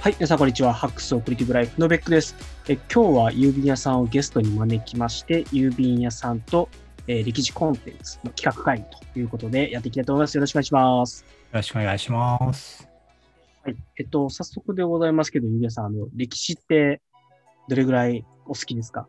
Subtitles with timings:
[0.00, 0.72] はい、皆さんこんにちは。
[0.72, 2.34] ハックスオクリティブライフのベックです。
[2.70, 6.70] え今日は郵便屋さんをゲストに招きまして、郵便屋さんと、
[7.06, 10.36] えー歴史コンテンツの企画会議ということでやっていきたいと思います。
[10.36, 11.20] よろしくお願いします。
[11.22, 12.88] よろしくお願いします。
[13.62, 13.76] はい。
[13.98, 17.02] えっと、早速でございますけど、郵便屋さん、あの、歴史って
[17.68, 19.06] どれぐらいお好きですか？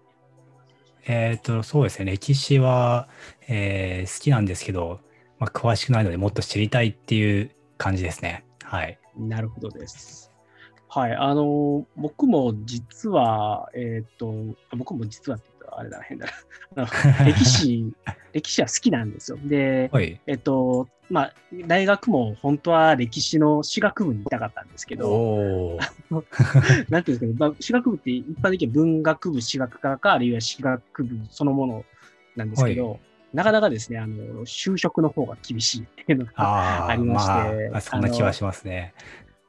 [1.07, 2.11] えっ、と、そうですね。
[2.11, 3.07] 歴史は、
[3.47, 4.99] えー好きなんですけど、
[5.39, 8.43] まあ、詳しくないのでもっと知りたいっていう感じですね。
[8.61, 8.99] はい。
[9.17, 10.29] なるほどです。
[10.93, 11.15] はい。
[11.15, 14.33] あの、僕も実は、えっ、と、
[14.71, 16.27] あ僕も実はって言ったらあれだ、変だ
[16.75, 16.85] な。
[17.23, 17.93] 歴史、
[18.33, 19.39] 歴史は好きなんですよ。
[19.41, 20.19] で、はい。
[20.27, 21.33] えっと、まあ、
[21.65, 25.79] 大学も本当は歴史の私学部に行きたかったんですけど、
[26.89, 31.85] なんていうんですかね、まあ、私学部って一般的には文学部、私学科か、あるいは私学部そのもの
[32.35, 32.99] なんですけど、
[33.33, 38.93] なかなかですね、あの、就職の方が厳しいっていうのが、ありましてまあ、そんな気はしますね。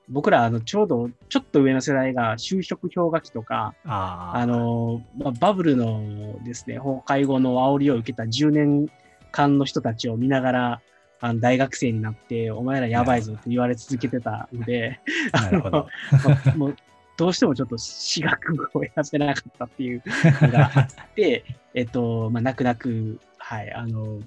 [0.08, 8.88] 僕ら、あの、ちょうど、ちょっと上の世代が就職氷河期とか、あの、まあ、バブルのですね、崩壊後の煽りを受けた10年
[9.30, 10.80] 間の人たちを見ながら、
[11.24, 15.00] あの大学生になって、お前らやばいぞって言われ続けてたので、
[15.32, 15.86] なるほど。
[16.24, 16.76] まあもう
[17.16, 20.02] どうしてもちょっと私学部を選べなかったっていう
[20.40, 24.18] のがあって、えっと、まあ、泣く泣く、はい、あの、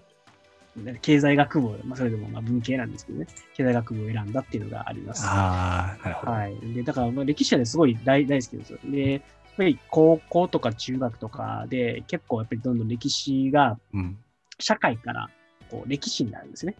[1.02, 5.26] 経済学部を、まあ、それでもまあ文系なんですけどね、経済学部を選んだっていうのがあります。
[5.26, 6.31] ああ、なるほど。
[6.31, 6.56] はい。
[6.73, 8.80] で、だから、まあ、歴史はね、すごい大大好きですよ。
[8.84, 9.22] で、やっ
[9.58, 14.18] ぱり高校とか中学とかで、結構やっぱりどんどん歴史がうん。
[14.59, 15.30] 社会から
[15.70, 16.76] こう歴史になるんですね。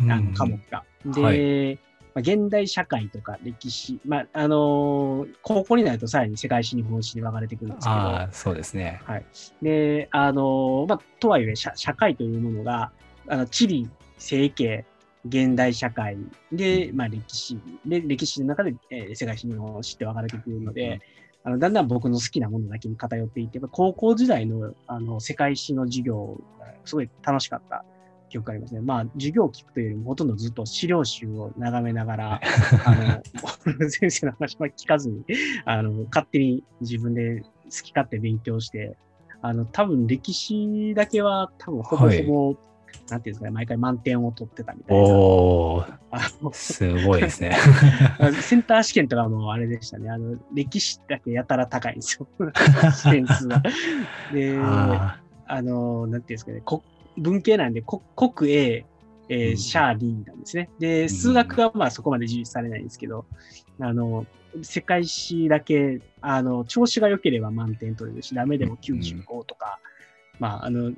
[0.00, 0.84] うんあの科目が。
[1.04, 1.78] で、はい
[2.14, 9.00] まあ、現代社会とか歴史、まあ、あのー高校になるとさらに世界史、日本史に分かれてくるんですけど、そうですね。
[9.04, 9.24] はい。
[9.62, 12.90] で、あのーまあ、とはいえ社、社会というものが、
[13.28, 14.84] あの、地理、整形、
[15.26, 16.16] 現代社会
[16.52, 21.00] で、まあ、歴史、で、歴史の中で、えー世界史、日本史って分かれてくるので、
[21.44, 27.84] あのだんだん僕の好きなものだけに偏っていって、高校時代のあの世界史の授業がすごい楽しかった
[28.28, 28.80] 記憶がありますね。
[28.80, 32.40] まあ、授業を聞くというよりも、ほとんどずっと資料集を眺めながら、
[32.84, 33.22] あ
[33.74, 35.24] の、先生の話は聞かずに、
[35.64, 37.48] あの、勝手に自分で好
[37.82, 38.96] き勝手勉強して、
[39.40, 42.56] あの、多分歴史だけは多分ほぼほぼ、
[43.10, 45.02] なんていうんですかね、毎回満点を取ってたみたいな。
[45.02, 47.56] おー、すごいですね。
[48.18, 50.10] あセンター試験とかもあれでしたね。
[50.10, 52.28] あの、歴史だけやたら高いんですよ。
[53.10, 53.62] 点数が。
[54.32, 56.82] で、ああの、なんていうんですかね、こ
[57.16, 58.84] 文系なんで、こ国 A、
[59.30, 60.70] えーうんシャー D なんですね。
[60.78, 63.26] で、数学はまあそこまで重視されないんですけど、
[63.80, 64.26] あの、
[64.62, 69.78] 世界史だけ、あの、調子が良ければ満点取れるし、ダメでも95とか、
[70.38, 70.92] まあ、あの、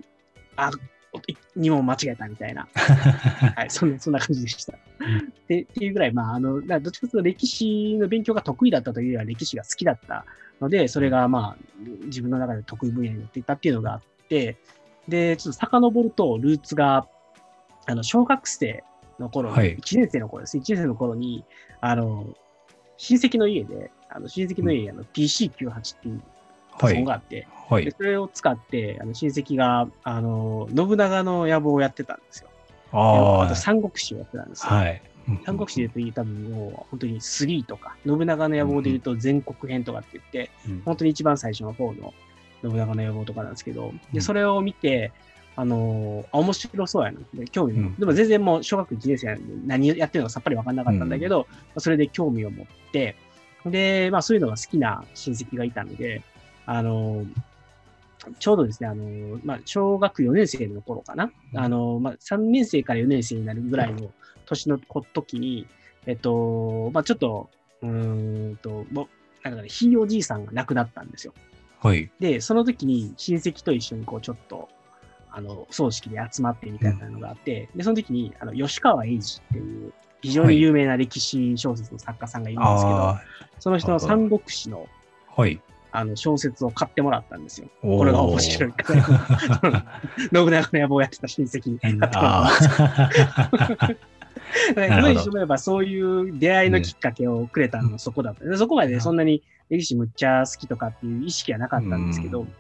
[0.56, 0.70] あ、
[1.56, 4.75] 2問間違えたみたいな、 はい、そんな、そんな感じでした。
[5.48, 10.25] でっていうぐらい、まあ、あの、どっちかというと歴史の勉強が得意だったというよりは歴史が好きだった。
[10.60, 11.65] ので、それがまあ、
[12.04, 14.59] 自分の中で得意分野になっていったっていうのがあって、
[15.09, 17.09] で、ちょっと遡ると、ルーツが、
[17.87, 18.84] あの、小学生
[19.19, 19.76] の頃に、はい。
[19.76, 20.59] 1年生の頃です。
[20.59, 21.44] 1年生の頃に、
[21.81, 22.34] あの、
[22.99, 26.22] 親戚の家で、あの親戚の家にあの PC98 っていう
[26.81, 27.85] パソコンがあって、はい。
[27.85, 32.49] でそれを使って、あの親戚が、あの、信長の野望をやってたんですよ。
[32.49, 34.85] であとあ三国志をやってたんですあ、よ。
[34.85, 35.03] はい。
[35.45, 42.13] 三国志で言うと多分もう本当に3とか、信長の野望で言うと全国編とかって言って、うん本当に一番最初の方の
[42.63, 45.12] 信長の野望とかなんですけど、で、うんそれを見て、
[45.57, 53.15] あのーあ面白そうやなって興味も、うんでも全然もう小学1年生なんで何やってるのかさっぱり分かんなかったんだけど、まあそれで興味を持って、
[53.67, 56.23] で、まあそういうのが好きな親戚がいたので、
[56.70, 57.26] あのー
[58.38, 64.10] ちょうどですね、あのーまあ小学4年生の頃かな、うんあのーまあ3年生から4年生になるぐらいの
[64.47, 65.66] 年の時に、
[66.06, 67.48] えっと、まあちょっと、
[67.82, 69.06] うーんと、もう
[69.42, 71.32] なんかね、ひいおじいさんが亡くなったんですよ。
[71.81, 72.11] はい。
[72.20, 74.69] で、その時に親戚と一緒にこうちょっと、
[75.31, 83.23] あの、葬式で集まってみたいなのがあって、で、その時に、あの、吉川英治っていう、非常に有名な歴史小説の作家さんがいるんですけど、あ
[83.61, 84.87] その人の三国志の、
[85.37, 85.61] あ、はい。
[85.92, 87.69] あの、小説を買ってもらったんですよ。
[87.82, 89.84] ここれが面白いから。
[90.32, 92.50] 信長の野望をやってた親戚に買ってもらった あ
[94.76, 98.44] あ、今にしてみればそういう出会いのきっかけをくれたのはそこだった。
[98.44, 102.52] でそこまでそんなに歴史むっちゃ好きとかっていう意識はなかったんですけど、うん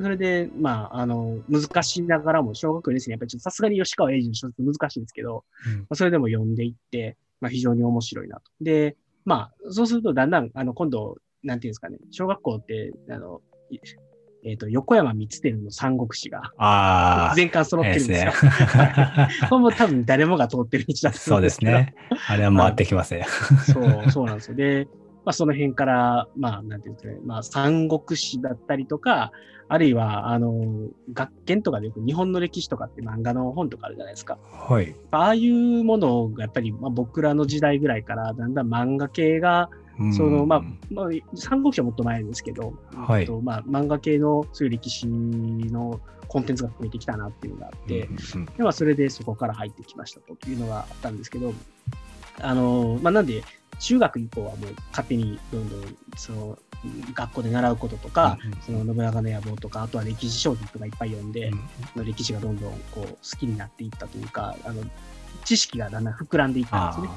[0.00, 8.42] それで、まあ、あの、難しいながらも、小学校2年生にやっぱりさすがに吉川英治の小説難しいんですけど、うんまあそれでも読んでいって、まあ、非常に面白いなと。
[8.62, 8.96] で、
[9.26, 13.40] まあ、そうするとだんだん、あの、今度、なんていうんですかね、小学校って、あの、
[13.70, 13.78] い
[14.42, 18.30] えっ、と、横山光輝の三国志がああ、全巻揃ってるんですよ。
[18.30, 21.72] ですねはいこれも多分誰もが通ってる道だとそう思うんですけど。
[21.72, 21.94] ですね。
[22.28, 23.26] あれは回ってきますね。
[23.70, 24.54] そう、そうなんですよ。
[24.54, 24.88] で、
[25.24, 29.30] まあ、その辺から、まあ、なんていうんですかね、まあ、三国志だったりとか、
[29.68, 34.38] あるいは、あの、学研とかでよく日本の歴史とかって漫画の本とかあるじゃないですか。
[34.50, 34.96] はい。
[35.10, 43.26] ああいうものがやっぱり、まあ、僕らの時代ぐらいから、だんだん漫画系が、うんその、まあ、まあ、三国志はもっと前ですけど、はい。
[43.26, 51.52] とまあ、漫画系のそういう歴史のコンテンツが増えてきたなっていうのがあって、うんでまあ、それでそこから入ってきましたというのがあったんですけど、
[52.40, 53.42] あの、まあ、なんで、
[53.78, 56.58] 中学以降はもう勝手にどんどん、その、
[57.14, 61.60] 学校で習うこととか、その信長の野望とか、あとは歴史小説とかいっぱい読んで、うん。
[61.96, 64.82] の歴史がどんどんこう好きになっていったというか、あの、
[65.44, 67.08] 知識がだんだん膨らんでいったんですね。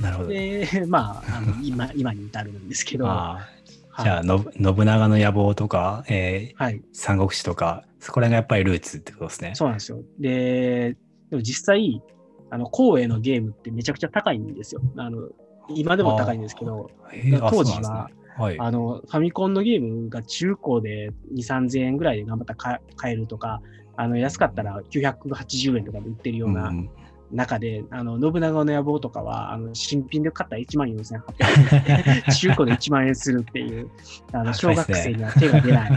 [0.00, 0.28] なるほど。
[0.28, 9.52] で、 まあ、あの今、 今に至るんですけど、じゃあ、の信長の野望とか、えーはい、三国志とか、そこら辺がやっぱりルーツってことですね。
[9.54, 10.02] そうなんですよ。
[10.18, 10.96] で、
[11.30, 12.02] でも実際、
[12.50, 14.80] あの、光栄のゲームってめちゃくちゃ高いんですよ。
[14.96, 15.28] あの、
[15.68, 16.90] 今でも高いんですけど、
[17.50, 18.60] 当時ははい。
[18.60, 23.62] あの、ファミコンのゲームが中古で2、3000円ぐらいで頑張ったら買買えるとか、
[23.96, 26.90] あの、安かったら980円とかで売ってるようなうん
[27.32, 33.90] 中で、あの、信長の野望とかは、あの、新品で買ったら1万4800円で、 中古で1万円するっていう、
[34.32, 35.92] あの、小学生には手が出ない。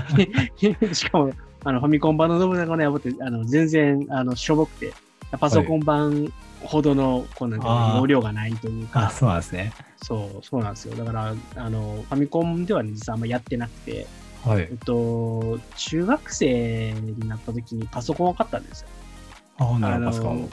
[0.93, 1.33] しかも、
[1.63, 4.93] あの、ファミコン版の信長の野望って、あの、全然、あの、しょぼくて、
[5.39, 6.31] パソコン版
[6.61, 9.73] ほどの、こうなんていうのあー容量がないというあ、か、そうなんですね。
[9.97, 10.95] そう、そうなんですよ。
[10.95, 14.07] だから、あの、ファミコンではね、実はあんまやってなくて、
[14.43, 14.77] はいえっ。
[14.77, 18.87] と、中学生になった時にパソコンを買ったんですよ。
[19.57, 20.49] ああ、なるほど。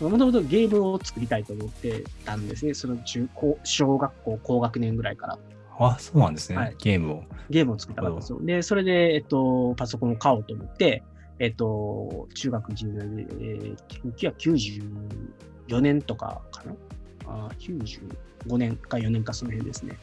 [0.00, 2.74] もともとゲームを作りたいと思ってたんですね。
[2.74, 5.38] その中高、小学校高学年ぐらいから
[5.80, 6.56] あ、そうなんですね。
[6.56, 7.24] はいゲームを。
[7.50, 8.40] ゲームを作りたかったんですよ。
[8.42, 11.02] で、それで、えっと、パソコンを買おうと思って、
[11.38, 14.88] えっと、中学1年で、えー、
[15.68, 16.74] 1994年とかかな？
[17.26, 17.78] あー
[18.46, 19.96] ?95 年か4年かその辺ですね。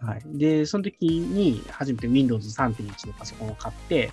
[0.00, 0.22] はい。
[0.26, 4.10] で、その時に初めて Windows 3.1のパソコンを買って、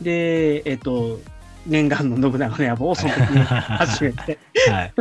[0.00, 1.18] で、えっと、
[1.66, 4.38] 念願の信長の野望をその時に初めて
[4.70, 4.92] はい。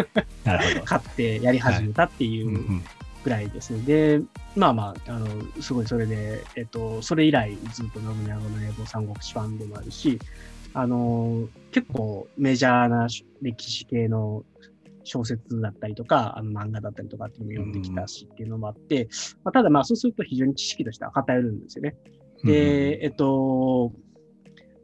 [0.44, 0.86] なるほど。
[0.86, 2.82] 買ってやり始めたっていう
[3.24, 3.80] ぐらいですね。
[3.82, 4.22] で、
[4.56, 5.28] まあまあ、あの、
[5.62, 10.20] すごいそれで、えっと、それ以来ずっと信長の野望三国志ファンでもあるし、
[10.74, 13.08] あの、結構メジャーな
[13.42, 14.44] 歴史系の
[15.04, 19.10] 小説だったりとか、あの漫画だったりとかっていうのも読んできたしっていうのもあって、
[19.44, 21.96] まあ、ただまあそうすると非常に知識としては偏るんですよね。
[22.44, 23.92] で、えっと、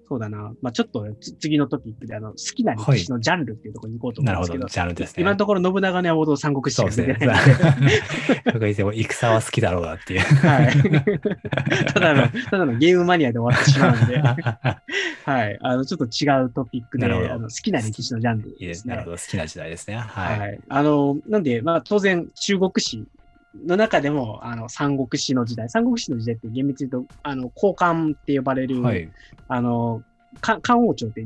[0.09, 4.73] そうだな、まあちょっとつ次のトピックであの好きな歴史のジャンルっていうところに行こうと思うんですけど、なるほど。
[4.73, 5.21] ジャンルですね。
[5.21, 8.01] 今のところ信長の野望と三国志ですねか出てないので、。
[8.45, 10.19] 僕が言っても戦は好きだろうなっていう。
[10.21, 11.93] はい。
[11.93, 15.59] ただの、ただのゲームマニアで終わってしまうんで、はい。
[15.61, 18.67] あの、ちょっと違うトピックで、あの好きな歴史のジャンルいいで。
[18.67, 18.95] ですすね。
[18.95, 19.17] なるほど。
[19.17, 19.97] 好きな時代ですね。
[19.97, 20.01] は。
[20.01, 20.57] はいい。
[20.67, 23.05] あの、なんで、まあ、当然、中国史
[23.55, 29.09] の中でも、あの、三国志の時代、三国志の時代って厳密に言うと、あの、交換って呼ばれる、はい。
[29.47, 30.03] あの、
[30.41, 31.25] か漢王朝って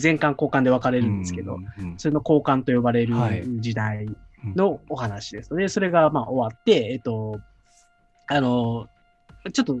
[0.00, 4.06] 前漢後漢で分かれるんですけど、うんうんうんそれの交換と呼ばれるはい時代
[4.54, 5.54] のお話です。
[5.54, 7.40] で、それがまあ終わって、えっと、
[8.28, 8.86] あの、
[9.52, 9.76] ちょっと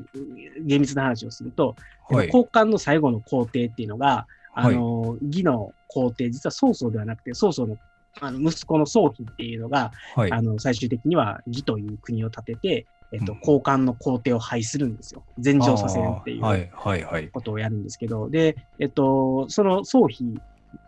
[0.64, 1.76] 厳密な話をすると、
[2.08, 2.26] はい。
[2.26, 7.76] 交換の最後の皇帝っていうのが、あの、義の皇帝、実は曹操ではなくて、曹操の
[8.20, 10.32] あの息子の曹丕っていうのが、はい。
[10.32, 15.24] あの、最終的には義という国を建てて、えっと、うん交換の皇帝を廃するんですよ。
[15.38, 17.30] 禅譲させるっていう。
[17.32, 20.40] ことをやるんですけど、で、えっと、その曹丕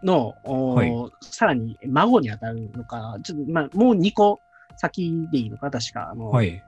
[0.02, 0.92] の、はい
[1.22, 4.40] さらに孫に当たるのか、ちょっと、まあ、もう2個
[4.76, 6.62] 先でいいのか、確か、あの、はい。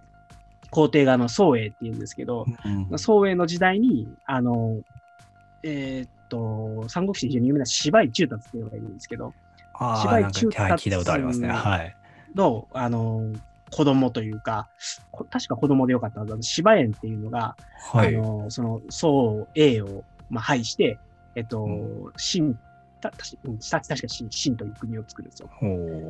[0.71, 4.81] 皇帝があの宋英っていうんですけど、うん宋英の時代に、あの、
[5.62, 9.35] えーっと、三国志で非常に有名な芝居中達っていうのがいるんですけど、
[10.02, 11.49] 芝居中達はい聞いたことありますね。
[11.49, 11.96] はい。
[12.34, 13.22] の、あの、
[13.70, 14.68] 子供というか、
[15.10, 17.56] こ確か子供でよかったは芝園っていうのが、
[17.92, 18.16] はい。
[18.16, 20.99] あの、その、宋英を、まあ、廃して、
[21.34, 22.58] えっと、う秦、
[23.00, 25.49] た、たしうん確か秦、秦という国を作るんですよ。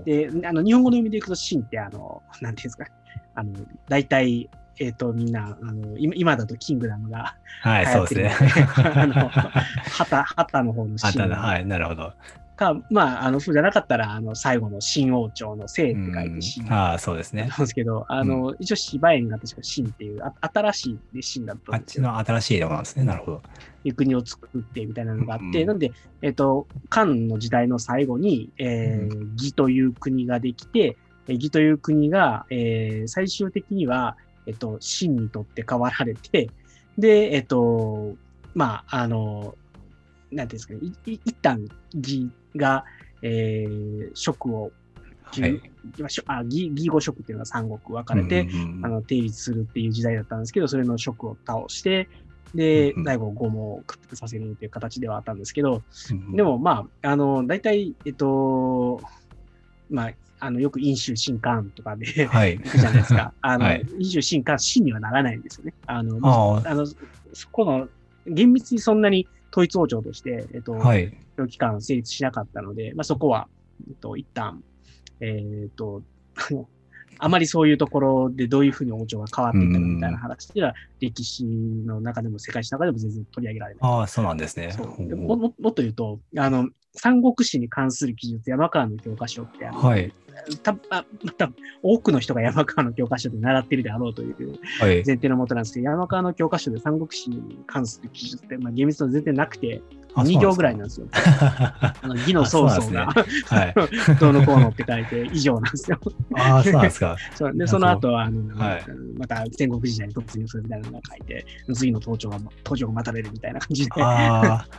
[0.04, 2.86] で、あの、日本語の読みでいくと秦って、あの、なんていうんですか、
[3.34, 3.52] あの、
[3.88, 4.48] 大体、
[4.78, 8.52] えっ、と、みんな、あの、今今だとキングダムがはい、流そうですね。
[8.94, 9.28] あの、
[9.92, 11.42] 旗、旗の方の秦あったな。
[11.42, 11.66] はい。
[11.66, 12.14] なるほど。
[12.60, 17.58] か、まあ、あの、そうじゃなかったら、あの、最後の秦王朝の姓って書いてうん秦ああ、そうですねなん。
[17.58, 23.04] ですけど、あの、一応芝園が確か秦っていう、あ新しいで秦だったあっちんですけど、の新しいところなんですね。
[23.04, 23.42] なるほど。
[23.82, 25.90] いう国を作ってみたいなのがあって、うんなんで、
[26.20, 30.98] えっ、と、漢の時代の最後に、えーう義という国ができて、
[31.28, 36.50] えー義という国が、えー最終的には、えっ、と、秦にとって変わられて、
[36.98, 38.16] で、えっ、と、
[38.54, 39.54] まあ、あの、
[40.30, 42.84] なんていうんですかね、いい一旦義が、
[43.22, 44.72] えー職を
[45.30, 45.62] ってい
[46.26, 48.48] あ義義語色っていうのが三国分かれて、
[48.82, 52.08] あの定立するっていう時代だったんですけど、それの職を倒して、
[52.54, 59.00] でうんう、ん第五五も屈服させるっていう形ではあったんですけど、うんでもまあ、あの、大体、えっと、
[59.88, 62.58] まあ、あの、よく飲酒新刊とかで、はい。
[62.58, 63.32] じゃないですか。
[63.42, 65.74] あの、はい飲酒新刊、真にはならないんですよね。
[65.86, 66.96] あの、ああの、そ
[67.52, 67.88] この、
[68.26, 71.12] 厳密にそんなに統一王朝として、えっと、あ、はい。
[71.36, 73.48] 長期間成立しなかったので、まあ、そこは、
[73.88, 74.62] えっと、一旦、
[75.20, 76.02] えっと、
[77.18, 83.80] あまりそういうところでどういうふうに王朝が変わっていったかみたいな話では、歴史の中でも世界史の中でも全然取り上げられない。
[83.82, 84.74] ああ、そうなんですね。
[84.78, 90.12] もももっと言うと、あの、三国志に関する記述、山川の教科書ってあの、はい。
[90.62, 91.50] たあまた
[91.82, 95.02] 多くの人が山川の教科書で習ってるであろうというはい。
[95.06, 99.82] 前提のもとなんですけど、山川の教科書で三国志に関する記述って、まあ、厳密に全然なくて、
[100.14, 101.06] あ2行ぐらいなんですよ。
[101.14, 103.74] あの義の曹操が、はい。
[104.18, 105.98] どうのこうのって書いて以上なんですよ。
[106.34, 107.16] ああ、そうなんですか。
[107.34, 108.84] そうで、その後は、あの、はい
[109.16, 113.90] また戦国時代に突入するみたいなのが書いて、次の登場が、登場が待たれるみたいな感じで、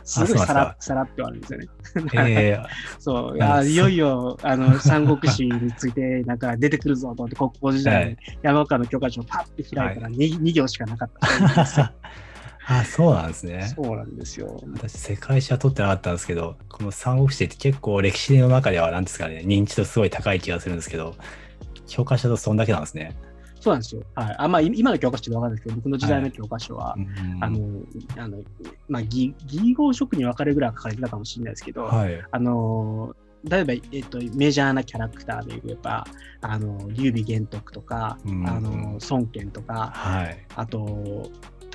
[0.04, 1.66] すごいさらさらってはあるんですよね。
[2.14, 2.58] え
[2.98, 11.92] そう、いいよいよ、あの、三国志について、なんか出てくるぞと思って、国語時代に山川の教科書をパッて開いたら 2, 2行しかなかった
[12.64, 13.72] あそうなんですね。
[13.74, 14.62] そうなんですよ。
[14.74, 21.16] 私、世界史は取ってなかったんですけど、この三国志って結構歴史の中では、なんですかね、認知度すごい高い気がするんですけど、
[21.88, 23.16] 教科書だとそんだけなんですね。
[23.62, 24.02] そうなんですよ。
[24.14, 24.36] はい。
[24.38, 27.58] あまあ、い今の教科書でわかんないですけど、僕の時代の教科書は、うんあの、
[28.16, 28.38] あの、
[28.88, 32.20] まあ、義義語色に分かれるぐらいは書かれてたかもしれないですけど、はい。
[32.30, 36.04] あの、例えば、えっと、メジャーなキャラクターで言えば、
[36.40, 40.38] あの、劉備玄徳とか、うんあの、孫権とか、はい。
[40.54, 41.30] あと、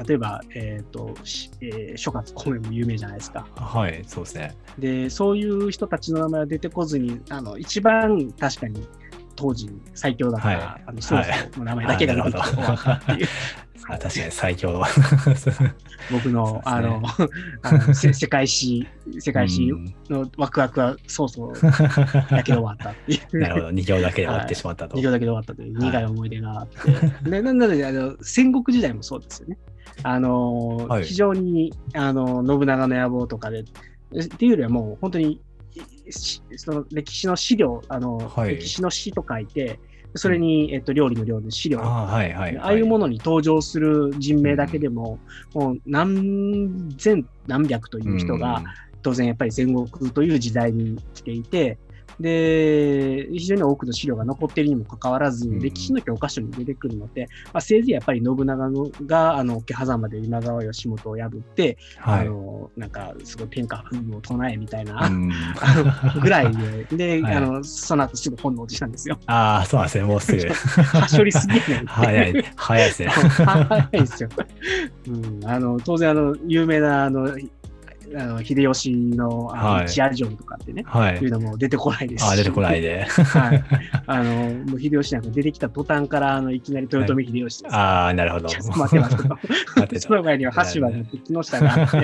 [0.06, 3.48] 例えば、えっ、と、しえー諸葛孔明も有名じゃないですか。
[3.56, 4.56] はい、そうですね。
[4.78, 8.88] で、そういう人たちの名前は出てこずに、あの、一番確かに
[9.38, 10.58] 当時最強だった、はい。
[10.88, 13.28] あの、曹操の名前だけが出てきて終わったっていう、
[13.88, 14.84] あ確かに最強。
[16.12, 17.30] 僕の、あのそ、
[17.62, 18.86] あの せ世界史、
[19.20, 19.96] 世界史うん。
[20.10, 21.54] のワクワクは曹操
[22.30, 23.40] だけで終わったっていう。
[23.40, 24.98] なるほど、2行だけで終わってしまったと。
[24.98, 25.80] 二行だけで終わったという。
[25.80, 26.06] 苦い。
[26.06, 27.30] 思い出があって。
[27.30, 29.58] でななのであの、戦国時代もそうですよね。
[30.04, 31.04] あの、はい。
[31.04, 33.66] 非常にあの信長の野望とかで、っ
[34.28, 35.40] ていうよりはもう本当にし
[36.12, 38.56] その歴史の資料、あの、はい。
[38.56, 39.80] 歴史の詩と書いて、
[40.16, 42.58] それに、えっと、料理の料で資料、ああ、はいはい。
[42.58, 45.20] ああいうものに登場する人名だけでも、
[45.54, 48.64] もう何千何百という人が、
[49.04, 51.78] 当然やっぱり戦国という時代に来ていて、
[52.20, 62.22] で、非常に多くの資料が残っているにもかかわらず、うん歴史の教科書に出てくるので、まあ、せいぜいやっぱり信長のが、あの、桶狭間で今川義元を破って、はい。
[62.22, 65.10] あの、なんか、すごい天下不武を唱えみたいな、
[66.22, 66.56] ぐらい
[66.88, 69.18] で、で、 はいあの、その後すぐ本能寺したんですよ。
[69.26, 70.48] ああ、そうなんですね、もうすぐ。
[70.48, 71.84] はしょりすぎやね。
[71.88, 73.10] 早い、早いですね。
[73.10, 74.30] 早いですよ。
[75.08, 77.36] うん、あの当然あの、有名なあの
[78.16, 81.28] あの秀吉のあはいの一夜城とかってね、、はいい。
[81.28, 82.28] うのも出てこないですし。
[82.28, 83.04] ああ、出てこないで。
[83.06, 83.64] はい。
[84.08, 87.76] あの、もう秀吉なんか出てきた途端から、あの、いきなり豊臣秀吉です。
[87.76, 88.48] ああ、なるほど。
[88.48, 89.44] ちょっと待って待って待
[89.84, 90.02] ってと。
[90.02, 91.98] その前には橋場があって、木下があって、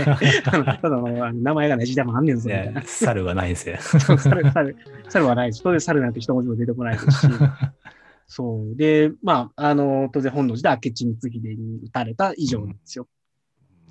[0.45, 2.83] あ のただのあの名前がない時代もあんねんぞ、みたいなね。
[2.87, 3.77] 猿がないんですよ。
[3.79, 4.17] 猿、
[4.51, 4.77] 猿、
[5.09, 5.63] 猿はないです。
[5.63, 7.27] 当然猿なんて一文字も出てこないですし。
[8.27, 8.75] そう。
[8.75, 13.07] で、まあ、あの、当然本能寺で明智光秀に撃たれた以上なんですよ。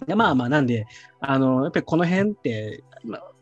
[0.06, 0.86] でまあまあ、なんで、
[1.20, 3.32] あの、やっぱりこの辺って、まあ、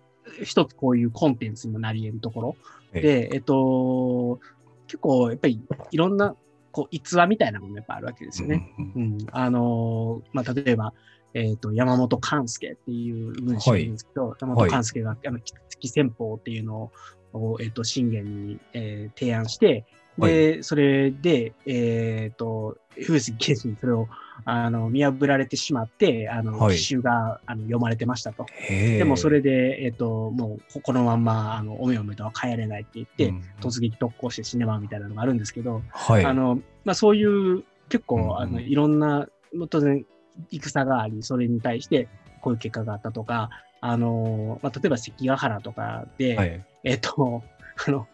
[0.43, 2.57] 一つこういうコンテンツにもなり得るところ
[2.93, 4.41] で、えっと、
[4.87, 6.35] 結構やっぱりいろんな、
[6.73, 8.73] こう、逸話みたいなものやっぱあるわけですよね。
[8.79, 10.93] うんうん、あのーまあ、例えば、
[11.35, 16.91] えっ、と、山本勘介っていう軍師がいるんですけど、山本勘介が、あの、月戦法っていうの
[17.33, 19.87] を、えっ、と、信玄に、えー提案して、
[20.19, 22.77] で、それで、えっ、と、
[23.07, 24.09] 風水刑事にそれを、
[24.45, 28.47] あの、見破られてしまって、あの、はい奇襲があの読まれてましたと。
[28.69, 36.25] でもそれで、えっ、と、もうこ、このまんま、あの、おめおめとは帰れないって言って、うん突撃特攻して死ねまうみたいなのがあるんですけど、はい。
[36.25, 39.29] あの、まあ、そういう、結構、あの、いろんな、
[39.69, 40.05] 当然、
[40.51, 42.09] 戦があり、それに対して、
[42.41, 46.65] こういう結果があったとか、あの、まあ、例えば関ヶ原とかで、はい。
[46.85, 47.43] えっ、と、
[47.87, 48.07] あの、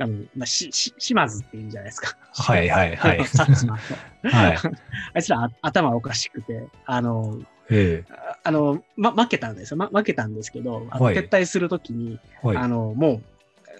[0.00, 2.16] あのまあ、し、し、島津っていうんじゃないですか。
[2.32, 3.18] はいはいはい。
[3.18, 4.56] はい。
[5.14, 7.38] あいつらあ頭おかしくて、あの、
[7.70, 8.04] へえ。
[8.10, 9.76] ああの、ま、負けたんですよ。
[9.76, 12.56] ま、負けたんですけど、あのはい撤退するときに、はい。
[12.56, 13.22] あの、も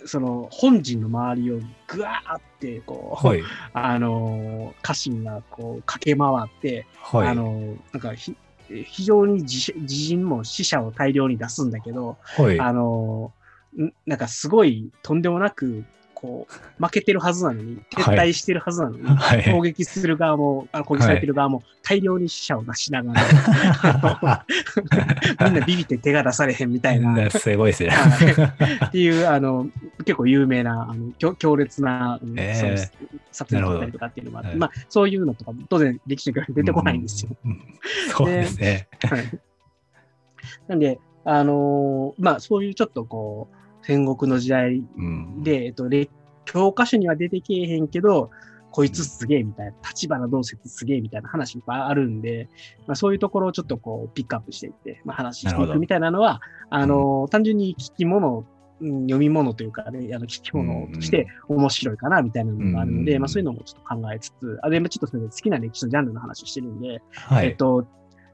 [0.04, 3.42] う、その、本陣の周りをぐわーって、こう、はい。
[3.74, 7.28] あの、家臣がこう駆け回って、はい。
[7.28, 8.36] あの、なんかひ、
[8.68, 12.58] 非常に自自陣も死者を大量に出すんだけど、はい。
[12.60, 13.32] あの、
[13.78, 15.84] んなんかすごいとんでもなく、
[16.24, 18.30] こう、負けてるはずなのに、撤はい。
[18.30, 19.44] 退してるはずなのに、はい。
[19.44, 24.46] 攻撃する側も、あの攻撃されてる側も大量に死者を出しながら、
[25.44, 27.90] みんなビビって手が出されへんみたいな、うんすごいですね。
[27.90, 28.86] はい。
[28.86, 37.36] っていう、あの、結構有名な、あの強強烈な、うんえーそだったりとかっていうのもあって、まあ、そういうのとかも当然歴史に出てこないんですよ。
[38.16, 38.86] そうですね。
[39.02, 39.40] はい。
[40.68, 45.42] なんで、あのーまあ、そういうちょっとこう、戦国の時代うん。
[45.42, 46.08] で、えっと、れ
[46.44, 48.30] 教科書には出てけえへんけど、
[48.74, 52.48] こいつすげえみたいな、立花同説すげえみたいな話があるんで、
[52.88, 67.46] まあ、そういうところをちょっとこう、ピックアップしていって、まあ、話してないくみたいなのは、あのー単純に聞き物、うん読み物というかね、あの聞き物として面白いかなみたいなのがあるので、うんまあそういうのもちょっと考えつつ、あで、まあちょっとそれで好きな歴史のジャンルの話をしてるんで、はい。
[67.46, 67.86] えっと、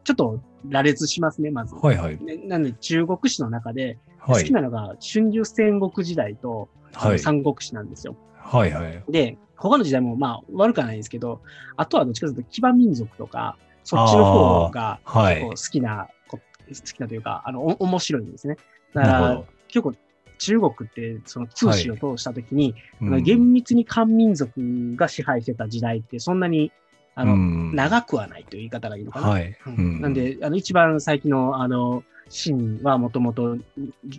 [0.05, 1.75] ちょっと羅列しますね、まず。
[1.75, 2.19] はいはい。
[2.19, 4.53] ねなんで中国史の中で好はいき。
[4.53, 7.19] なのが春秋戦国時代とはい。
[7.19, 8.17] 三国史なんですよ。
[8.37, 9.03] はいはい。
[9.09, 11.41] で、他の時代もまあ悪くはないんですけど、
[11.77, 15.57] あとはどっちかというと騎馬民族とか、そっちの方がはい結構好。
[15.57, 18.57] きな、こ好きなというか、あの、お面白いんですね。
[18.95, 19.43] だから。
[19.69, 19.95] 結構
[20.39, 26.73] 中国ってその通史を通したときに、うんあの厳密に漢民族が支配してた時代ってそんなに
[27.15, 29.29] あの、うん長くはないという言い方がいいのかな。
[29.29, 29.51] はい。
[29.51, 33.59] ううんんなん、で、あの一番最近のあの秦はもともと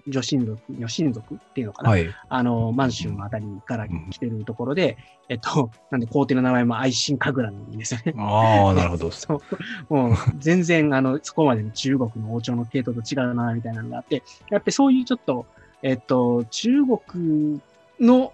[0.07, 2.13] 女神族、女神族っていうのかな、はい。
[2.29, 4.97] あの満州のあたりから来てるところで、
[5.29, 8.13] えっと、なんで皇帝の名前も愛新神楽なんですよね。
[8.17, 9.09] ああ、なるほど。
[9.11, 9.41] そ
[9.89, 15.45] うもう全然あのそこまでの中国の王朝の系統と違うなみたいなのがあって、やっぱりそういうちょっと、
[15.81, 17.61] えっと、中国
[17.99, 18.33] の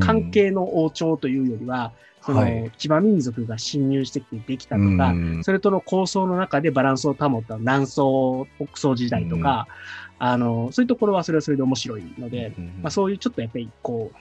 [0.00, 1.92] 関係の王朝というよりは、
[2.24, 9.68] そのはい騎馬民族が侵入してきてできたとか、うんそれとの構想の中でバランスを保った南宋、北宋時代とか、
[10.18, 14.16] あの、そういうところはそれはそれで面白いので、うんまあそういうちょっとやっぱりこう、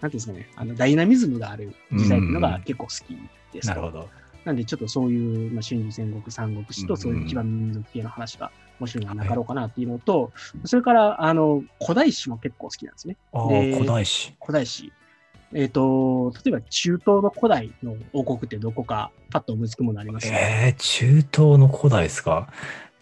[0.00, 3.18] なんていうんですかね、あのダイナミズムがある時代っていうのが結構好き
[3.52, 3.68] です。
[3.68, 4.08] なるほど。
[4.44, 10.32] なんでちょっとそういう、まあ、春秋戦国三国史とそういう騎馬民族系の話が面白いのはなかろうかなっていうのと、
[10.64, 13.16] それから、あの、古代史も結構好きなんですね。
[13.32, 14.34] ああ、で古代史。
[14.40, 14.92] 古代史。
[15.54, 21.26] えっ、と、例えば中東の古代の王国ってどこかパッと思いつくものありますか、えー、中東
[21.58, 22.48] の古代ですか？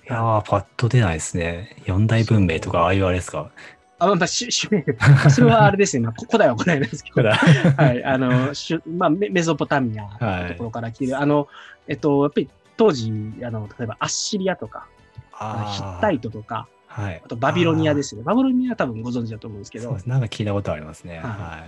[0.08, 1.76] いやー、パッと出ないですね。
[1.86, 3.50] 四大文明とか、ああいうあれですか？
[3.98, 4.78] あ、まあ、し、し、ま
[5.26, 6.04] あそれはあれですね。
[6.06, 7.26] まあ、古代は古代なんですけど。
[7.32, 8.04] はい。
[8.04, 11.48] あの、しゅまあ、メメソポタミアのところから来てる、あの、
[11.88, 13.10] えっと、やっぱり当時、
[13.42, 14.86] あの、例えばアッシリアとか、
[15.32, 17.20] あヒッタイトとか、あ、はい。
[17.24, 18.22] あとバビロニアでですね。
[18.22, 20.08] バビロニアは多分ご存知だと思うんですけどそうで、す。
[20.08, 21.18] なんか聞いたことありますね。
[21.18, 21.64] はは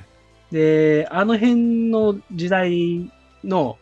[0.50, 3.10] で、あの辺の時代
[3.44, 3.78] の、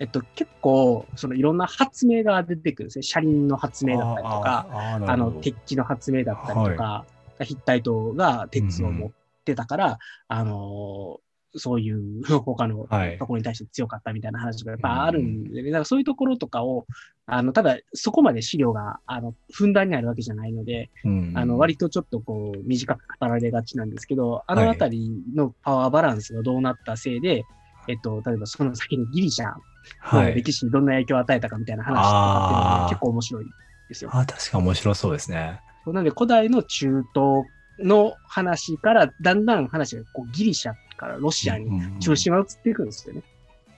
[0.00, 3.02] えっと、結構、そのいろんな発明が出てくるんですね。
[3.02, 3.88] 車輪の発い。
[3.88, 7.04] 明だったりとか、あー、あの、鉄器の発明だったりとか、
[7.40, 9.10] ヒッタイトが鉄を持っ
[9.44, 16.86] てたから、あのーそういう 他のはいところに対して強かったみたいな話がやっぱあるんで、ねだからそういうところとかを、
[17.26, 27.44] あの、ただそこまで資料が、あの、ふんだんにあるわけじゃないので、うんあの、割とちょっとこう、短く語られがちなんですけど、あのあたりのパワーバランスがどうなったせいで、
[27.86, 29.54] えっと、例えばその先にギリシャ
[30.00, 30.28] はい。
[30.30, 33.46] の歴史にどんな影響を与えたかみたいな話とかっていうのあーが結構面白い
[33.88, 34.10] ですよ。
[34.12, 35.60] あー確か面白そうですね。
[35.86, 37.46] なので、古代の中東
[37.78, 43.22] の話から、だんだん話がこうギリシャからロシアに中心が移っていくんですよね。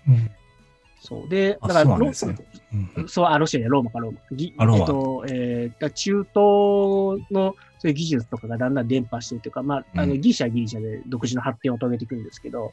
[0.09, 0.31] うん。
[1.01, 1.29] そう。
[1.29, 2.37] で、あだからロそうね。
[2.97, 4.19] うんそう、あ、ロシアやローマかローマ。
[4.33, 12.73] ぎえっと、えー中東のそういう技術とかがだんだん伝播しているというか、まあ、あのうんギリシャはギリシャで独自の発展を遂げていくんですけど、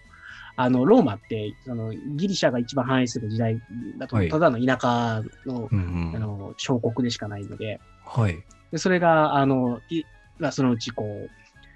[0.60, 3.62] あの、ローマって、そのギリシャが一番繁栄する時代
[4.00, 4.30] だと、はい。
[4.30, 6.16] ただの田舎の,、うんうん。
[6.16, 8.44] あの小国でしかないので、はい。
[8.72, 10.04] でそれが、あの、い
[10.40, 11.06] まあ、そのうちこ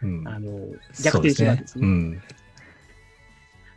[0.03, 0.27] う、うん。
[0.27, 0.49] あの、
[1.03, 2.19] 逆転してたんですね。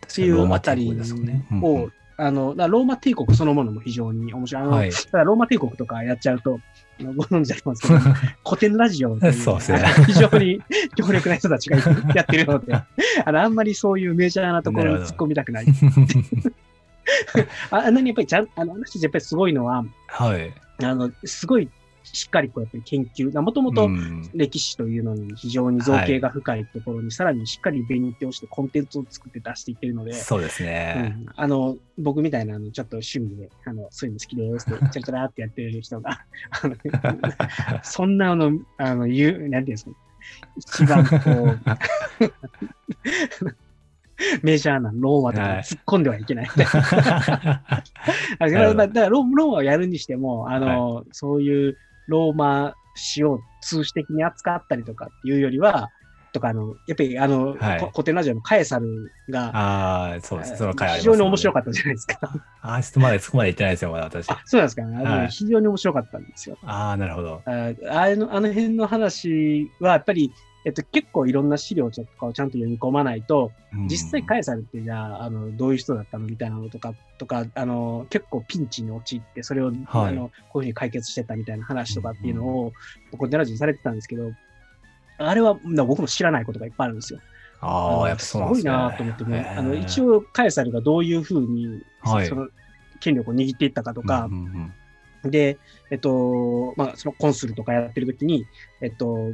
[0.04, 1.46] っていうあたりですね。
[1.50, 4.62] うんを、あの、ローマ帝国そのものも非常に面白い。
[4.62, 4.90] あの、はい。
[4.90, 6.60] ただローマ帝国とかやっちゃうと、
[7.16, 8.16] ご存知だと思うんですけど、
[8.48, 9.84] 古典ラジオというそうですね。
[10.06, 10.62] 非常に
[10.96, 11.78] 強力な人たちが
[12.14, 12.72] やってるので、
[13.24, 15.66] あの、あんまりそういうメジャーなところに突っ込みたくない。
[17.70, 20.54] ああんなにやっぱりちゃん、あの、あの人たちやっぱりすごいのは、はい。
[20.82, 21.68] あの、すごい
[22.04, 24.30] しっかりこうやっぱり研究、もともとうん。
[24.34, 31.16] 歴史というのに非常に造形が深いところに、さらにしっかり勉強してコンテンツを作って出していってるので、そうですうね。
[31.16, 34.70] ん、あの、僕みたいな、あの、ちょっと趣味で、あの、そういうの好きです。
[34.70, 36.20] って、チャラチャラってやってる人が、
[37.82, 39.90] そんな、あの、あの、言う、なんていうんですか、
[40.56, 41.60] 一番こう、
[44.42, 46.50] メジャーなローマとかに突っ込んではいけない。
[46.56, 47.62] だから
[48.38, 55.90] なるほどだからローマをやるにしても、あの、そういうローマ史を通史的に扱ったりとかっていうよりは、
[56.34, 60.56] とか、あの、やっぱりあの、はいこ古典ラジオのカエサルが、ああ、そうです。
[60.56, 62.16] その回あります、非常に面白かっったじゃないですか。
[62.16, 62.28] た。
[62.62, 64.30] ああ、ちょっとまだそこまで行ってないですよ、まだ私。
[64.30, 66.58] あ、そうなんですか、あのはい非常に面白かったんですよ。
[66.64, 67.42] ああ、なるほど。
[67.46, 70.32] ああのあの辺の話は、やっぱり、
[70.64, 73.53] えっと、結構いろんな資料とかをちゃんと読み込まないと、
[73.87, 79.77] 実際カエサルってじゃあ、あの、どういう人だったのみたいなのとか、とか、あの、結構ピンチに陥って、それを、はい。
[79.85, 82.72] あの、こういうふうに解決してたみたいな話とかっていうのを、
[83.11, 84.33] ここでラジオにされてたんですけど、
[85.18, 87.20] あれは、な僕も知らないことがいっぱいあるんですよ。
[87.61, 88.72] ああ、のやっぱそうなんですね。
[88.72, 92.27] ごいなと思ってね、あの、一応応、カエサルがどういうふうに、はい。
[92.27, 92.48] その、
[93.00, 94.31] 権力を握っていったかとか、
[95.24, 95.59] で、
[95.90, 98.46] えっと、まあ、そのコンスルとかやってる時に、
[98.81, 99.33] えっと、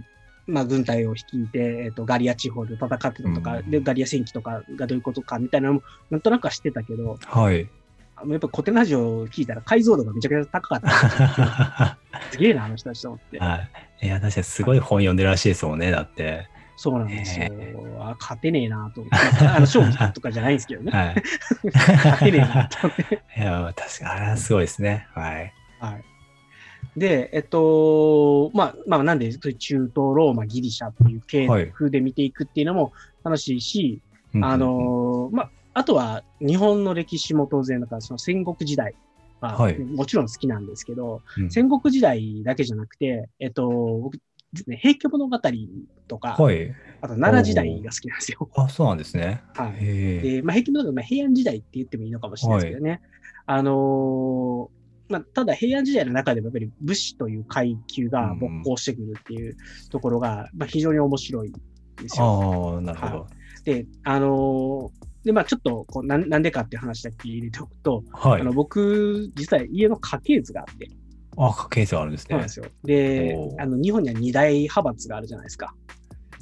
[0.51, 7.69] まあ、軍隊を率いて、えっと、ガリア地方で戦ってたとか、うんで、ガリア戦記とかがどういうことかみたいなのも、なんとなくは知ってたけど、はい。
[8.17, 11.99] あのやっぱコテナジオを聞いたら解像度がめちゃくちゃ高かった。
[12.31, 13.39] すげえな、あの人たちと思って。
[13.39, 13.61] は
[14.03, 14.07] い。
[14.07, 16.49] いや、確かにすごい本読んでるらしいですもんね、だって。
[16.77, 17.47] そうなんですよ。
[17.51, 19.47] へあ勝てねえなと思って。
[19.47, 20.91] あの、勝負とかじゃないんですけどね。
[20.91, 21.23] はい。
[21.73, 23.23] 勝てねえなと思って。
[23.37, 25.07] いや、確かに、あれはすごいですね。
[25.15, 25.53] はい。
[25.79, 26.05] はい。
[26.97, 32.93] で、えっと、まあ、まあ、なんで、中東、ローマ、ギリシャっていう系はい風で見ていくっていうのも
[33.25, 34.01] 楽しいし、
[34.35, 38.95] うんあ、の、まあ、あとは日本の歴史も当然、だからその戦国時代
[39.41, 44.19] は、はいもちろん好きなんですけど、うん戦国時代だけじゃなくて、えっと、僕、
[44.53, 45.41] ですね、平家物語
[46.09, 46.75] とか、はい。
[47.03, 48.49] あと奈良時代が好きなんですよ。
[48.57, 49.43] あ、そうなんですね。
[49.55, 49.85] はい。
[50.21, 53.01] で、まあ、平家物語、まあ、平安時代って言ってもいいのかもしれないですけどね。
[53.47, 54.80] あのー
[55.11, 59.57] まあ、ただ平安時代の中でもやっぱり武士という階級が勃興してくるっていう
[59.91, 62.75] ところが、まあ、非常に面白いんですよ。
[62.75, 63.27] ああ、なるほど。
[63.65, 68.53] で、あのーで、まあちょっとこうなん、なんでかっていう話だけ入れておくと、はいあの。
[68.53, 70.89] 僕、実は家の家系図があって、
[71.37, 72.49] あ、家系図あるんですねそうなんで。
[72.49, 72.67] すよ。
[72.85, 75.75] でお、ーあの、日本には二大派閥があるじゃないですか。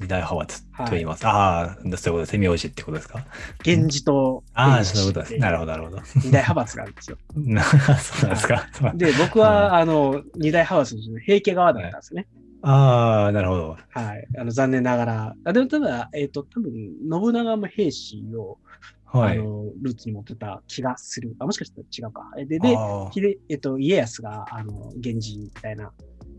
[0.00, 1.26] 二大派閥と言います。
[1.26, 2.48] ああ、そういうことですね。
[2.48, 3.24] 名字ってことですか？
[3.64, 5.38] 源氏とああ、そういうことです。
[5.38, 5.96] なるほど、なるほど。
[6.16, 7.18] 二大派閥があるんですよ。
[7.37, 8.92] なそうなんですか？
[8.94, 12.26] で、僕は、あの、二大派閥の平家側だったんですね。
[12.62, 13.76] ああ、なるほど。
[13.90, 14.26] はい。
[14.37, 15.34] あの、残念ながら。
[15.44, 18.58] あでも、ただ、えっ、と、多分、信長も兵士を、
[19.04, 19.38] はい。
[19.38, 21.37] あの、ルーツに持ってた気がする。
[21.38, 22.22] あ、もしかしたら違うか。
[22.37, 25.92] えで、で、あひでえっと、家康が、あの、源氏みたいな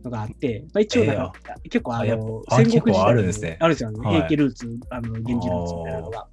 [0.04, 1.34] のがあって、まあ、一応なんか、
[1.64, 4.00] 結構あの、ぱあ結構あるんですねあるんですよ、ね。
[4.00, 6.28] はい平家ルーツ、あの、源氏ルーツみたいなのが。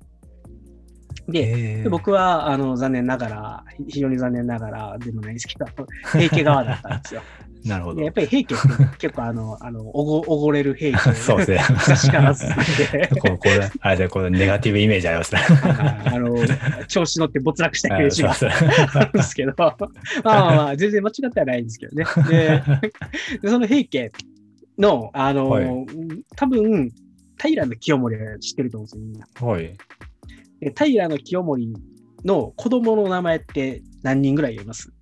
[1.29, 5.67] で、僕は、あの、残念ながら、ひ非常に残念ながらでもないですけど、
[6.13, 7.23] 平家側だったんですよ。
[7.67, 8.15] なるほどでやっ。
[8.15, 11.15] ぱり平家って結構あの、あの、おご、おごれる平家。
[11.15, 11.61] そうですね。
[11.71, 15.41] 昔から好きで、こうこれ、あれで、このネガティブイメージありますね。
[16.05, 16.37] あの、
[16.87, 19.77] 調子乗って没落したイメージがあるんですけど、まあ
[20.23, 22.05] まあまあ、全然間違ってはないんですけどね。
[22.29, 22.63] で、
[23.43, 24.13] でその平家
[24.79, 25.67] の、あの、はい
[26.37, 26.93] 多分、
[27.39, 29.27] 平清盛は知ってると思うんですよ、みんな。
[29.53, 29.77] はい。
[30.75, 31.73] 平清盛
[32.25, 34.93] の子供の名前って何人ぐらいいます？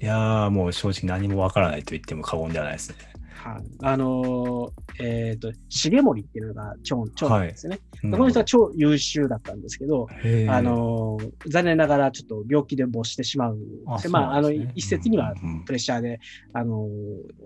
[0.00, 2.96] いやー、もう正直何もわからないと言っても過言ではないですね。
[3.42, 3.62] はい。
[3.82, 7.78] あのーえっ、と、重盛っていうのが長長男ですよね。
[8.02, 10.08] うんこの人は超優秀だったんですけど、
[10.48, 13.58] あのー残念ながらちょっと病気で没してしまう。
[13.86, 15.34] あでまあ、あの、一説には
[15.66, 16.20] プレッシャーで、
[16.52, 16.88] あのー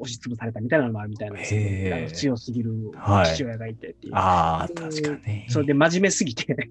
[0.00, 4.12] 押しつぶされたみたいなのもあるみたいなんですけど、あの強すぎるはい父親がいてっていう。
[4.14, 5.44] ああ、確かに。
[5.48, 6.44] それで真面目すぎて、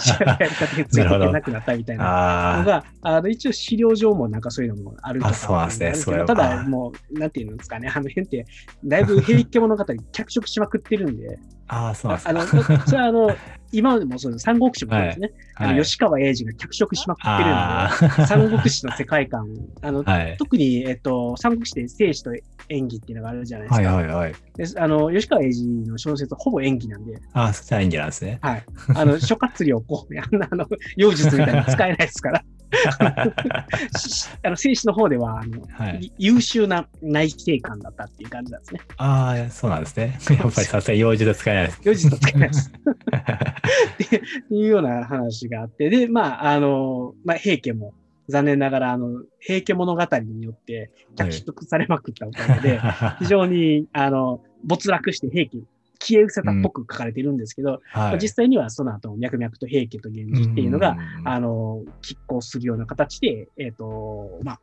[0.00, 2.58] 父親がやり方についていけなくなったみたいな。
[2.58, 8.46] のが、あの一応資料上もなんかそういうのもあるとかあそうなんですねただもう、なんていうんですかね、あの辺って、
[8.84, 12.72] だいぶ平家物語脚色しまくってるんで、ああ、そうなんですあか。
[12.74, 13.36] の、それはあの、
[13.72, 14.42] 今までもそうです。
[14.44, 15.30] 三国志もそうですね。
[15.56, 17.90] あのはい吉川英治が脚色しまくってるんで、あ
[18.26, 19.46] 三国志の世界観、
[19.82, 20.36] あの、あ、はい。
[20.38, 22.30] 特に、えっと、三国志で生死と
[22.70, 23.94] 演技っていうのがあるじゃないですはいか。
[23.96, 24.34] はいはい。
[24.56, 28.38] であの吉川英治の小説はほぼ演技なんで、ああ、そしたらいいんじゃないですね。
[28.40, 28.64] はい。
[28.94, 32.42] あの、諸葛亮こう、あんな、あの、妖術みたいなの使えないですから。
[33.96, 36.12] し あの、生死の方では、あの、はい。
[36.18, 38.80] 優秀な内政官だったっていう感じなんですね。
[38.96, 40.18] ああ、そうなんですね。
[40.30, 41.80] やっぱりさすがに用事で使えないです。
[41.82, 42.72] 妖術は使えないです。
[44.04, 47.94] っていうような話があって、で、まあ、あの、まあ、平家も、
[48.28, 52.80] 残念ながら、あの、平家物語によって脚色されまくったおかげで、
[53.20, 55.62] 非常に、あの、没落して平家、
[56.00, 58.14] 消え失せたっぽく書かれているんですけど、まはい。
[58.14, 64.60] あ実際にはその後、脈々と平家と源氏っていうのが、んあの、拮抗するような形で、えっ、と、まあ、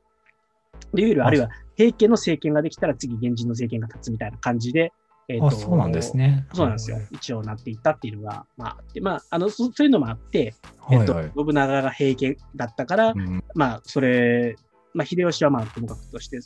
[0.94, 4.94] でいうよりは、あるいは平家の政権ができたら次源氏の政権が立つみたいな感じで、
[5.28, 6.46] えっ、と、あ、そうなんですね。
[6.54, 7.00] そうなんですよ。
[7.12, 10.54] 一応なっていったっていうのが、まああって、まあ、あの、そそういうのもあって、
[10.92, 11.32] えっと、はいはい。
[11.36, 14.56] 信長が平家だったから、うんまあ、それ
[14.96, 16.40] まあ、秀吉はまあともかくとして、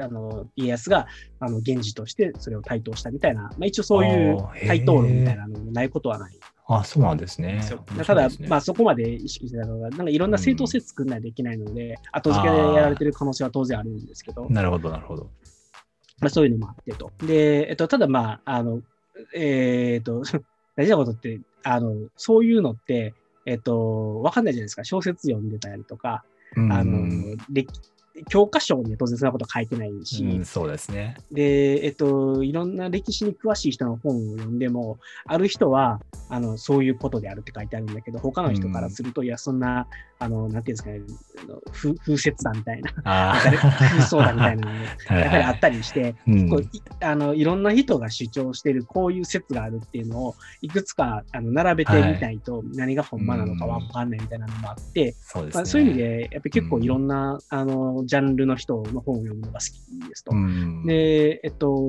[0.00, 1.06] あの家康が
[1.40, 4.68] あの源氏としてそれを台頭したみたいな、まあ、一応そういうあーへー。
[4.68, 6.38] 台頭論みたいなのもないことはない。
[6.66, 7.60] あ、そうなんですね。
[8.06, 15.24] ただ、まあ、そこまで意識してたのが、なんかいろんな正当性作んないといけないので、後付けでやられてる可能性は当然あるんですけど、なるほど、なるほど。
[16.20, 17.10] まあ、そういうのもあってと。
[17.18, 18.80] で、えっと、ただまあ、あの、
[19.34, 20.22] えーっと、
[20.76, 23.12] 大事なことって、あの、そういうのって、
[23.44, 24.84] えっと、わかんないじゃないですか。
[24.84, 27.80] 小説読んでたりとか、うんあの、歴
[28.28, 31.16] 教科書には当然そんなこと書いてないし、うん、そうですね。
[31.30, 39.86] で、えっと、いろんな歴史に詳しい人の本を読んでも、ある人は、あの、そういうことであるって書いてあるんだけど、他の人からすると、いや、そんな、
[40.18, 41.00] あの、なんていうんですかね、
[41.72, 46.48] 風風説だみたいな、あ誰空想だみたいなのも、あ、 やっぱりあったりして、うん。
[46.48, 55.58] こういあのいろんな人が主張しているこういう説があるっていうのをいくつかあの並べてみないと何が本場なのかわかんないみたいなのもあって、そうですね。
[55.58, 60.32] まあ、そういう意味でやっぱり結構いろんな、あのジャンルの人の本を読むのが好きですと。
[60.34, 61.88] うん、で、えっと、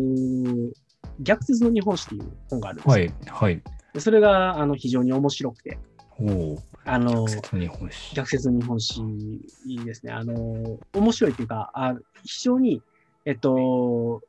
[1.19, 2.91] 逆説の日本史っていう本があるんですよ。
[2.91, 3.63] はい、はい。
[3.93, 5.77] でそれがあの非常に面白くて、
[6.19, 8.15] おお、あの逆説の日本史。
[8.15, 9.01] 逆説の日本史
[9.67, 10.11] いいですね。
[10.11, 12.81] あの、面白いというか、あ非常に、
[13.25, 14.21] えっと、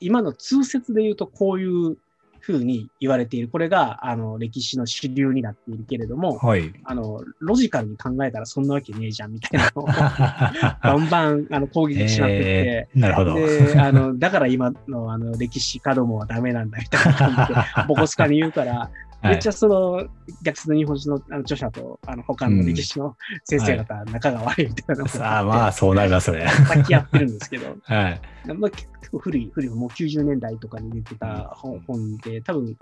[0.00, 1.96] 今の通説で言うとこういう
[2.40, 3.48] ふうに言われている。
[3.48, 6.72] これが、あの、歴史の主流になっているけれども、はい。
[6.84, 9.86] あの、ロジカルに考えたらそんなわけねえじゃん、みたいなのを、
[10.82, 13.34] バンバン、あの、攻撃しまくって、えーなるほど。
[13.34, 18.90] で、あの、だから今のあの歴史家どもはダメなんだみたいな感じで、 ボコスカに言うから、
[19.22, 20.06] めっちゃその
[20.42, 25.02] 逆説の日本史のあの著者とあの他の歴史の先生方、仲が悪いみたいな。
[25.02, 26.48] のさあ、まあ、そうなりますね。
[26.48, 28.20] さっきやってるんですけど、 はい。
[28.54, 32.76] まあ、結構古い、古い、もう90年代とかに出てた本本で、多分、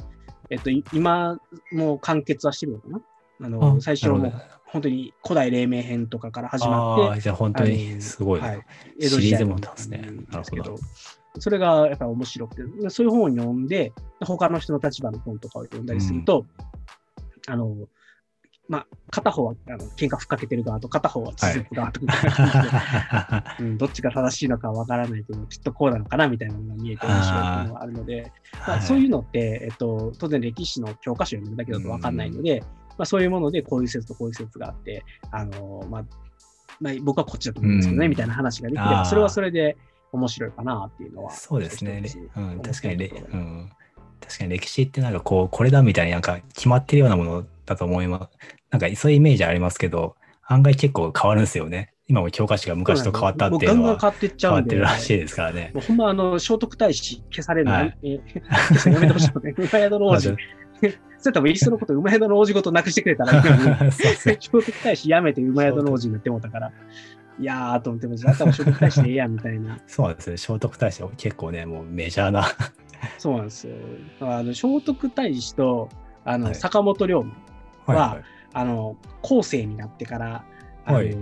[0.50, 1.38] えっと、い今、
[1.72, 3.00] もう完結はしてるのかな？
[3.40, 4.32] あの、あ最初はも
[4.66, 8.40] 本当に古代黎明編とかから始まって、ああ、じゃあ本当にすごい。
[8.40, 8.62] はい、
[9.00, 10.08] シリーズもなんですね。
[10.30, 10.78] なるほ、
[11.38, 16.46] それがやっぱり面白くて、でそういう本を読んで、他の人の立場の本とかを読んだりすると、
[17.46, 17.74] あの、
[18.68, 28.32] まあ、片方はあの喧嘩ふっかけてる側と片方は事実側とみたいうん、どっちが正しいのかわからないけど、きっとこうなのかなみたいなのが見えて面白いっていうのがあるので、
[28.66, 32.62] まあ、そういうのって、えっと、当然歴史の教科書を読むだけだとわかんないので、
[32.98, 36.04] まあ、そういうものでこういう説とこういう説があって、あの、まあ、
[36.80, 38.10] まあ、僕はこっちだと思うんですけどね、うん。
[38.10, 39.78] みたいな話ができれば、それはそれで
[40.12, 41.30] 面白いかなっていうのは。
[41.30, 42.02] そうですね。
[42.36, 43.70] うん、確かにうん、
[44.20, 48.38] 確かに歴史ってなんかこう、これだみたいになんか決まってるようなものだと思います。
[48.70, 50.16] なんかそういうイメージありますけど、
[50.46, 51.92] 案外結構変わるんですよね。
[52.06, 54.76] 今も教科書が昔と変わったっていうのはガンガン変わってっちゃうんで。
[54.76, 55.70] 変わってるらしいですからね。
[55.74, 59.54] もうほんま、あの、聖徳太子消されるの、はいやめてほしいよね。
[59.58, 60.36] 馬宿の王子。
[61.18, 63.42] それ多分、いっそのこと馬宿の王子ごとなくしてくれたら
[63.92, 66.72] 聖徳太子やめて馬宿の王子になってもうたから、
[67.40, 69.78] いやーと思って、もうあとは聖徳太子でええやんみたいな。
[69.86, 70.36] そうなんですね。
[70.36, 72.44] 聖徳太子は結構ね、もうメジャーな。
[73.18, 73.74] そうなんですよ。
[74.20, 75.88] あの聖徳太子と、
[76.24, 78.22] あの、はい坂本龍馬、ははい
[78.54, 80.44] あの、後世になってから、
[80.84, 81.16] あの、はい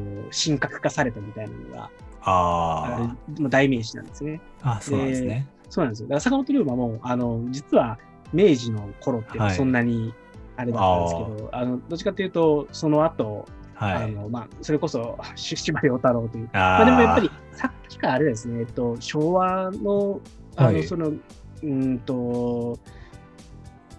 [0.44, 1.90] 神格化されたみたいなのが、
[2.22, 4.40] ああれもう代名詞なんですね。
[4.62, 5.46] あ、あそうなんですね。
[5.68, 6.09] そうなんですよ。
[6.09, 7.98] だから坂本龍馬も、あの、実は
[8.33, 10.14] 明治の頃ってそんなに
[10.57, 13.46] あれだったんですけど、あの、どっちかというと、その後、
[13.77, 14.05] はい。
[14.05, 16.49] あの、まあ、それこそ、し司馬遼太郎という。
[16.53, 20.21] あまあ、でもやっぱり、さっきからあれですね、えっと、昭和の、
[20.57, 22.79] あの、はいその、うーんと、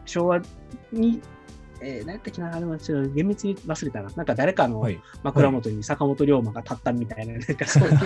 [0.05, 0.41] 昭和
[0.91, 1.21] に、
[1.79, 4.09] えー、何やったっけな、あれはちょっと厳密に忘れたな。
[4.15, 4.99] なんか誰かのはい。
[5.21, 7.97] 枕元に坂本龍馬が立ったみたいな、 なんかそういう、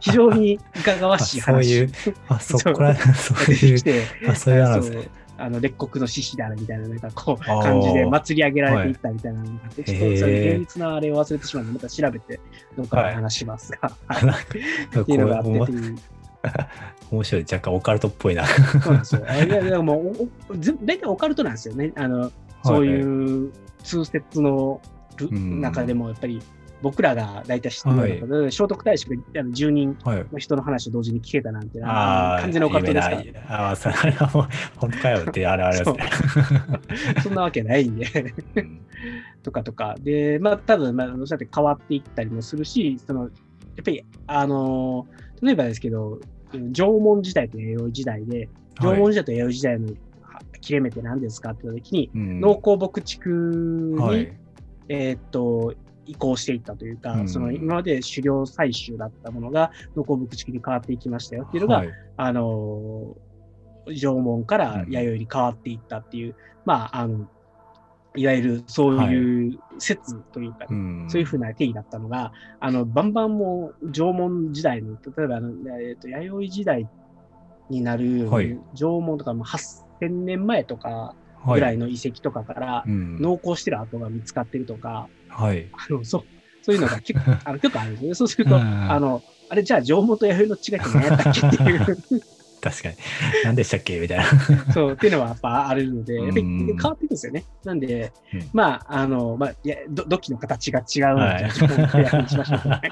[0.00, 1.44] 非常にいかがわしい話。
[1.48, 1.92] あそういう、
[2.28, 3.78] あ、そこら、そういう
[4.34, 5.08] そういうのなんですね。
[5.40, 12.40] あの列国の獅子であるみたいな、なんかこう、感じで祭り上げられていったみたいなのがあって、ちょっとそれ厳密なあれを忘れてしまうので、また調べて、
[12.76, 15.98] どっかで話しますが、 はいっていうのがあってていう
[17.10, 17.42] 面白い。
[17.42, 18.46] 若干オカルトっぽいな。
[18.46, 19.24] そうなんですよ。
[19.26, 20.14] あいや、いやも
[20.82, 21.92] 大体オカルトなんですよね。
[21.96, 22.30] あの、
[22.64, 24.80] そういう通説の
[25.16, 26.40] ルうん中でも、やっぱり
[26.82, 30.26] 僕らが大体知ってるようなことで、聖徳太子があの10人はい。
[30.32, 36.00] の人の話を同時に聞けたなんて、なオカルトですからああ、それはもう、本当かよって、あれあれですね。
[37.22, 38.06] そんなわけないんで。
[38.56, 38.80] うん
[39.42, 39.96] とかとか。
[40.00, 43.30] で、まあ、多分、まあ、そうやって変わっていったりもするし、その、やっ
[43.84, 46.20] ぱり、あのー例えばですけど、
[46.52, 49.88] 縄文時代と弥生時代で、縄文時代と弥生時代の
[50.60, 54.32] 切れ目って何ですかって言ったときに、うん農耕牧畜に、はい。
[54.88, 55.74] えーっと、
[56.10, 57.28] 移行していったというか、うん。
[57.28, 61.90] その今まで狩猟採集だったものが農耕牧畜に変わっていきましたよっていうのが、はい。
[62.16, 63.30] あのー
[63.86, 67.28] 縄文から弥生に変わっていったっていう、まあ、あの、
[68.16, 71.06] いわゆるそういう説というか、うん。
[71.08, 76.88] そういうふうな定義だったのが、あの、バンバンもう縄文時代の、例えばあの、えっ、と、弥生時代
[77.68, 78.58] になるはい。
[78.74, 83.20] 縄文とかも8000年前とかはぐらいの遺跡とかからうん。
[83.20, 85.66] 農耕してる跡が見つかってるとか、はい。
[85.72, 86.24] あの、そう、
[86.62, 88.14] そういうのが結構、 あの結構あるんですよね。
[88.14, 92.02] そうすると、うんあの、あれじゃあ縄文と弥生の違いって何やったっけっていう、
[92.60, 92.94] 確かに。
[93.44, 93.98] 何でしたっけ？
[94.00, 94.24] みたいな。
[94.72, 97.44] そう、っていうのはやっぱあるので、やっぱりうん変わっていくんですよね。
[97.64, 102.80] なんで、うんまあ、あの、まあ、いや、ど土器の形が違うので、はいじゃあ縄文と弥生にしましょうね。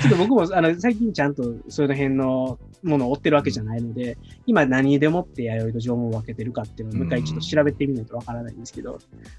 [0.00, 8.98] ちょっと僕もあの最近ちゃんとその辺のものを追ってるわけじゃないので、今何でもって弥生と縄文を分けてるかっていうのをもう一回ちょっと調べてみないとわからないんですけど、ま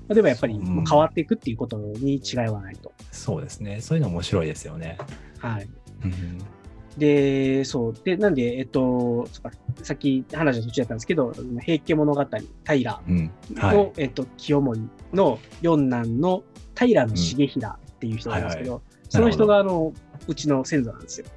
[0.10, 2.91] あ、でもやっぱりうん変わっていくっていうことに違いはないと。
[3.12, 3.81] そうですね。
[3.81, 4.97] そういうの面白いですよね。
[5.39, 5.67] はい。
[6.03, 6.38] うん
[6.97, 7.93] で、そう。
[8.03, 9.51] で、なんで、えっと、そっか
[9.84, 12.25] さっき話の途中だったんですけど、平家物語、
[12.65, 13.31] 平うん。
[13.53, 13.91] の、はい。
[13.97, 16.43] えっと、清盛の四男の
[16.77, 19.93] 平重衡っていう人なんですけど、その人があの、
[20.27, 21.27] うちの先祖なんですよ。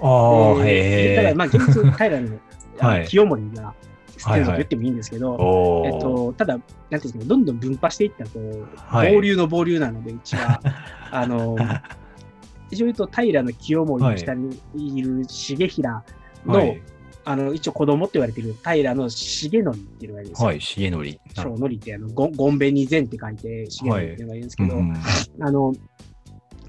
[0.00, 1.16] ああ、でへえ。
[1.16, 2.38] だから、まあ、現実、 平の
[2.78, 3.74] はい清盛が
[4.18, 6.58] 先祖と言ってもいいんですけど、おーえっと、ただ、
[6.90, 8.38] なんていうんですか、どんどん分派していったと、
[8.76, 10.60] はい暴流の暴流なので、うちは、
[11.10, 11.56] あの、
[12.70, 16.02] 一応言うと、平の清盛の下にいる重衡
[16.46, 16.82] の、はい。
[17.24, 20.46] あの、一応子供って言われてる平の重則っていうのがいるんですよ。
[20.46, 20.58] はい。
[20.60, 21.04] 重則。
[21.36, 24.94] 小則って、あの、ごごんべに善って書いて、重則っていうのがいるんですけど、うん
[25.40, 25.74] あの、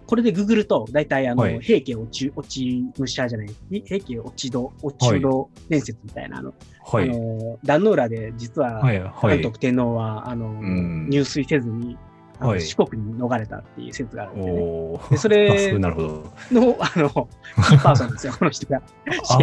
[0.09, 6.51] これでググると、大体あの、はい平家落ち、落ち武者じゃない、平家落ち度、落ち度伝説みたいな、あの、
[6.91, 7.07] あはい。
[7.07, 8.99] の、壇ノ浦で実は、はい。
[8.99, 9.12] はい。
[9.35, 11.95] 韓徳天皇は、あの、ん入水せずに、
[12.39, 16.08] はい四国に逃れたっていう説があるんで、ね、でそれ あそうなるほど。
[16.52, 17.10] の、あの、
[17.67, 18.82] キーパーソンですよ、この人が。
[19.30, 19.38] あ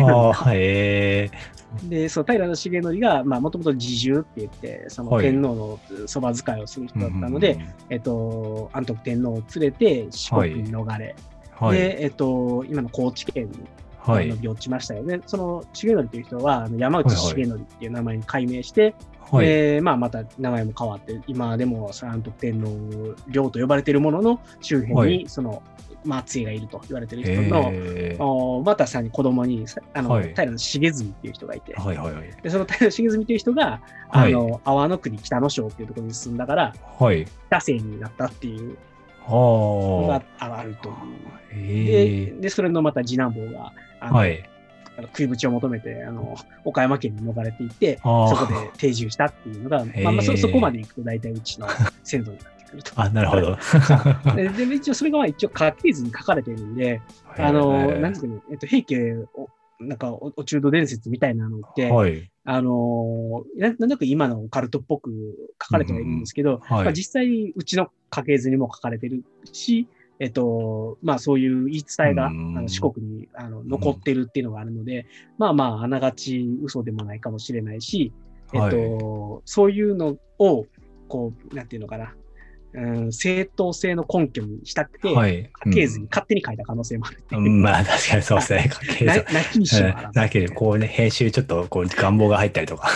[1.88, 7.58] で、そう、平重則が、まあ、もともと自重って言って、そのはい天皇のそば使いをする人ーだったので、、
[7.90, 11.14] えっと、安徳天皇を連れて四国に逃れ、
[11.50, 11.78] はい。
[11.78, 13.58] で、えっと、今の高知県に
[13.98, 14.30] はい。
[14.30, 15.20] あの落ちましたよね。
[15.26, 18.94] その重則という人は、山内重則っていう名前に改名して、
[19.30, 19.46] はい。
[19.46, 25.62] で、まあ、また名前も変わって、今でもその安徳天皇領と呼ばれているものの周辺はに、その、
[26.04, 32.42] 松江がいると言われている人の、えーおまたさらに子供に、さあの、はい平重澄っていう人がいて、はいはいはい。
[32.42, 37.26] でその平重澄っていう人が、はいあの、阿波の国北野省っていうところに住んだから、はい。
[37.48, 38.78] 北姓になったっていう
[39.28, 40.94] のはがあるという。
[40.94, 41.54] あ。
[41.54, 44.10] でえで、それのまた次男坊が、あー。
[44.10, 44.50] のはい。
[44.98, 51.68] あの食いぶちを求めて、あの、岡山県に逃れていって、あそこで定住したっていうのが、まあまあそ、そこまで行くと大体うちの
[52.02, 52.92] 先祖になってくると。
[52.96, 53.58] あ、なるほど。
[54.34, 57.02] でで一応それがまあ一応家系図に書かれてるんで、
[57.36, 62.30] あの、なんですかね、えっと、平家を、なんかお、お中道伝説みたいなのって、はい。
[62.48, 65.10] あのな、なんだか今のオカルトっぽく
[65.62, 75.06] 書かれてはいるんですけど、はいまあ、実際うちの家系図にも書かれてるし、えっと、まあそういう言い伝えが、あうんの四国にあの残ってるっていうのがあるので、
[75.38, 78.12] まあまああながち嘘でもないかもしれないし、
[78.52, 80.66] えっと、そういうのを、
[81.08, 82.14] こう、なんていうのかな、
[82.74, 85.50] うん、正当性の根拠にしたくて、はい。
[85.64, 87.36] 家系図に勝手に書いた可能性もあるう。
[87.36, 88.70] うんまあ確かにそうですね。
[88.90, 89.34] 家系な図。
[89.34, 90.14] なきにしもあらず。
[90.14, 92.90] だけど、こうね、編集ちょっとこう願望が入ったりとか。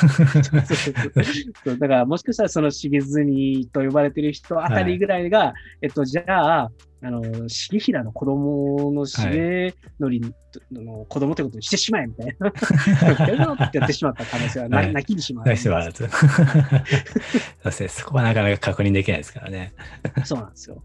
[1.64, 6.24] そうだから、もしかしたらその重積と呼ばれてる人あたりぐらいが、えっと、じゃ
[6.64, 6.70] あ、
[7.02, 10.34] あの、重平の子供の重則
[10.72, 12.48] の子供ってことにしてしまえみたいな。
[13.66, 15.46] ってやってしまった可能性はな、はい泣きにしまう。
[15.46, 16.08] ナイスバランス。
[17.68, 17.88] そう。
[17.88, 19.72] そこはなかなか確認できないですからね。
[20.24, 20.82] そうなんですよ。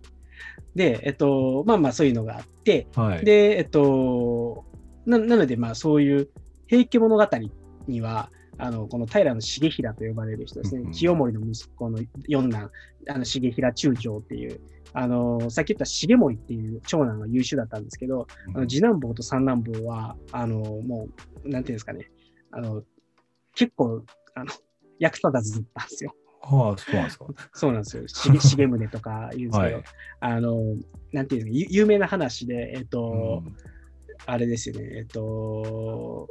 [0.75, 3.25] で、えっと、まあまあそういうのがあって、はい。
[3.25, 4.65] で、えっと、
[5.05, 6.29] ななので、まあそういう
[6.67, 7.27] 平家物語
[7.87, 12.71] には、あの、この平重衡と呼ばれる人ですね、うんうん清盛の息子の四男、
[13.09, 14.59] あの、重衡中将っていう、
[14.95, 21.09] あの、さっき言った重盛っていう長男が優秀だったんですけど、あの次男坊と三男坊は、あの、も
[21.43, 22.09] う、なんていうんですかね、
[22.51, 22.81] あの、
[23.53, 24.03] 結構、
[24.35, 24.51] あの、
[24.97, 26.15] 役立たずだったんですよ。
[26.41, 27.25] ああ、そうなんですか。
[27.53, 28.03] そうなんですよ。
[28.33, 29.83] 重宗とか言うんですけど、 はい
[30.21, 30.75] あの、
[31.11, 33.55] なんていうんですか、ゆ有名な話で、えっと、うん
[34.25, 36.27] あれですよね、えっと、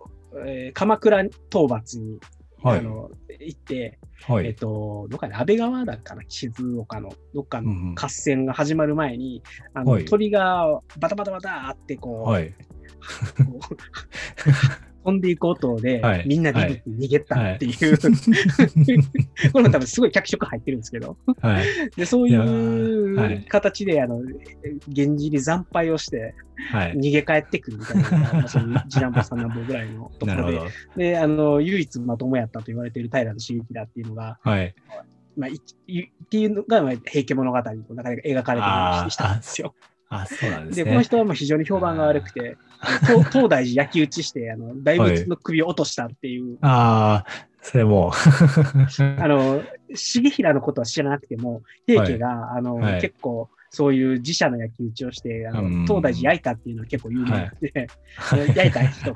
[0.46, 1.32] えー鎌倉討
[1.68, 2.18] 伐に、
[2.64, 3.10] はいあの
[3.40, 3.98] 行って、え
[4.32, 4.54] っはい。
[4.54, 9.42] と、どっかで安倍川だかな、静岡の、どっかのうんうん合戦が始まる前に、
[9.74, 12.54] あのはい鳥がバタバタバタってこう、はい。
[15.04, 17.98] こう飛んでいく音で、はいみんなビビって逃げたっていう、
[19.52, 21.64] これも多分すごい脚色入ってるんですけど、はい。
[21.96, 24.20] でそういうい形で、あの、
[24.88, 26.34] 源氏に惨敗をして、
[26.70, 26.94] はい。
[26.94, 27.96] 逃げ帰ってくるみたい
[28.42, 30.60] なそういう次男坊三男坊ぐらいのところで。
[30.96, 34.74] で、あの、唯一まともやったと言われている平重衡っていうのが、はい。
[35.36, 39.74] まあ、いいっていうのが、まあ、平家物語の中で描かれてしたんですよ。
[40.22, 40.90] あ、そうなんですで、ね。
[40.90, 42.56] この人はもう非常に評判が悪くて、
[43.06, 48.12] 東 東大寺焼き討ちして、あの、大仏の首を落としたっていう、ああ、それもう。
[49.20, 57.88] あの、重平のことは知らなくても、平家が、あの、はい結構、そういう自社の焼き討ちをして、あのうん東大寺焼いたっていうのは結構有名で、
[58.30, 59.14] あの 焼いた人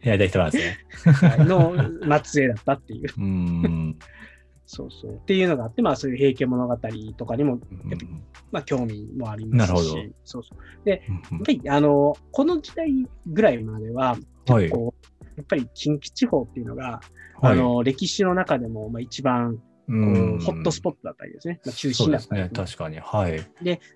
[0.00, 1.44] やりたい人なんですね。
[1.44, 3.02] の末裔だったっていう。
[3.02, 3.98] うーん。
[4.70, 5.12] そうそう。
[5.12, 6.78] っていうのがあって、まあそういう平家物語
[7.16, 7.58] とかにも、
[8.52, 10.12] まあ興味もありますし。
[10.24, 10.54] そうそ
[10.84, 10.88] う。
[10.88, 10.98] やっ
[11.42, 12.92] ぱり、あの、この時代
[13.26, 14.68] ぐらいまでは、はい。
[14.68, 14.76] や
[15.42, 17.00] っぱり近畿地方っていうのが、
[17.40, 21.60] はいあの、歴史の中でも、まあ一番、こううんホットスポットだったりですね。
[21.64, 22.66] まあ中心だったり、そうですね。
[22.66, 22.98] 確かに。
[23.00, 23.40] はい。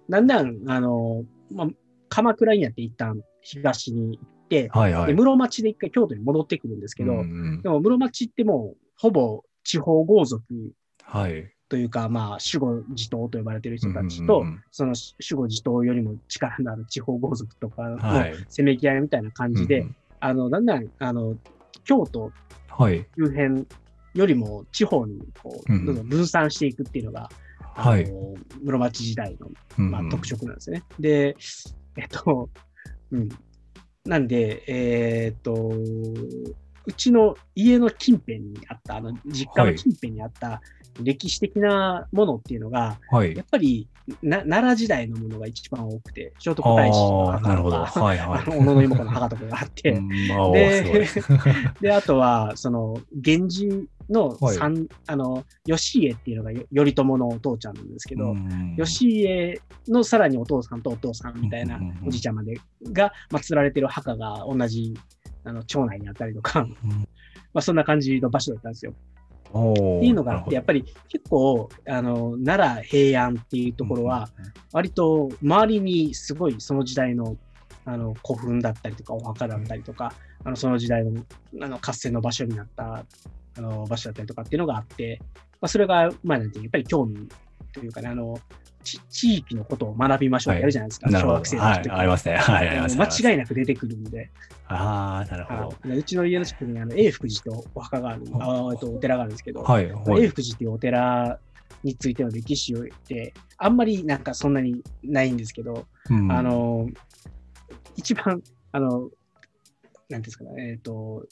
[0.08, 1.68] だんだん、あの、まあ、
[2.08, 5.06] 鎌倉にやって一旦東に行って、はいはい。
[5.08, 7.22] で室町で一回京都に戻ってくるんですけど、うんう
[7.58, 10.42] んでも室町ってもう、ほぼ地方豪族
[11.04, 11.52] はい。
[11.68, 14.94] というか、まあ、守護地頭と呼ばれている人たちと、うんうんうんその
[15.30, 21.36] 守護地頭よりも力のある地方豪族とかのはいせめぎ合いみたいな感じで、うんうんあの、だんだん、あの、
[21.84, 22.30] 京都
[22.68, 23.04] はい。
[23.16, 23.66] 周辺
[24.14, 27.28] よりも地方にこう、うんどんどん分散していくっていうのが、
[27.74, 28.12] あのはい。
[28.62, 29.48] 室町時代の、
[29.78, 30.84] うんまあ、特色なんですね。
[31.00, 31.36] で、
[31.96, 32.48] えっと、
[33.10, 33.28] うん。
[34.04, 35.72] なんで、えーっと、
[36.86, 40.60] うちの家の近辺にあった、あの、実家の近辺にあった
[41.00, 43.42] 歴史的なものっていうのが、はいや。
[43.42, 43.88] っぱり
[44.22, 47.84] な奈良時代のものが一番多くて、聖徳太子の墓なるほど。
[47.84, 48.40] とか、はいはい。
[48.40, 49.92] あの小野妹子の墓とかがあって、
[50.52, 51.06] で。
[51.80, 62.58] で、あとは、その、源氏のはい三、あの、義家っていうのがよ頼朝のお父ちゃんなんですけど、うん義家のさらにお父さんとお父さんみたいなおじいちゃんまで
[62.92, 64.94] が祀られてる墓が同じ
[65.44, 66.68] あの町内にあったりとか、うん。
[66.70, 68.94] まあそんな感じの場所だったんですよ。
[69.52, 74.30] っていうのがあって、やっぱり結構、あの、奈良平安っていうところは、、
[74.72, 77.36] 割と周りにすごいその時代の
[77.84, 80.14] あの古墳だったりとかお墓だったりとか、
[80.44, 81.24] あのその時代の
[81.60, 83.04] あの合戦の場所になった
[83.56, 85.18] あの場所だったりとかっていうのがあって、
[85.60, 87.28] まあ、それが、まあ、なんていうやっぱり興味
[87.72, 88.38] というかね、あの
[88.84, 91.08] ち地域のことを学びましょうってやるじゃないですか。
[91.08, 92.36] はい学生の時、ありますね。
[92.36, 93.22] はい、あります。
[93.22, 93.38] 間違いい。
[93.38, 94.30] なく出てくるんで、
[94.68, 95.88] ああ、なるほあど。
[95.88, 100.22] のうちの家の近くにあの永福寺とお墓がある、あえっとお寺があるんですけど、はい、はい。
[100.22, 101.38] 永福寺っていうお寺
[101.82, 106.88] についての歴史を言って、あんまりなんかそんなにないんですけど、うんあ、の、
[107.96, 108.42] 一番、
[108.72, 111.26] あの、なんていうんですかね、えっ、と、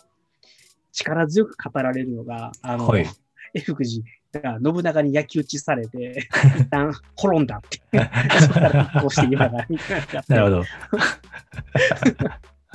[0.93, 3.07] 力強く語られるのが、あの、はい
[3.55, 4.03] 永福寺
[4.39, 6.29] が信長に焼き討ちされて、
[6.59, 7.81] 一旦滅んだって。
[8.41, 10.25] そこからして今が、みたいな。
[10.29, 10.65] なるほど。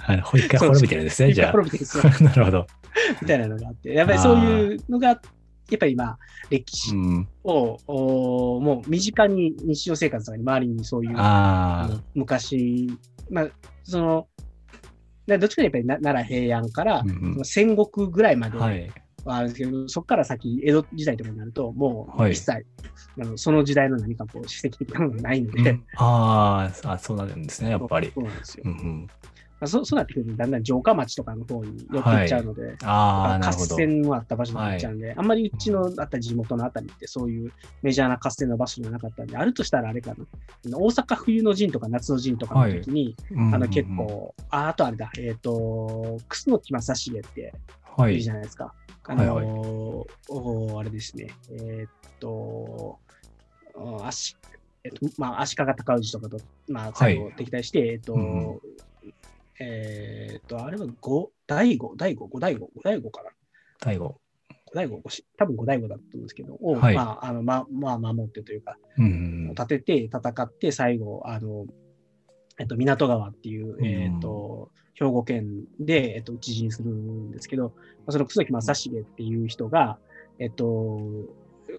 [0.07, 1.51] あの一回滅びてるんですね、じゃあ。
[1.51, 2.67] 滅びてるんですよ なるほど。
[3.21, 5.13] みたいなのがあって、やっぱりそういうのが、や
[5.75, 11.17] っぱりまあ、歴史うん、もう身近に日常生活とかに周りにそういう
[12.13, 12.87] 昔、
[13.31, 13.47] まあ、
[13.83, 14.27] その、
[15.27, 17.03] などっちかというとやっぱりな奈良平安から
[17.43, 18.69] 戦国ぐらいまでは
[19.25, 19.37] はい。
[19.39, 28.11] あるんですけど、そこから先、江戸時代とかになると、もはいう一切、あのその時代の何かこう、史跡的なものがないので、あーあ、そうなるんですね、やっぱり。
[28.13, 28.63] そうなんですよ。
[28.65, 29.07] うんうん、
[29.59, 33.53] まあ、そそうなってくると、だんだん城下町とかの方に寄っていっちゃうので、ああ、な合。
[33.53, 37.51] 戦のあった場所になっちゃうんで、あんまりうちのあった地元のあたりってそういう
[37.81, 40.77] メジャーな合戦の場所じゃなかったんで、あるとしたらあれかな。
[40.77, 43.15] 大阪冬の陣とか夏の陣とかの時に、
[43.53, 48.29] あの結、構、ああとあれだ、えっ、と、楠木正成っているじはい。
[48.29, 48.73] ゃないですか。
[49.07, 49.45] あのーはい。
[50.29, 52.99] おあれですね、えーっと、
[53.75, 54.35] お足、
[54.83, 56.37] えっと、まあ、足利尊氏とかと、
[56.67, 58.59] まあ、最後敵対して、えっと、うんうん。
[59.59, 63.29] えーっと、あれは五第五、第五、五第五、五第五かな。
[63.83, 64.19] 最後。
[64.65, 65.01] 五第五、
[65.37, 66.95] 多分五第五だったんですけど、を、はい。
[66.95, 69.49] まあ、あの、ま、まあ、守ってというか、うんうん。
[69.49, 71.65] 立てて戦って、最後、あの、
[72.57, 77.71] えっと、港川っていう、うんえっと、兵庫県で、えっと、討ち死にするんですけど、ま
[78.07, 79.97] あその楠木正成っていう人が、
[80.39, 81.01] えっと、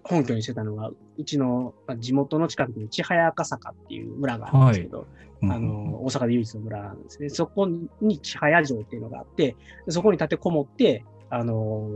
[0.03, 5.07] 本拠にしてたのが、うちのまあ地元の近くに千早赤坂っていう村があるんですけど、
[5.41, 5.51] うん。
[5.51, 7.29] あの、大阪で唯一の村なんですね。
[7.29, 7.67] そこ
[8.01, 9.55] に千早城っていうのがあって、
[9.85, 11.89] でそこに立てこもって、あの、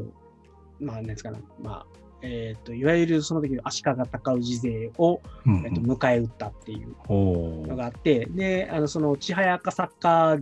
[0.80, 10.38] まあ、なんですかね、まあ、えっ、と、いわゆるその時の足利尊氏勢を、うんうんえっと、迎え撃ったっていうのがあって、で、あの、その千早赤坂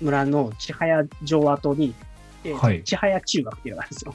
[0.00, 1.94] 村の千早城跡に、
[2.44, 4.12] えーはい千早中学っていうのがあるんですよ。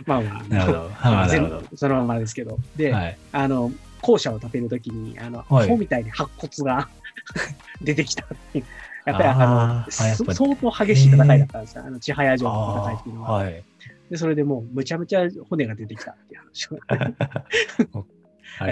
[0.06, 0.90] まあまあ、なるほど。
[1.02, 1.28] ああ、
[1.74, 2.58] そのままですけど。
[2.76, 3.18] で、はい。
[3.32, 3.70] あの、
[4.00, 6.88] 校舎を建てるときに、あの、はみたいに白骨が
[7.82, 8.64] 出てきたっていう。
[9.04, 11.84] やっぱりあの相当激しい戦いだったんですよ。
[11.86, 13.30] あの、千早城の戦いっていうのは。
[13.30, 13.62] はい。
[14.10, 18.06] で、それでもうむちゃむちゃ骨が出てきたっていう話を。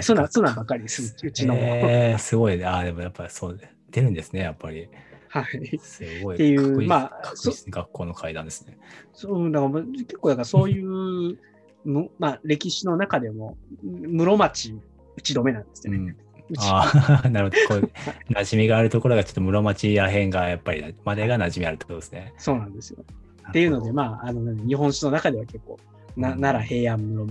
[0.01, 1.55] そんな、そんなんばっかりです、うちの。
[1.55, 2.65] えー、すごいね。
[2.65, 3.59] ああ、でもやっぱりそう、
[3.91, 4.89] 出るんですね、やっぱり。
[5.29, 5.77] はい。
[5.79, 6.35] すごい。
[6.35, 7.33] っていうかっこいまあ
[7.69, 8.77] 学校の階段ですね。
[9.13, 11.37] そう、だからまあ結構だからそういう、
[11.83, 14.79] む まあ歴史の中でも、室町
[15.17, 15.99] 打ち止めなんですよね。
[15.99, 16.15] うん。
[16.57, 17.81] ああ、 なるほど。
[17.81, 22.33] こう、馴染みがあるところがちょっと室町らへんがやっぱり、までが馴染みあるってことですね。
[22.37, 23.03] そうなんですよ。
[23.49, 25.79] っていうので、まあ、あの、日本史の中では結構、
[26.15, 26.41] なうん。
[26.41, 27.25] 奈良平安室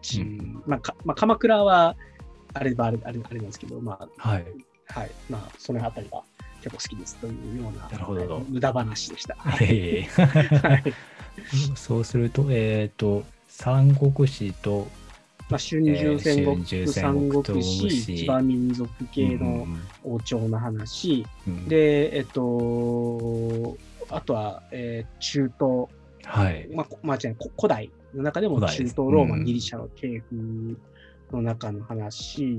[0.00, 0.62] 町、うん。
[0.66, 1.96] まあか、まあ、鎌倉は、
[2.54, 4.44] あればあれ、あれ、あれなんですけど、まあ、はい。
[4.88, 6.22] はい、まあ、そのあたりが
[6.62, 8.34] 結構好きですというような、なるほど。
[8.34, 9.34] はい無駄話でした。
[9.36, 10.06] はい。
[11.74, 14.88] そうすると、えっ、と、三国志と、
[15.48, 23.76] まあ、春秋戦国、春秋戦三国国史、東武士騎馬民族系のうん王朝の話、うん、で、えっと、
[24.10, 25.88] あとは、えー中東、
[26.24, 26.68] はい。
[26.72, 30.76] まあ、こまあ、違うこ古代の中でも中東、ローマ、うんギリシャの系譜
[31.32, 32.58] の中の話。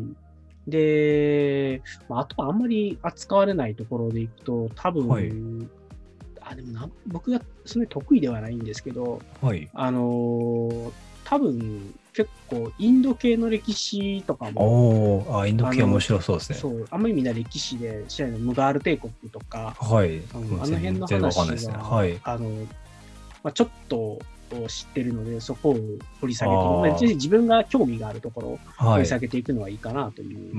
[0.67, 5.31] で、まあ、あとはあんまり扱われないところでいくと、多分、はい
[6.41, 9.69] あ、でもな、僕がそんなに得意ではないんですけど、はい。
[9.73, 10.91] あのー
[11.29, 14.61] 多分、結構、インド系の歴史とかも、
[15.25, 16.57] おお、あ、インド系面白そうですね。
[16.57, 20.21] そう、あんまりみんな歴史で知らないの、ムガール帝国とか、はい。
[20.33, 21.73] あのあの辺の話ですね。
[21.73, 22.17] は、はい。
[22.23, 22.49] あの、
[23.43, 24.19] まあ、ちょっと
[24.69, 25.79] 知ってるので、そこを
[26.21, 29.01] 掘り下げて、自分が興味があるところを掘はい。
[29.01, 30.53] り下げていくのはいいかなという。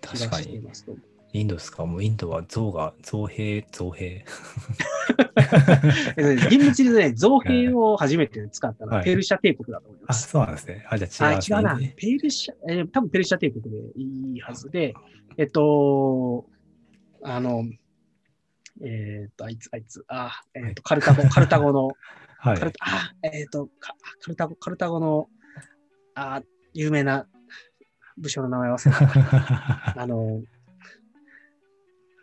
[0.00, 0.18] 気。
[0.18, 0.96] がしていますと。
[1.32, 1.86] インドですか？
[1.86, 4.24] もうインドは象が、造兵、造兵。
[5.36, 10.28] えっとね厳密に言うとね、 造兵を初めて使ったのははいペルシャ帝国だと思いまあ、す。
[10.28, 10.84] そうなんですね。
[10.88, 11.38] あ、じゃあ、あ違う。
[11.38, 11.78] 違うな。
[11.96, 14.94] ペルシャ、えー多分ペルシャ帝国でいいはずで、
[15.36, 16.46] えっと、
[17.22, 17.64] あの、
[18.82, 21.88] えっと、あいつ、あいつ、あ、えっと、カルタゴ、 カルタゴの、
[22.38, 22.72] はいカル。
[22.72, 25.28] タあ、えっ、とカ、カルタゴ、カルタゴの、
[26.14, 27.28] あ、有名な
[28.16, 29.06] 武将の名前忘れ
[29.94, 30.00] た。
[30.00, 30.42] あの、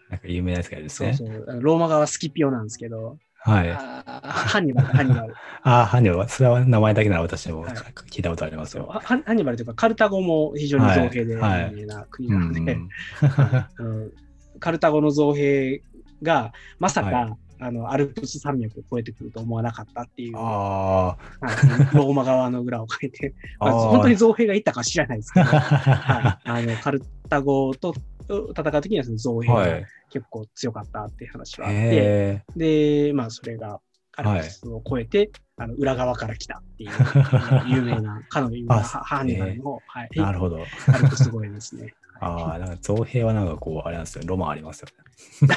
[0.10, 1.14] なんか有名なやつがいるんですね。
[1.14, 3.70] そうそう、ローマ側はスキピオなんですけど、はい。
[3.72, 5.34] あハンニバル、ハンニバル。
[5.64, 7.74] あ、ハンニバル、それは名前だけなら私もはい。
[8.12, 8.89] 聞いたことありますよ。
[8.91, 11.74] そうハンニバルというか、カルタゴも非常に造兵で有はい。
[11.74, 12.89] 名な国うなので、ん。
[13.80, 14.12] うん。
[14.60, 15.82] カルタゴの造兵
[16.22, 21.95] が、まさか、はあの、アルプス山脈を越えてくると思わなかったっていう、はあい。
[21.95, 23.89] ローマ側の裏を書いて、まあ、あー。
[23.89, 27.95] 本当に造兵がいたか知らないですけど、 はい、あのカルタゴと
[28.30, 29.54] 戦う時にはその造兵あ。
[29.54, 29.86] はがい。
[30.10, 33.80] 結構強かったっていう話はあって、へで、まあそれが
[34.16, 36.92] アルプスを越えて、あの裏側から来たっていう
[37.68, 40.20] 有名な、かの有名なあハハンニバルの、はい、え。
[40.20, 40.64] なるほど。
[40.88, 41.94] アルプス越えですね。
[42.20, 44.24] ああ、なんか造兵はなんかこう、あれなんですよ。
[44.26, 44.88] ロマンありますよ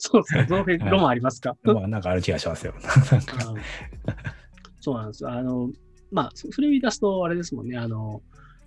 [0.00, 1.56] そうですね、造兵、はいロマンありますか、ね。
[1.62, 2.74] ロマンなんかある気がしますよ。
[4.80, 5.30] そうなんですよ。
[5.30, 5.70] あの、
[6.10, 8.20] まあ、そそれを言い出すと、あれですもんね、あの、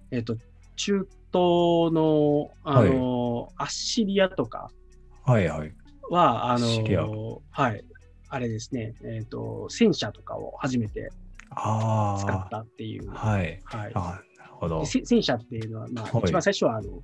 [0.10, 0.36] えっ、と、
[0.76, 4.72] 中東の、あの、アッシリアとか
[5.26, 5.74] はいはい。
[6.10, 7.84] は、あアッシリアの、はい、
[8.30, 11.10] あれですね、えっ、と、戦車とかを初めて
[11.50, 13.12] 使あったっていう。
[13.12, 13.16] あ。
[13.16, 13.60] はい。
[13.66, 14.04] はいああ、
[14.40, 17.02] なるほど戦車っていうのは、まあ、はい一番最初は、あの、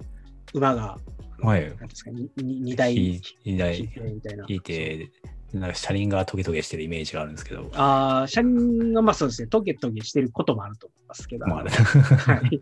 [0.54, 0.98] 馬が、
[1.42, 1.68] はい。
[1.68, 4.46] なんですか、台ひ引い二台てみたいな。
[4.48, 5.10] 引いて、
[5.54, 7.70] なんか車輪がトゲトゲしてるイメージがあるんですけど。
[7.74, 12.62] ああ、車輪が、まあそうですね、トゲトゲしてることもあると思いますけど、まあはい。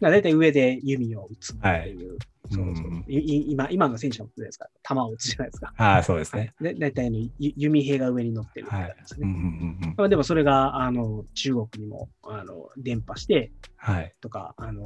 [0.00, 2.18] だいたい上で弓を撃つっていう、
[2.50, 5.72] そうそううんいい今今の戦車もそうですか、弾を撃つじゃないですか。
[5.76, 6.54] ああ、そうですね。
[6.60, 9.20] で大体あのゆ弓兵が上に乗ってるみたいなんですね。
[9.22, 14.14] うんうんうんでもそれがあの中国にもあの伝播してはい。
[14.20, 14.82] とか、あの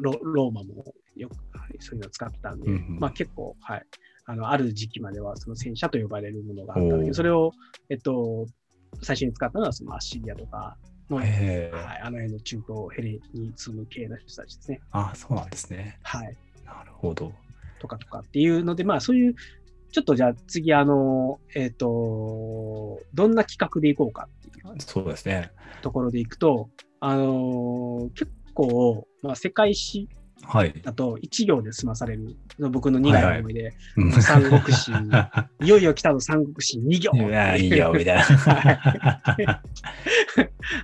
[0.00, 0.84] ロローマも
[1.16, 1.36] よく
[1.80, 3.82] そういうのを使ってたんで、うんうんまあ結構、はい。
[4.30, 7.52] あの、ある時期まではその戦車と呼ばれるものがあったんだけど、それを、
[7.88, 8.46] えっと、
[9.02, 10.76] 最初に使ったのはそのアッシリアとか
[11.10, 12.00] の、はい。
[12.02, 14.80] あの辺の中東ヘレに住む系の人たちですね。
[14.92, 15.98] あそうなんですね。
[16.02, 16.36] はい。
[16.64, 17.32] なるほど。
[17.78, 19.34] とかとかっていうので、まあそういう、
[19.90, 25.50] ちょっとじゃあ次、あの、えっ、と、どんな企画でいこうかっていうそうですね。
[25.82, 26.68] ところでいくと、
[27.00, 30.08] あの結構、まあ世界史
[30.44, 30.72] はい。
[30.82, 32.36] だと一行で済まされる、
[32.70, 34.12] 僕の苦い思いで、うん。
[34.12, 34.92] 三国志
[35.62, 37.56] いよいよ来たの三国志2行。
[37.56, 38.18] いいよ、みたい
[39.46, 39.62] な。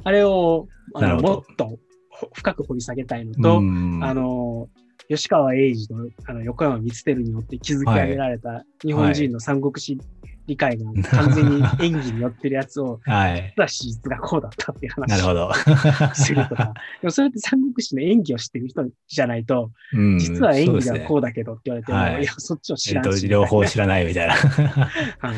[0.04, 1.78] あれをあのもっと
[2.10, 4.00] ほ深く掘り下げたいのと、うん。
[4.02, 4.68] あの、
[5.08, 5.94] 吉川英治と
[6.26, 9.98] あの横山光輝によって築き上げられた日本人の三国志
[10.46, 13.52] 理解が 完全に演技によってるやつを、 はい。
[13.56, 15.50] 実は史実がこうだったっていうなるほど。
[16.14, 16.74] するとか。
[17.00, 22.94] でもそれって三国志の演技を知ってる人じゃないと、うん実は演技ではうこうだけどって言われても、はいいや、そっちを知。
[22.94, 23.08] らんし。
[23.08, 24.34] えっと両方知らないみたいな。
[24.34, 25.36] はい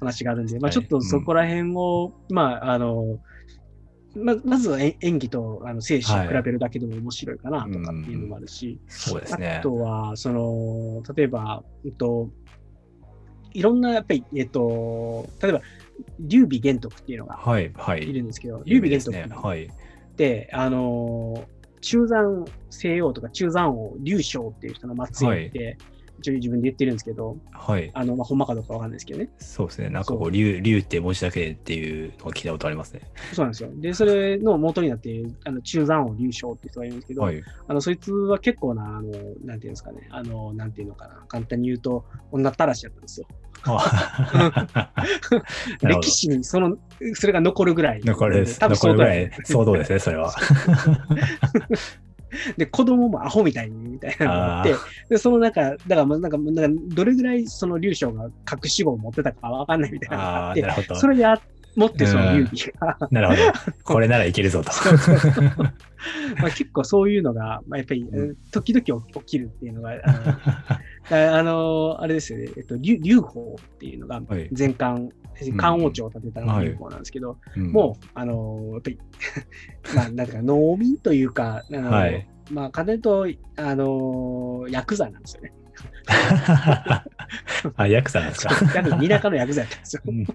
[0.00, 3.18] 話があるんで、まあ、はいちょっとそこら辺を、まあ、あの、
[4.16, 9.60] ままずは演演技とあの生死を比べるだけでも面白いかなとかっていうのもあるし、そうですねあ。
[9.60, 12.30] とは、その、例えば、えっと、
[13.54, 15.62] いろんな、やっぱり、えっと、例えば、
[16.18, 18.12] 劉備玄徳っていうのがはい、はいい。
[18.12, 19.34] るんですけど、劉備玄です徳ね。
[19.34, 19.64] はい。
[19.64, 19.70] っ
[20.16, 21.46] て、あの、
[21.80, 25.78] 中山西洋とか中山王劉将っていう人の末裔って、
[26.18, 27.90] 一応自分で言ってるんですけど、はい。
[27.92, 29.30] あの、まあ、ほんまかどうかわかんないですけどね。
[29.38, 29.90] そうですね。
[29.90, 33.02] なんかこう、竜、竜って文字だけでっていうのを聞いたことありますね。
[33.32, 33.70] そうなんですよ。
[33.74, 37.42] で、それの元になって、あの中山王劉将っていう人がいるんですけど、はい。
[37.66, 39.10] あの、そいつは結構な、あの、
[39.44, 43.26] なんていうんですかね、あの、なんていうのかな、簡単に言うと、女ったらしだったんですよ。
[45.82, 46.76] 歴史にその、
[47.14, 48.00] それが残るぐらい。
[48.04, 48.58] 残るです。
[48.58, 50.34] 多分残るぐらい相当相当ですね、それは。
[52.56, 54.74] で、子供もアホみたいに、みたいなのがあって、
[55.08, 61.06] で、その中、だから、まあなんか、なんかどれぐらいその劉将が隠し子を持ってたかわかんないみたいなのがあってそ。
[61.06, 61.40] れであ
[61.76, 63.40] 持ってその劉備が、なるほど。
[63.84, 64.72] これならいけるぞと。
[64.72, 65.44] そうそうそう。
[65.44, 68.36] まあ結構そういうのが、まあ、やっぱり、うん。
[68.52, 69.92] 時々起きるっていうのが、
[71.10, 74.48] あの、 あれですよね、えっと、劉劉邦っていうのがはい。
[74.56, 74.98] 前漢、
[75.56, 77.72] 漢王朝を建てたのがはい劉邦なんですけど、うん。
[77.72, 78.98] もう、あのやっぱり、
[79.96, 82.28] まあ、なんか農民というか、あのはい。
[82.50, 85.52] まあ、金と、あのヤクザなんですよね。
[87.76, 88.54] あ、ヤクザなんですか？
[88.54, 90.02] 田舎のヤクザやったんですよ。
[90.06, 90.26] うん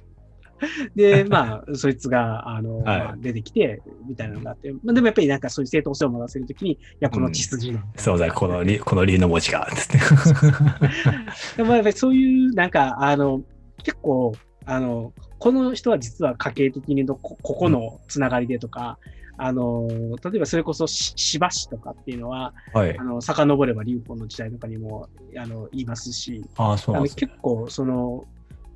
[0.95, 9.97] で、まあ、そいつが、あの、はいまあ出てきて、みたいなのがあって、まあ、でもやっぱりなんかそういう正当性を持たせるときに、いや、この血筋なんだそうだ、この竜、 この竜の文字が、つって。
[11.57, 13.41] でもやっぱりそういう、なんか、あの、
[13.83, 14.33] 結構、
[14.65, 18.99] あの、この人は実は家系的にどこここのつながりでとか、
[19.41, 19.87] あの、
[20.21, 23.03] 例えばそれこそししばしとかっていうのは、はいあ。
[23.03, 25.07] の、遡れば劉邦の時代とかにも、
[25.37, 28.25] あの、言いますし、ああ、そうね結構、その、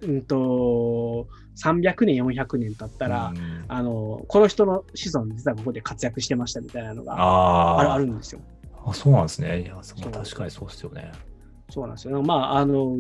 [0.07, 8.41] うんと、300年、400年経ったら、うんあの、この人の子孫実はここで活躍してましたみたいなのがああるあーるんですよ。
[8.85, 9.61] あ、そうなんですね。
[9.61, 11.11] いや、そ確かにそうですよね。
[11.69, 12.21] そうなんですよ。
[12.21, 12.97] まあ、あの、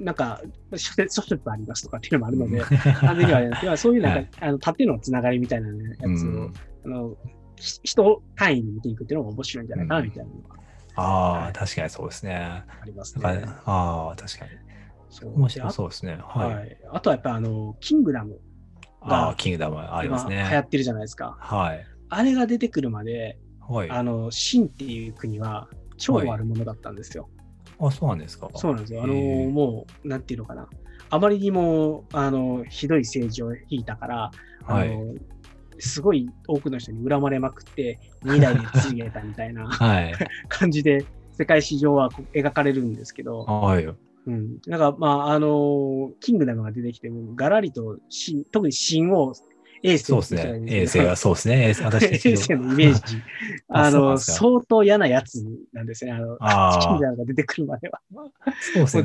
[0.00, 0.40] なんか、
[0.76, 6.52] 諸説ありますとかっていうのもあるので、うん完全にはあれなんですけど、そういうなんか、はいあの縦のつながりみたいな、ね、やつを、うん
[6.84, 7.16] あの
[7.58, 10.30] ひ人単位に見ていくっていうのが面白いんじゃないかなみたいな
[10.96, 12.34] ああ、確かにそうですね。
[12.36, 13.24] ありますね。
[13.64, 14.50] ああ、確かに。
[15.10, 16.18] そう面白でそうですね。
[16.20, 16.46] あ,、は。
[16.46, 18.40] はいい、あとはやっぱあの、キングダム
[19.00, 20.40] ああ、キングダムありますね。
[20.40, 21.36] 今流行ってるじゃないですか。
[21.40, 21.86] はい。
[22.08, 23.90] あれが出てくるまで、はい。
[23.90, 27.28] あの、秦っていう国は超悪者だったんですよ。
[27.80, 28.48] あ、そうなんですか。
[28.54, 29.02] そうなんですよ。
[29.02, 30.68] あのもう、なんていうのかな。
[31.10, 34.30] あまりにも、あの、ひどい政治を引いたから、
[34.66, 35.20] あの、はい。
[35.78, 40.14] すごい多くの人に恨まれまくって、2代で継げたみたいな はい。
[40.48, 43.86] 感じで、世界史上は描かれるんですけど、はい。
[44.26, 44.58] うん。
[44.66, 49.34] なんか、まあ、あの、キングダムが出てきても、ガラリと秦、特に秦を
[49.82, 50.62] 衛星そうですね。
[50.66, 51.68] 衛星はそうですね。
[51.68, 53.00] 衛星私衛星 のイメージ。
[53.68, 56.12] ああの、相当嫌なやつなんですね。
[56.12, 56.36] あの、
[56.80, 58.00] キングダムが出てくるまでは。
[58.74, 59.02] そうですね。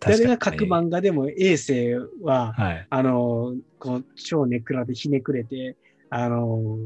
[0.00, 2.86] 誰が書く漫画でも衛星は、はい。
[2.88, 5.76] あの、こう、超ネクラでひねくれて、
[6.08, 6.78] あの、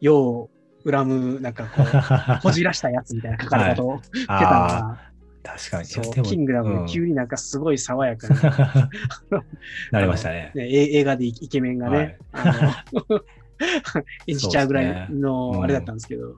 [0.00, 0.50] 世を
[0.84, 1.86] 恨む、なんかこう、
[2.42, 5.13] こじらしたやつみたいな書かれ方をしてたのあが、あ、
[5.44, 5.82] 確かに。
[5.84, 8.90] いそうキングダム急になんかすごい爽やかな、
[9.92, 10.50] なりましたね。
[10.54, 12.18] ね、え映画でイケメンがね、
[14.26, 16.36] 演じちゃうぐらいのあれだったんですけど、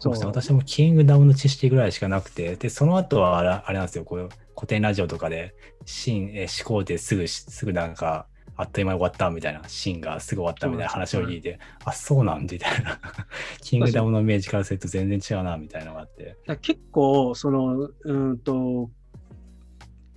[0.00, 0.26] そうですね。
[0.28, 8.28] 私もキングダムの知識ぐらいしかなくて、で、その後はあれなんですよ、こう古典ラジオとかで、新、えー、思考ですぐ、すぐなんか、
[8.58, 13.00] あっという間に終わったみたいな、シーンがすぐ終わったみたいな話を聞いて、あ、そうなんみたいな。
[13.62, 16.36] キングダムのイメージからすると全然違うな、みたいなのがあって。
[16.60, 18.90] 結構、その、うーんと、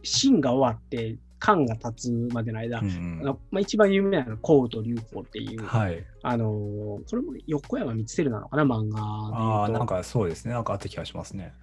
[0.01, 6.03] シーンが終わって、缶が立つまでの間、うんうんあのまあ、一番有名なのは、コウと劉邦っていう、はい。
[6.23, 9.01] あのーこれも横山光輝なのかな、漫画。
[9.01, 10.53] ああ、なんかそうですね。
[10.53, 11.53] なんかあった気がしますね。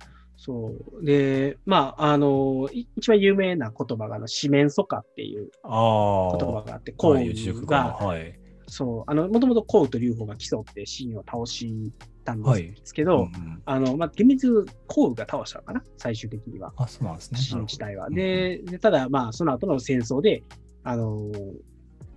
[0.48, 0.72] そ
[1.02, 1.04] う。
[1.04, 5.50] で、まあ、あの一番有名な言葉が、あの、四面楚歌っていう。
[5.62, 8.34] 言葉があって、コウはい、熟語のが、はい。
[8.66, 11.92] そう、あの、もともとコウと劉邦が競って秦を倒し
[12.24, 16.72] たんですけど、うんうんあの、まあ、厳密に言うとコウが倒したのかな、最終的には。
[16.78, 17.40] あ、そうなんですね。
[17.40, 18.06] 秦自体は。
[18.06, 20.42] うんで、でただ、まあ、その後の戦争で、
[20.82, 21.56] あのー、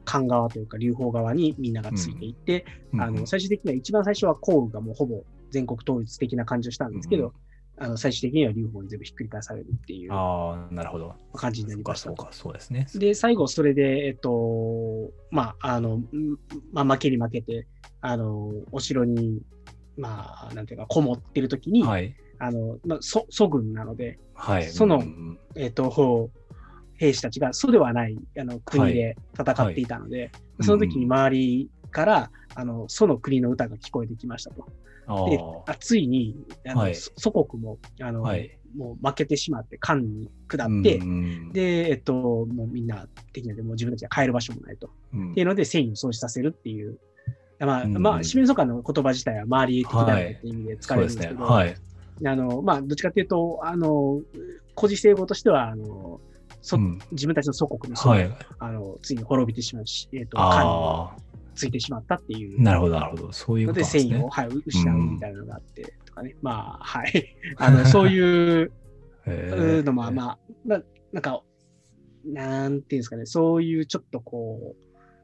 [0.05, 7.31] 漢側というか、劉邦側にみんながついていって、うんあの、最終的には一番最初は項羽がもうほぼ全国統一的な感じをしたんですけど、うん
[7.81, 11.15] あの、最終的には劉邦に全部ひっくり返されるっていうああ、なるほど。
[11.33, 12.85] 感じになりましたそうか、そうですね。
[12.93, 16.05] で、最後、それで、えっと、まあ、あの、ん
[16.71, 17.67] まあ、負けに負けて、
[18.01, 19.41] あの、お城に、
[19.97, 22.15] まあ、なんていうか、こもってる時に、はい。
[22.37, 24.63] あの、まあ、祖祖軍なので、はい。
[24.65, 26.29] そのうんえっと、
[26.97, 34.67] 兵士たちがそうではないあの国で戦っていたので、その時に周りから、あのその国の歌が聞こえてきましたと。
[35.11, 36.35] あであついに
[36.67, 44.89] あの、はいそ祖国もあの、はいもう負けてしまって、漢に下ーって、うんで、えっと、もうみんな敵なんで、もう自分たちが帰る場所もないと。
[45.13, 46.97] うんっていうので、戦意を喪失させるっていう。
[47.59, 51.01] まあ、うんまあ、四面楚歌の言葉自体は周りへ敵だよっていう意味で使わ。
[51.01, 51.75] れるんですけど、はい。
[52.25, 54.21] あの、まあ、どっちかっていうと、あの、
[54.75, 56.19] 古事成語としては、あの、
[56.63, 58.37] そうん自分たちの祖国の祖国はい。
[58.59, 61.15] あの、ついに滅びてしまうし、えっ、と、漢にあ
[61.61, 63.31] ついてしまったっていうあ、なるほど、なるほど。
[63.31, 64.29] そういうことですね戦意を、。
[64.29, 66.35] はい、失うみたいなのがあって、とかね。
[66.41, 67.35] まあ、はい。
[67.57, 68.71] あの、そういう
[69.27, 70.81] へーのも、まあ、な
[71.13, 71.43] なんか、
[72.25, 75.23] なんていうんですかね、そういうちょっとこう、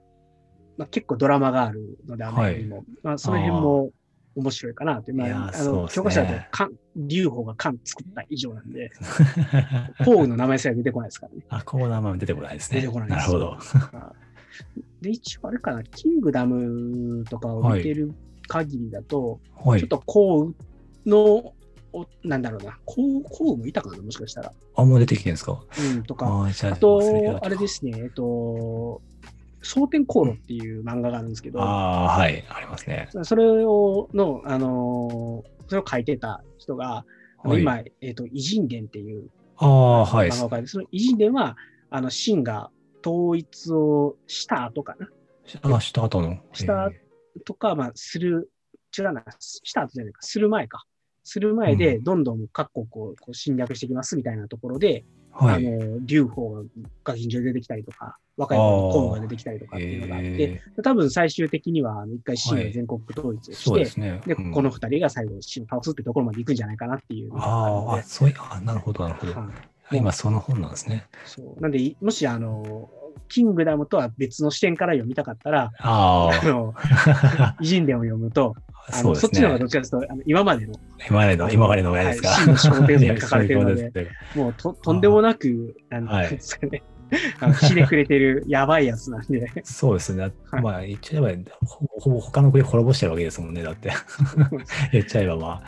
[0.78, 3.90] まあ、結構ドラマがあるので、あの辺にも、まあ、その辺も
[4.36, 5.16] 面白いかなという。
[5.16, 8.92] まあ、あの、ね教科書だと、漢劉邦が漢作った以上なんで、
[10.06, 11.44] 項羽の名前すら出てこないですからね。
[11.50, 12.82] あ、この名前出てこないですね。
[12.82, 13.58] 出てこないですなるほど。
[15.01, 18.14] で、一応あれかな、キングダムとかを見てる
[18.47, 19.88] 限りだと、はいちょっ。
[19.89, 20.53] と項羽
[21.05, 21.53] の、
[21.93, 24.53] おなんだろうな、項項羽もいたかな、もしかしたら。
[24.76, 25.62] あ、もう出てきてるんですか？
[25.80, 26.28] うん、とか。
[26.28, 29.01] あああとあれですね、えっと、
[29.62, 32.43] 蒼天航路っていう漫画があるんですけど、ああ、はい。
[32.49, 33.10] ありますね。
[33.24, 37.03] それを、の、あのーそれを書いてた人が、
[37.43, 40.30] はい今、えっと、偉人伝っていうああ、はい。
[40.30, 41.58] 漫画を書いて、その偉人伝は、
[41.89, 42.70] あの、秦が
[43.08, 45.08] 統一をした後かな。
[45.76, 46.38] あ、した後の。
[46.51, 48.51] したえとか、まあ、する、
[48.97, 50.84] 違うな、した後じゃないか、する前か。
[51.24, 55.68] する前で、うんどんどん各国をこう侵略していきますみたいなところで、ーはい。
[55.68, 56.70] あの、劉邦
[57.03, 64.22] が臨場で出てきたりとか、若い頃のが出てきたりとかっていうのがあって、え多分最終的には、一回秦が全国統一をーして、そうですね。
[64.26, 69.34] で、うんこの二人が最後、秦を倒すってところまで行くんじゃないかなっていうああーあ、そういう、あ、なるほど、なるほど。
[69.34, 71.08] はい今、その本なんですね。
[71.26, 71.62] そう。
[71.62, 72.89] なんで、いもし、あの、
[73.28, 76.74] キングダムとは別の視点から読みたかったら、ああの、
[77.59, 78.55] 偉人伝を読むと、
[78.89, 79.15] あ、あのそね。
[79.20, 79.68] そっちの方がどっ。
[79.70, 80.74] ちかというと、あの今までの、
[81.09, 82.30] 今までの、今までの親ですか？
[82.30, 86.84] はい秦の始皇帝像に書かれてるのでいや そういうことすもうととんでもなく、なんですかね、
[87.39, 90.32] あのひねくれてるやばいやつなんで、そうですね。
[90.51, 90.61] はい。
[90.61, 91.30] まあ、言っちゃえば、
[91.65, 93.91] ほぼほぼ他の国滅ぼしてるわけですもんね、だって。
[94.91, 95.61] 言っちゃえば、ま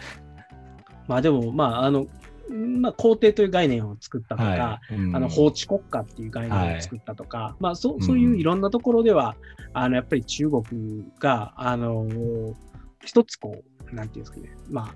[1.08, 2.06] まあでも、まあ、あの、
[2.52, 4.46] まあ、皇帝という概念を作ったとあ。
[4.46, 4.96] か、はい。
[4.96, 9.36] うんあの法治国家っていう概念を作ったとか、まあそそういういろんなところでは、
[9.74, 10.64] あのやっぱり中国
[11.20, 12.08] が、あの
[13.04, 14.96] 一つこう、なんていうんですかね、まあ、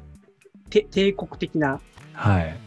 [0.70, 1.80] て帝国的な、
[2.14, 2.58] はい。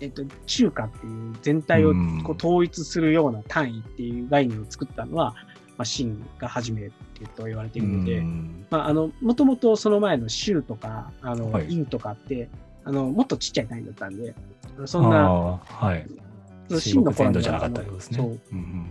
[0.00, 5.34] えっと、中華っていう全体をうんこう統一するような単位っていう概念を作ったのは、
[5.76, 6.92] まあ、秦が初めて
[7.36, 12.48] と言われているので、うんまあ、あの、もともとその前の州とか、あの、はい院とかって、
[12.88, 14.34] あの、もっとちっちゃい単位だったんで、
[14.86, 16.06] そんな、はい。
[16.80, 18.16] その頃じゃなかったですね。
[18.16, 18.26] そう。
[18.26, 18.90] うんうん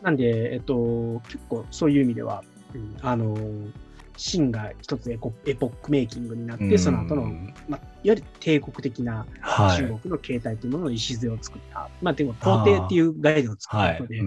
[0.00, 3.36] なんで、えっと、結構そういう意味では、うんあの、
[4.16, 7.24] 秦が一つエコエポックメイキングになって、うんその後の、
[7.68, 9.78] まあ、いわゆる帝国的なはい。
[9.78, 11.90] 中国の形態というものの礎を作った。
[12.00, 13.96] まあ、でも、皇帝っていう概念を作っはい。
[13.96, 14.24] たので、う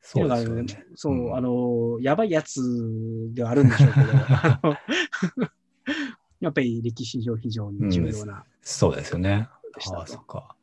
[0.00, 0.84] そうですよね。
[0.94, 2.60] そう、うんあの、やばいやつ
[3.34, 4.76] ではあるんでしょうけど、
[6.40, 9.48] やっぱり歴史上非常に重要なそうですよね。
[9.92, 10.54] ああ、そっか。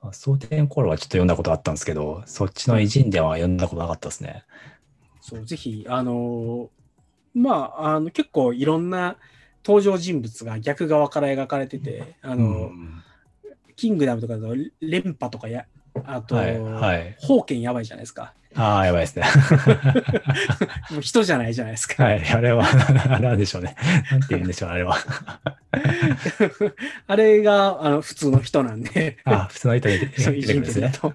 [0.00, 4.44] あ蒼天頃はちょっと読んだことあったんですけど、そっちの偉人伝は読んだことなかったですね。
[5.20, 6.68] そう、ぜひ、あのー
[7.34, 9.16] まあ、あの、結構いろんな
[9.64, 13.02] 登場人物が逆側から描かれてて、あの、うん
[13.76, 15.66] キングダムとかだと、連覇とかや、
[16.04, 18.34] あと、はいはい宝剣やばいじゃないですか。
[18.54, 19.24] ああ、やばいですね。
[20.90, 22.02] もう人じゃないじゃないですか。
[22.02, 22.64] はい、あれは、
[23.20, 23.76] なんでしょうね。
[24.10, 24.96] なんて言うんでしょう、あれは。
[27.06, 30.90] あれが、あの、普通の人なんで、あ普通の人でそう、出偉てくるんですね。
[30.90, 31.14] 人伝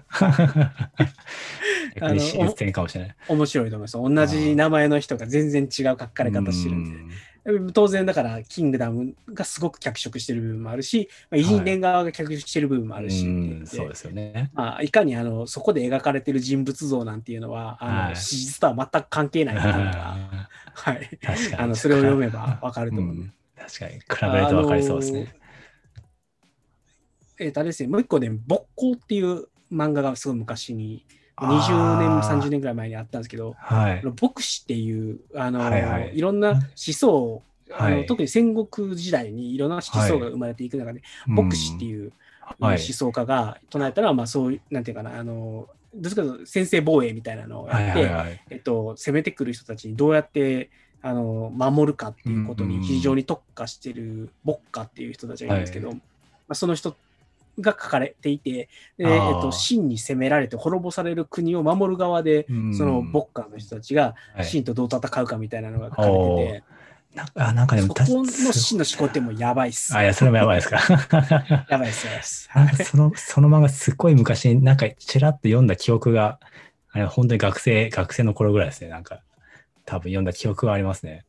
[2.00, 3.16] 逆に史実点かもしれない。
[3.28, 3.92] 面白いと思います。
[3.94, 7.14] 同じ名前の人が全然違う書かれ方してるんで。
[7.46, 14.50] うん当然だから、キングダムがすごく脚色してる部分もあるし、まあ、偉人伝側が脚色してる部分もあるし、うんそうですよね。
[14.54, 21.10] まあ、いかにあのそこで描かれてる人物像なんていうのは、あのはい史実とは全く関係ないっていうのが、あ はい。
[21.56, 23.14] あのそれを読めばわかると思う。
[23.14, 23.32] うん
[23.64, 23.92] 確かに。
[23.94, 25.34] 比べると分かりそうですね。
[27.38, 31.04] えっ、と、あれですね、もう一個で、勃興っていう漫画がすごい昔に、
[31.36, 34.02] 20年、あー30年ぐらい前にあったんですけど、はい。
[34.04, 42.12] 牧師っていう、あの、はいはいいろんな思想、あのはい特に戦国時代にいろんな思想が生まれていく中で、牧師ってういう、ん。
[42.60, 42.78] はい思。
[42.78, 48.40] 想家が唱えたら、まあそういう、なんていうかな、あの、どっちかと先制防衛みたいなのをはいやって、はいはい。
[48.50, 50.70] えっと、攻めてくる人たちにどうやって、
[51.02, 55.98] あの、守るかっていうことに非常に特化してる牧歌っていう人たちがいるんですけど、ま
[56.48, 56.96] あ、その人
[57.60, 59.08] が書かれていて、でえっ
[59.40, 66.64] と、秦に攻められて滅ぼされる国を守る側で、うんそのボッカーの人たちがはい秦とどう戦うかみたいなのが書かれてて、
[67.14, 69.96] なんかあなんかでもそこのす秦の思考ってもうやばいっす。
[69.96, 70.80] あ、いや、それもやばいですか。
[71.70, 72.12] やばいっす、や
[72.64, 72.84] ばいっす。
[72.84, 76.40] その、その漫画すっごい昔になんかちらっと読んだ記憶が、
[76.90, 78.88] あれ本当に学生、学生の頃ぐらいですね。
[78.88, 79.20] なんか、
[79.84, 81.24] 多分読んだ記憶がありますね。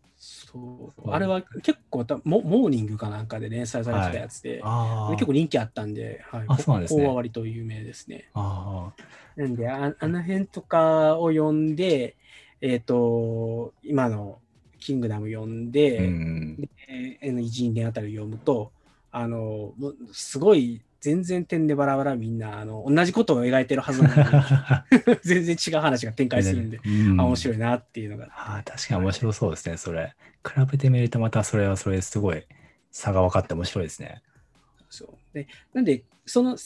[0.56, 1.12] そう。
[1.12, 7.02] あれは結構たモ、モーニングかなんかで連載されてたやつで、あ結構人気あったんで、はい、あそうなんですね。
[7.02, 8.30] ここは割と有名ですね。
[8.34, 8.94] あ
[9.36, 12.16] なんで、ああの辺とかを読んで、
[12.62, 14.40] えっ、と、今の
[14.80, 16.04] キングダム読んで、あ。
[16.04, 16.56] うん。
[16.62, 18.72] でえー偉人伝あたりを読むと、
[19.12, 19.74] あの、
[20.12, 28.26] すごい、全然点でバラバラみんな、あの、同じことを描いてるはずなのに、 全然違う話が展開するんで、うんあ、面白いなっていうのが。
[28.32, 30.16] ああ、確かに面白そうですね、それ。
[30.44, 32.44] 比べてみるとまたそれはそれですごい
[32.90, 34.24] 差が分かって面白いですね。
[34.90, 36.58] そうでなんで、その、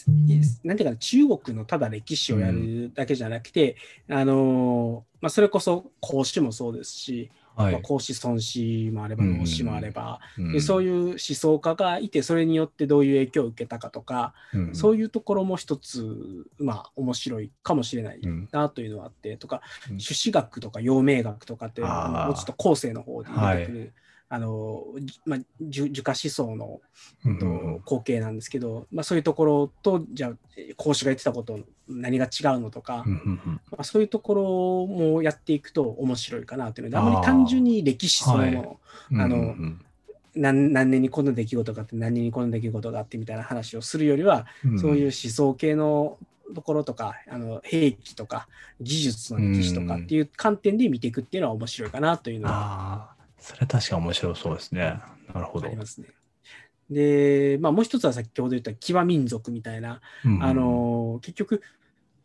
[0.63, 3.75] なんていうかな、中国のただ歴史をやるだけじゃなくて、
[4.07, 7.74] あのまあ、それこそ孔子もそうですし、はい。
[7.74, 10.54] まあ、孔子孫子もあればうん老子もあれば、うん。
[10.54, 14.76] でそういう思想家がいてそれによってどういう影響を受けたかとか、うん。
[14.76, 20.00] そういうところも一つまあ面白いかもしれないうんなというのはあってとか、うん。
[20.00, 21.88] 朱子学とか陽明学とかっても
[22.32, 23.93] うちょっと後世の方で出てくる、
[24.32, 26.80] あのじまあ、樹樹家思想の
[27.39, 27.82] とうんうん。
[27.82, 30.32] 後継なんですけど、まあ、そういうところとじゃあ
[30.77, 38.80] 孔子が言ってたこと何が違うのとか、うんまあ、そういうところもやっていくと面白いかなというのであまり単純に歴史そのもの、
[39.11, 39.82] うんあのうんうん
[40.36, 44.80] 何何年にこの出来事があって何年にこの出来事があってみたいな話をするよりは、うん。
[44.80, 46.17] そういう思想系の
[46.53, 48.47] ところとかあの兵器とか
[48.80, 54.99] 技術の歴史とかっていう観点で見ていくっていうのは面白いかなというのはそれは確か面白そうですね。
[55.33, 55.67] なるほど。
[55.67, 56.07] ありますね。
[56.89, 61.61] で、まあ、もう一つは先ほど言った騎馬民族みたいな、うんあの結局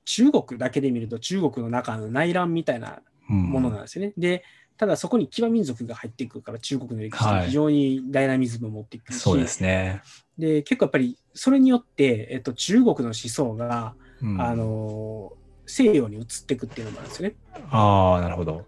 [0.06, 4.12] 中国だけで見ると中国の中の内乱みたいなものなんですよね。
[4.18, 4.44] で
[4.76, 10.02] ただそこに騎馬民族が入ってくるから中国の歴史って非常にダイナミズムを持ってくるし、そうですね。
[10.36, 15.32] で結構やっぱりそれによって、えっと、中国の思想が、うんあの
[15.66, 17.36] 西洋に移っていくっていうのもあるんですよね。
[17.70, 18.66] ああ、なるほど。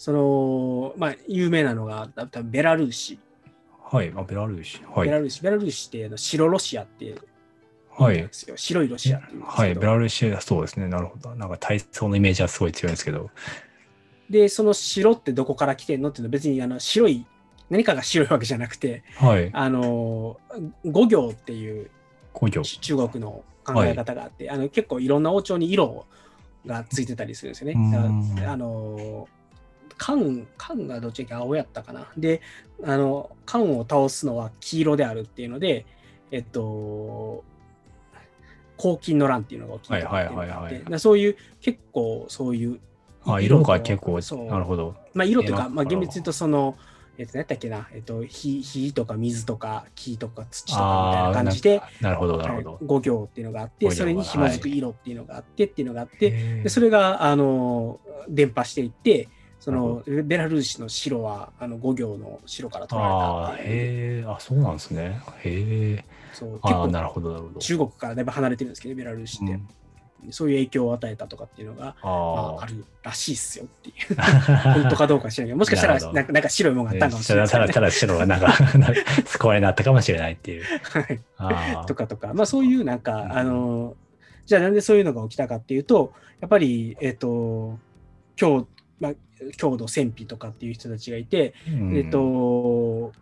[0.00, 3.18] そのまあ有名なのが多分ベラルーシ、
[3.84, 4.10] はい。
[4.16, 4.80] あ、ベラルーシ。
[4.94, 5.08] はい。
[5.08, 7.14] ベラルーシベラルーシってあの白ロシアって言
[7.90, 8.32] はいうんで。
[8.32, 9.74] すよ、白いロシアっていうはい。
[9.74, 10.88] ベラルーシ、そうですね。
[10.88, 11.34] なるほど。
[11.34, 13.28] なんか体操のイメージはすごい強いんですけど。
[14.30, 17.26] でその白ってどこから来てんのっていうのは別にあの白い
[17.68, 19.50] 何かが白いわけじゃなくてはい。
[19.52, 20.40] あの
[20.86, 21.90] 五行っていう
[22.80, 26.06] 中国の考え方があって、あの結構いろんな王朝に色
[26.64, 28.46] がついてたりするんですよね。
[28.46, 29.28] あの
[30.00, 30.18] 漢
[30.56, 32.08] 漢がどっちか青やったかな。
[32.16, 32.40] で
[32.82, 35.84] あの漢を倒すのは黄色であるっていうので
[36.30, 37.44] えっと
[38.78, 42.80] 黄金の乱っていうのが起きてたっていうのがあってはいはいはいはいそういう結構そういう
[43.26, 44.94] あ、色が結構、そうなるほど。
[45.12, 46.76] まあ、色というか、えーまあ、厳密に言うとその、
[47.18, 52.78] えっと、何やったっけな、えっと、火火とか水とか木とか土とかみたいな感じで、なるほど、なるほはいど。
[52.82, 59.28] 五行っていうのがあって、それに紐づく色っていうのがあってっていうのがあって、それがあの伝播していって、
[59.60, 63.68] そなのベラルーシの白はあの五行の白から取られあたあ、っていう。
[63.68, 65.20] へえ、あ、そうなんですね。
[65.44, 66.04] へえ。
[66.32, 67.60] そうなるほど、なるほど。
[67.60, 69.68] 中国からだいぶ離れてるんですけど、ベラルーシって、うん
[70.30, 73.94] そういう影響を与えたとかっていうのが、まああ、あるらしいっすよっていう。
[74.18, 74.22] あ。
[74.76, 78.52] 本当かどうか知らないけど、もしかしたらなんかなんか白いものがあったのかもしれないねただただ白がなんか
[79.24, 80.64] 救われになったかもしれないっていう。
[80.92, 83.96] はいあとかとか、まあそういうなんか、うんあの、
[84.44, 87.78] じゃあなんでそういうのが起きたかっていうと、やっぱり、えっ、と、
[88.36, 88.66] 郷、まあ、
[89.56, 93.12] 郷土戦費とかっていう人たちがいて、うんえっ、と、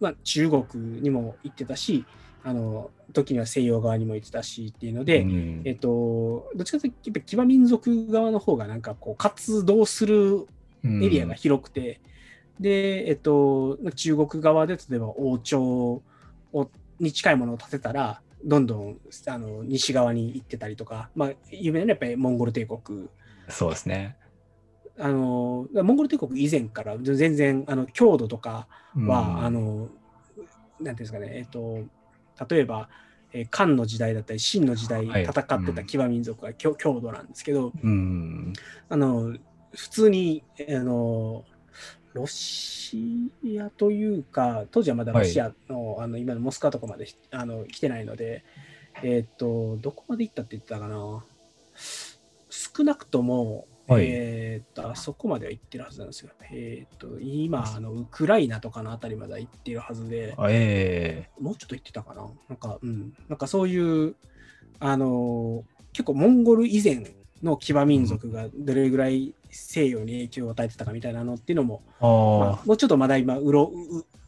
[0.00, 2.04] まあ中国にも行ってたし、
[2.44, 10.46] あの、時には西洋側にも行ってたしっていうので、うんえっ、と、どっちかというと、やっぱ騎馬民族側の方がなんかこう活動する
[10.84, 12.00] エリアが広くて、
[12.60, 16.02] で、えっと、中国側で例えば王朝
[16.52, 18.96] をに近いものを建てたら、どんどん
[19.26, 23.08] あの西側に行ってたりとか、まあ、有名なやっぱりモンゴル帝国。
[23.48, 24.16] そうですね。
[24.98, 31.80] あのモンゴル帝国以前から全然あの郷土とかは、あのなんていうんですかね、えっと、
[32.48, 32.88] 例えば、
[33.32, 35.24] えー漢の時代だったり秦の時代はい。
[35.24, 38.52] 戦ってた騎馬民族が郷郷土なんですけど、うん。
[38.88, 39.36] あの
[39.74, 41.44] 普通にあの
[42.14, 43.30] ロシ
[43.60, 48.42] アというか当時はまだロシアの,、あの今のモスクワとかまであの来てないので、
[49.02, 51.22] えっ、とどこまで行ったって言ってたかな。
[52.48, 54.06] 少なくとも、はい。
[54.08, 56.30] えっ、とあそこまでは行ってるはずなんですよ。
[56.50, 62.26] えっ、と今あのウクライナとかのあたりまでは行ってるはずであえもうちょっと行ってたかな。
[62.48, 63.14] なんかうん。
[63.28, 64.14] なんかそういう
[64.80, 73.72] あの結構モンゴル以前の騎馬民族がどれぐらい西洋に影響を与えてたかみたいなのっていうのも、まあ、もうちょっとまだ今うろ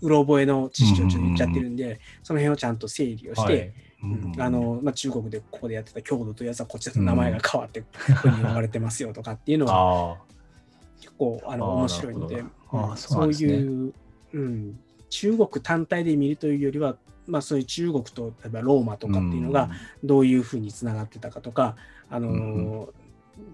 [0.00, 7.86] うろ覚えの知識をちょっと言っちゃってるんで、その辺をちゃんと整理をして、はいうん、あのまあ、中国でここでやってた郷土というやつはこっちだと名前が変わってこ
[8.24, 10.18] うに呼ばれてますよとかっていうのは
[11.00, 13.92] 結構あの面白いので、うん、そういう、
[14.34, 14.78] うん、
[15.10, 16.96] 中国単体で見るというよりは、
[17.26, 19.70] まあ、そういう中国と例えばローマとかっていうのが
[20.04, 21.74] どういうふうにつながってたかとか、
[22.08, 22.88] あのー、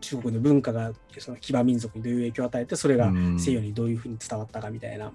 [0.00, 5.10] 中国の文化がその騎馬民族にどういう影響を与えてそれが西洋にどういうふうに伝わったかみたいな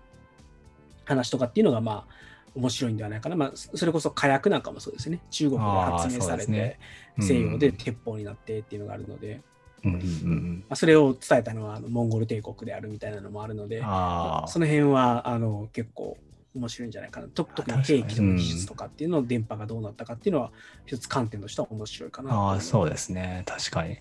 [1.05, 5.21] 話とかっていうのがまあ面白いんではないかな、まあ、それこそ火薬なんかもそうですね。
[5.29, 6.79] 中国で発明されて、ね。
[7.17, 9.41] うん、西洋で鉄砲になってっていうのがあるので、
[9.83, 16.17] うんうんまあ、それを伝えたのはモンゴル帝国であるみたいなのもあるので、まあ、その辺はあの結構
[16.55, 17.27] 面白いんじゃないかな。
[17.27, 20.51] 特に兵器の技術とかっていうの電波がどうなったかっていうのは
[20.85, 22.33] 一つ観点としては面白いかな。
[22.33, 23.43] ああそうですね。
[23.45, 23.99] 確かに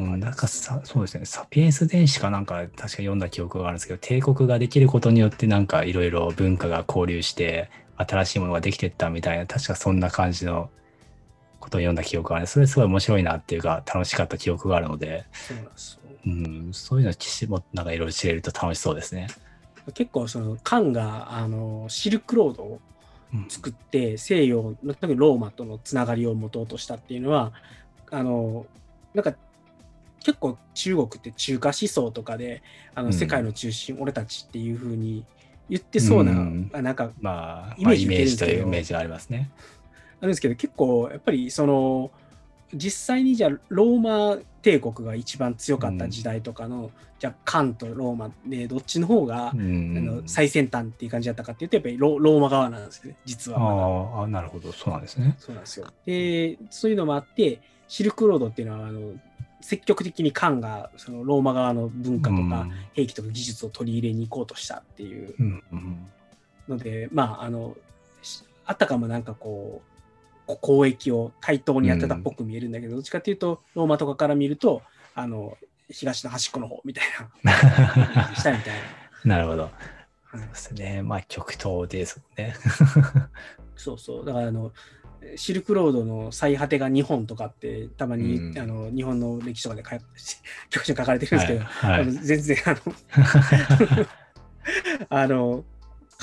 [0.00, 10.70] うん、なんかさ、そうですね、サピエンス電子かなんか確か読んだ記憶があるんですけど、帝国ができることによってなんかいろいろ文化が交流して、新しいものができてったみたいな、確かそんな感じの
[11.60, 12.46] ことを読んだ記憶がある。
[12.46, 15.24] それすごい面白いなっていうか、楽しかった記憶があるので、
[16.26, 19.28] うん、そういうの騎士もなんかいろいろ知れると楽しそうですね。
[19.92, 22.80] 結構その漢があのシルクロードを
[23.48, 27.52] 作って、うん、西洋の特にローマとのつながりを持とうとしたっていうのは
[28.10, 28.64] あの
[29.12, 29.34] なんか
[30.24, 32.62] 結構中国って中華思想とかで
[32.96, 35.24] あの世界の中心、うん、俺たちっていうふうに
[35.70, 39.50] 言ってそうな、うん、なんか、まあ、イメージ,、まあ、イメージというイメージがありますね。
[40.20, 42.10] あるんですけど結構やっぱりその
[42.72, 53.58] 実際にじゃあローマ帝国が一番強かった時代とかの、うん、じゃあ漢とローマでどっちの方が、うん、あの最先端っていう感じだったかっていうとやっぱりローマ側なんですよね実は。
[53.60, 54.72] ああなるほど。
[54.72, 55.36] そうなんですね。
[55.38, 55.86] そうなんですよ。
[56.06, 59.12] でそういうのもあってシルクロードっていうのはあの
[59.64, 65.34] 積極的に漢がそのローマ側の文化とか兵器とか技術を取り入れに行こうとしたっていう
[66.68, 67.74] ので、まああの
[68.66, 69.80] あたかもなんかこ
[70.46, 74.82] う交易を対等にやってたっぽく見えるんだけど、どっちかっていうとローマとかから見ると
[75.14, 75.56] あの
[75.88, 77.04] 東の端っこの方みたい
[77.42, 78.82] なしたみたいな。
[79.24, 79.70] なるほど。
[80.30, 81.02] そうですね。
[81.02, 82.54] まあ極東ですもんね。
[83.76, 84.26] そうそう。
[84.26, 84.72] だからあの
[85.36, 89.82] シルクロードの最果てが日本とかってたまに、うん、あの日本の歴史とかで
[90.70, 92.00] 教書書かれてるんですけど、はい。
[92.00, 94.06] はい、全然あの
[95.10, 95.64] あの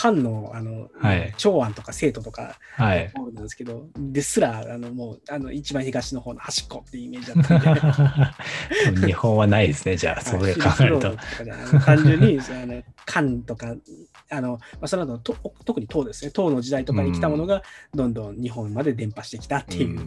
[0.01, 9.05] 漢のあの、はい、長安とか生徒とかなんですけど、ですらあのもうあの一番東の方の端っこっていうイメージだったんで。
[9.05, 11.15] 日本はないですねじゃあそれ考えると。
[11.85, 13.75] 単純にあの漢とか
[14.31, 15.35] あの、まあ、その後と
[15.65, 16.31] 特に唐ですね。
[16.31, 17.61] 唐の時代とかに来たものが
[17.93, 20.03] どんどん日本まで伝播してきたっていう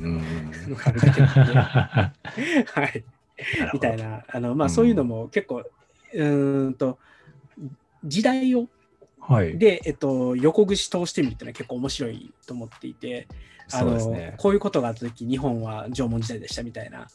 [0.69, 1.55] のがあるだけなんで、
[2.67, 3.05] はい、
[3.73, 5.63] みたいなあの、まあ、そういうのも結構
[6.15, 6.29] う
[6.69, 6.99] んと
[8.05, 8.67] 時代を
[9.27, 13.27] はい、で、えっと、横串通してみるっていうのは結構面白いと思っていて、
[13.73, 17.09] あの、ね、こういうことがあった時日本は縄文時代でしたみたいな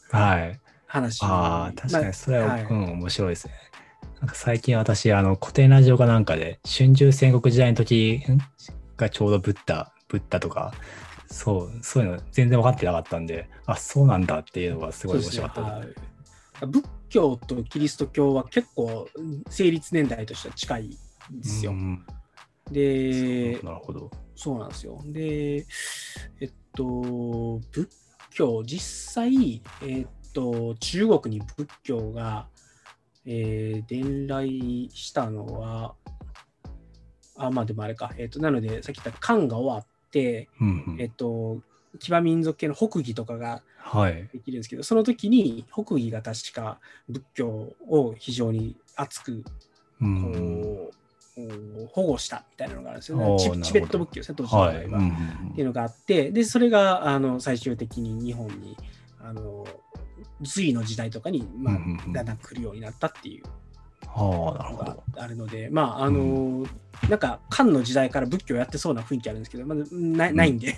[0.86, 3.54] 話、はい、ああ確かにそれは、まあ、うん、面白いですね。
[4.20, 8.22] なんか最近私あの古典ラジオかなんかで春秋戦国時代の時
[8.96, 10.74] がちょうどブッダブッダとか
[11.26, 15.80] そうそういうの全然分かってなかったんであそうなんだっていうのがすごい面白か
[16.58, 19.08] った、仏教とキリスト教は結構
[19.48, 20.98] 成立年代としては近い
[21.30, 21.74] ですよ。
[22.70, 24.10] で、なるほど。
[24.34, 25.00] そうなんですよ。
[25.06, 25.66] で、
[26.40, 27.88] えっと、仏
[28.30, 32.48] 教、実際、えっと、中国に仏教が、
[33.26, 35.94] えー、伝来したのは、
[37.36, 41.60] あ、まあでもあれか、えっと、なので、さっき言った漢が終わって、うんうん、えっと、
[41.98, 43.62] 騎馬民族系の北魏とかが
[44.32, 46.78] できるんですけど、はい、その時に北魏が確か
[47.08, 49.50] 仏教を非常に熱くこ
[50.00, 50.90] う、うん
[51.92, 53.38] 保護したみたいなのがあるんですよね。
[53.38, 54.84] チチベット仏教ですね、当時の場合は、はい。
[54.84, 55.50] うんうん。
[55.52, 58.76] っていうのがあって、で、それがあの最終的に日本に、
[59.22, 59.66] あの
[60.42, 61.78] 隋の時代とかに、まあ、
[62.12, 63.44] だんだん来るようになったっていう。
[64.16, 64.76] の
[65.14, 66.68] があるので、まあ、あの、うん、
[67.08, 70.76] なんか、漢の時代から仏教やってそうな雰囲気あるんですけど、まだなないんで。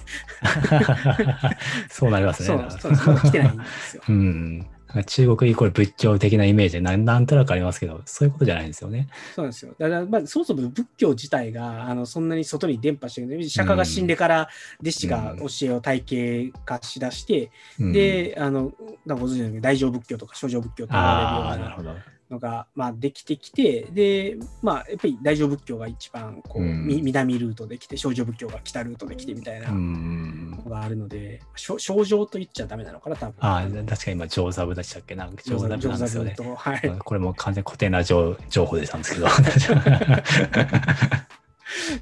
[1.89, 2.49] そうなりますね。
[2.79, 4.03] そうそうまだ来てないんですよ。
[4.09, 4.67] うん
[5.07, 9.09] 中国イコール仏教的なイメージななんとなくありますけど、そういうことじゃないんですよね。
[9.35, 9.75] そうなんですよ。
[9.79, 14.49] だから、まあ、そもそも仏教自体があのそんなに外に伝播してる釈迦が死んでから
[14.81, 18.73] 弟子が教えを体系化しだして、うん、で、あの、
[19.07, 22.05] ご存知の大乗仏教とか小乗仏教とか言われるような。
[22.33, 30.65] なのが、まあ、できてきて、で、まあ、やっぱり大乗仏教が一番こう、うんみ南ルートで来て、小乗仏教が北ルートで来てみたいなうのん。
[30.69, 33.35] があるので、小小乗と言っちゃダメなのかな、多分。
[33.41, 35.15] ああ、確かに今、上座部でしたっけ？
[35.15, 36.35] なんか上座部なんですよね。
[36.37, 36.81] と、はい。
[36.85, 39.27] うんこれも完全に固定な情情報でしたんですけど。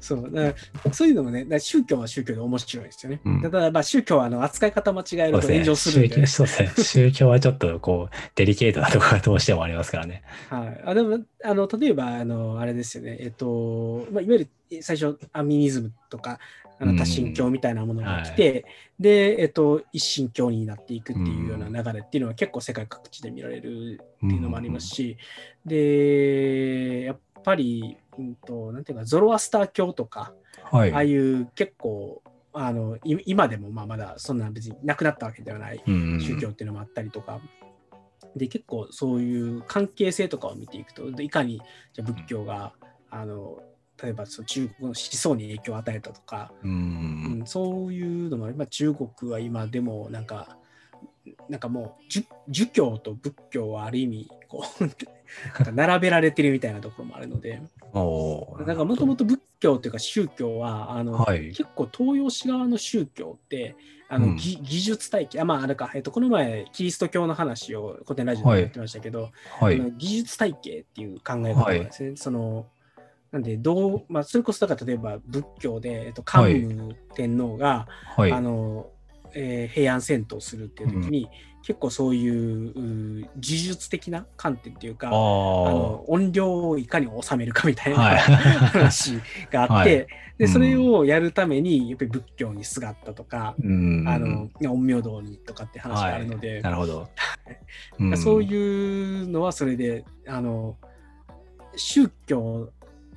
[0.01, 0.53] そうだ
[0.91, 3.21] そういうのもね、宗教は宗教で面白いですよね。
[3.23, 3.41] うん。
[3.41, 6.83] ただ、まあ、宗教はあの扱い方間違えると炎上でするんで、宗教そうですね。
[6.83, 10.23] 宗教はちょっとこう、デリケートなところがどうしてもありますからね。
[10.49, 16.39] はい、あでもあの例えばあの、あれですよね、えっとまあ、いわゆる最初、アミニズムとか、
[16.79, 16.95] あうん。
[16.95, 18.65] の多神教みたいなものが来て、
[18.99, 25.17] で、えっと、一神教になっていくっていうような流れっていうのは結構世界各地で見られるっていうのもありますし、
[25.65, 30.33] で、やっぱり、うんと、なんていうか、ゾロアスター教とか、
[30.63, 30.93] はい。
[30.93, 32.21] ああいう結構、
[32.53, 37.39] あのい今でもまあまだそんな別になくなったわけではないうん宗教っていうのもあったりとか、
[38.35, 41.61] で結構そういう関係性とかを見ていくといかに
[41.93, 42.73] じゃあ仏教が
[43.09, 43.59] あの
[44.01, 46.67] 例えばその中国の思想に影響を与えたとか、う。
[46.67, 50.57] うんん、そういうのもまあ中国は今でもなんか
[51.49, 54.91] なんかもう儒儒教と仏教はある意味こうなん
[55.65, 57.61] か並べられてるみたいなところもあるので
[58.65, 61.49] なんかもともと仏教っていうか宗教はあの、はい。
[61.49, 63.75] 結構東洋史側の宗教って
[64.09, 69.89] あの、うんぎ技術体系あまああれか、えっと、この前キリスト教の話を古典ラジオでやってましたけど、はいあの。
[69.91, 72.15] 技術体系っていう考え方ですね。
[72.15, 72.65] その
[73.31, 78.31] なんでどう、まあ、それこそだから例えば仏教で、えっと、桓武天皇が、はい。
[78.33, 78.87] あの
[79.33, 81.29] えー平安戦闘するっていう時に、
[81.63, 88.17] 結構そういうう呪術的な観点っていうかああの音量をいかに収めるかみたいな、はい。
[88.17, 89.13] 話
[89.51, 90.07] があって、はい。
[90.39, 94.07] でそれをやるためにやっぱり仏教にすがったとか、うん。
[94.07, 97.07] あの陰陽道にとかって話があるので、なるほど。
[98.17, 100.77] そうういうのはそれであの
[101.75, 102.71] 宗教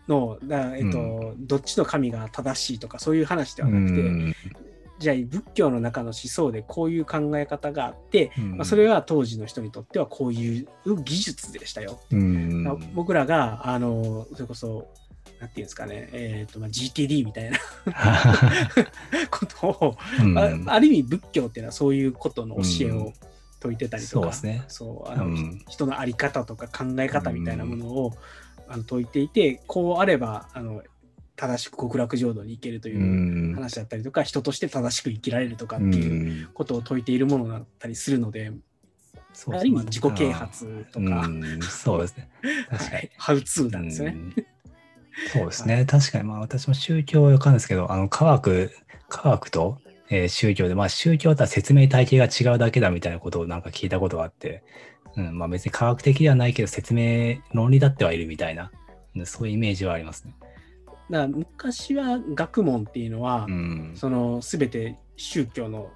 [0.07, 4.35] のだ、えっとどっちの神が正しいとかそういう話ではなくて、ん。
[4.99, 8.57] じゃあ仏教の中の思想でこういう考え方があって、うん。
[8.57, 10.69] まあ、それは当時の人にとってはこういう
[11.03, 12.01] 技術でしたよ。
[12.11, 12.93] うん。
[12.95, 14.89] 僕らが、あの、それこそ、
[15.41, 17.59] なんていうんですかね、えっ、と、まあ、GTD みたいな
[19.31, 20.39] ことを、うん。
[20.39, 23.13] あ、ある意味仏教っていうのはそういうことの教えを
[23.61, 24.65] 説いてたりとか、そうですね。
[24.69, 25.65] そうあの、うん。
[25.69, 28.13] 人のあり方とか考え方みたいなものを、
[28.69, 30.83] あの説いていて、こうあれば、あの、
[31.37, 38.53] 正しく極楽浄土に行けるとういうん話だったりとか、人として正しく生きられるとかってういうんことを説いているものだったりするので、
[39.33, 42.29] そうある意味自己啓発とか、うんそうですね。
[42.71, 43.11] 確かにはい。
[43.19, 44.17] ハウツーなんですよね。
[44.17, 44.47] うん
[45.33, 45.85] そうですね。
[45.85, 48.73] 確かに、まあ私も宗教はわかんないですけど、あの科学、
[49.09, 49.79] 科学と、
[50.11, 54.63] えー宗教で、まあ宗教とは説明体系が違うだけだみたいなことをなんか聞いたことがあって、
[55.17, 58.71] うん、まあ別に科学的ではないけど説明論理だってはいるみたいな、
[59.17, 60.35] うんそういうイメージはありますね。
[61.11, 63.93] だから昔は学問っていうのは、うん。
[63.95, 65.91] その全て宗教の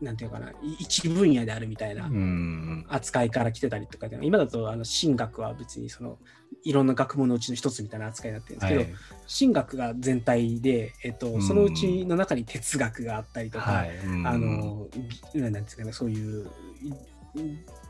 [0.00, 2.86] なんていうかない一分野であるみたいなうん。
[2.88, 6.18] 扱いから来てたりとかで今だとあの神学は別にその
[6.64, 8.94] いろんな学問のうちの一つみたいな扱いになってるんですけど、はい。
[9.38, 13.96] 神学が全体で、えっとうんそのうちの中に哲学があったりとか、はい。
[13.96, 14.86] うんあ、の
[15.32, 16.46] ぎなんですかねそういう
[16.84, 16.92] い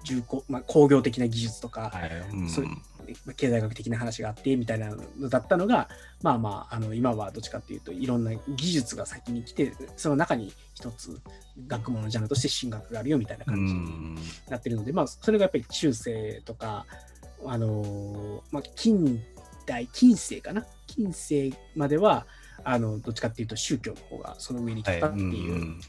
[0.04, 2.10] 重工、まあ、工業的な技術とか、はい。
[2.32, 2.62] うんそ
[3.36, 5.88] 経済学的な話があってみたいなのだったのが
[6.22, 11.20] まあまああの今はどっちかっていうといろんな技術が先に来てその中に一つ
[11.66, 14.18] 学問のジャンルとして神学があるよみたいなう感じにん。
[14.48, 16.86] なってるので、まあそれがやっぱり中世とか
[17.46, 19.22] あのまあ近
[19.66, 20.64] 代近世かな？
[20.86, 22.26] 近世までは
[22.64, 25.00] あのどっちかっていうと宗教の方がその上に来はい。
[25.00, 25.80] たっていう。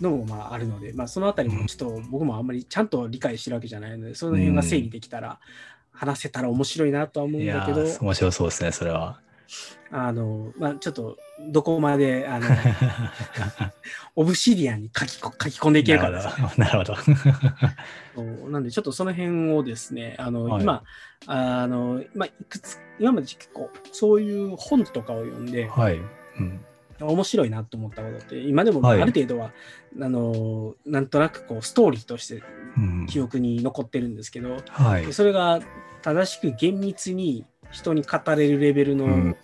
[0.00, 5.38] のもまああるので、まあ、そのあたりもちょっと僕もあんまりちゃんと理解してるわけじゃないので、その辺が整理できたら、
[5.92, 9.20] 話せたら面白いなとは思うんだけど、ー、面白そうですね、それは。
[9.90, 11.18] あの、まあ、ちょっと
[11.50, 12.46] どこまで、あの、
[14.16, 16.32] オブシディアンに書きこ書き込んでいけるかですね。
[16.56, 16.96] なるほど。
[16.96, 17.12] そ
[18.46, 20.82] うなんで、ちょっとその辺をですね、あの、はい今、
[21.26, 26.00] あの、まあ、いくつ、今まで結構、そういう本とかを読んで、はい。
[26.38, 26.64] うん。
[27.06, 28.98] 面白いなと思ったことって、今でもあはい。
[29.00, 29.52] る程度は、
[30.00, 32.42] あの、なんとなくこう、ストーリーとして
[32.76, 33.06] うん。
[33.06, 35.06] 記憶に残ってるんですけど、はい。
[35.06, 35.12] で。
[35.12, 35.60] それが
[36.02, 39.36] 正しく厳密に人に語れるレベルの,、うん。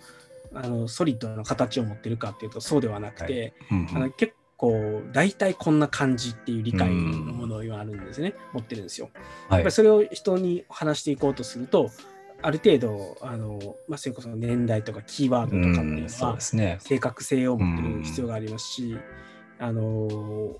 [0.53, 6.93] あのソリッドな形を持ってるかっていうとそうではなくて、うんあの結構大体こんな感じっていう理解の
[7.33, 9.09] ものがあるんですね、持ってるんですよ。
[9.47, 9.59] はい。
[9.59, 11.91] やっぱりそれを人に話していこうとすると
[12.41, 16.77] ある程度あの、まあ、それこそ年代とかキーワードとかっていうのはですね。
[16.81, 18.97] 正確性を持ってる必要がありますし、
[19.59, 20.55] あの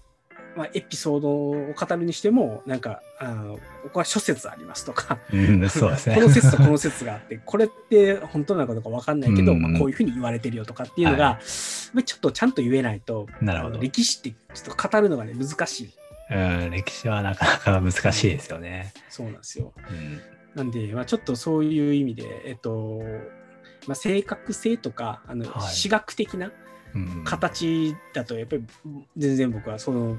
[0.55, 6.15] まあ、エピソードを語るにしても、なんか、あの、ここは諸説ありますとか、うん、そうですね。
[6.15, 11.39] この説とこの説があって、 これって本当なのかどうか分かんないけど、うんまあ、こういうふうに言われてるよとかっていうのが、は
[11.93, 15.89] まあちょっとちゃんと言えないと、なるほど歴史ってちょっと語るのがね、難しい。
[16.31, 16.37] う
[16.67, 18.93] ん、歴史はなかなか難しいですよね。
[19.09, 19.73] そうなんですよ。
[19.89, 20.21] うん。
[20.55, 23.01] なんで、まあ、ちょっとそういう意味で、えっと、
[23.87, 26.51] まあ、正確性とか、あの、はい史学的な
[26.95, 28.63] うん、形だと、やっぱり
[29.17, 30.17] 全然僕はその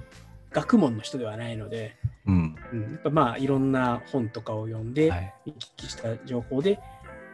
[0.52, 1.97] 学問の人ではないので、
[2.27, 2.57] うん。
[2.73, 5.35] うん、やっぱまあいろんな本とかを読んで、はい。
[5.47, 6.78] 見聞きした情報で、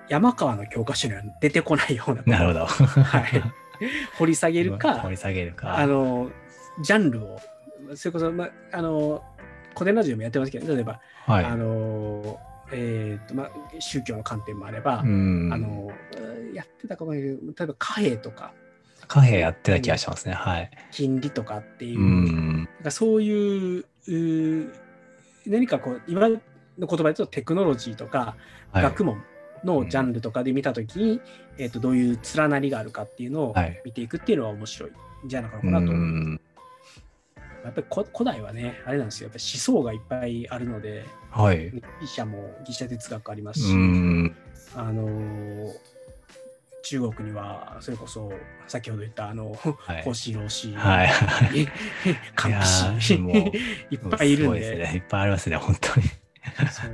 [0.08, 2.66] 山川の教科書には出てこないようななるほど。
[2.66, 3.24] はい、
[4.18, 5.76] 掘り下げる掘か、り下げるか。
[5.76, 6.30] あの、
[6.82, 7.40] ジャンルを、
[7.94, 9.22] それこそ、まあ、あの、
[9.74, 11.44] 古典ラジオもやってますけど、例えば、はい。
[11.44, 12.38] あの、
[12.72, 15.50] えーとまあ、宗教の観点もあれば、うん。
[15.52, 15.90] あの、
[16.52, 18.52] やってたかもしれないけど、例えば貨幣とか、
[19.08, 20.34] カフェやってた気がしますね。
[20.34, 20.70] はい。
[20.90, 22.56] 金利とかっていうう、ん。
[22.56, 23.84] なんかそういう、
[25.46, 26.38] 何かこう、今の
[26.78, 28.36] 言葉で言うとテクノロジーとか、
[28.72, 28.82] はい。
[28.82, 29.22] 学問
[29.64, 31.20] のジャンルとかで見たときに、
[31.58, 35.94] えー、とどういう連なりがあるかっていうのをはい見ていくっていうのは面白いんじゃないかうなと思う。
[35.94, 36.40] ん。
[37.64, 39.26] やっぱり古古代はね、あれなんですよ。
[39.26, 41.04] やっぱり思想がいっぱいあるので、
[41.42, 41.70] はい。
[41.70, 44.36] ギリシャもギリシャ哲学ありますうし、ん。
[44.74, 45.72] あのー
[46.88, 48.32] 中国にはそれこそ
[48.68, 51.08] 先ほど言ったあの、はい孔子老子、はい。
[51.56, 51.66] え
[52.36, 52.54] 漢
[53.90, 54.96] いっぱいいるんでですね。
[54.96, 56.06] いっぱいありますね、本当に。
[56.70, 56.90] そう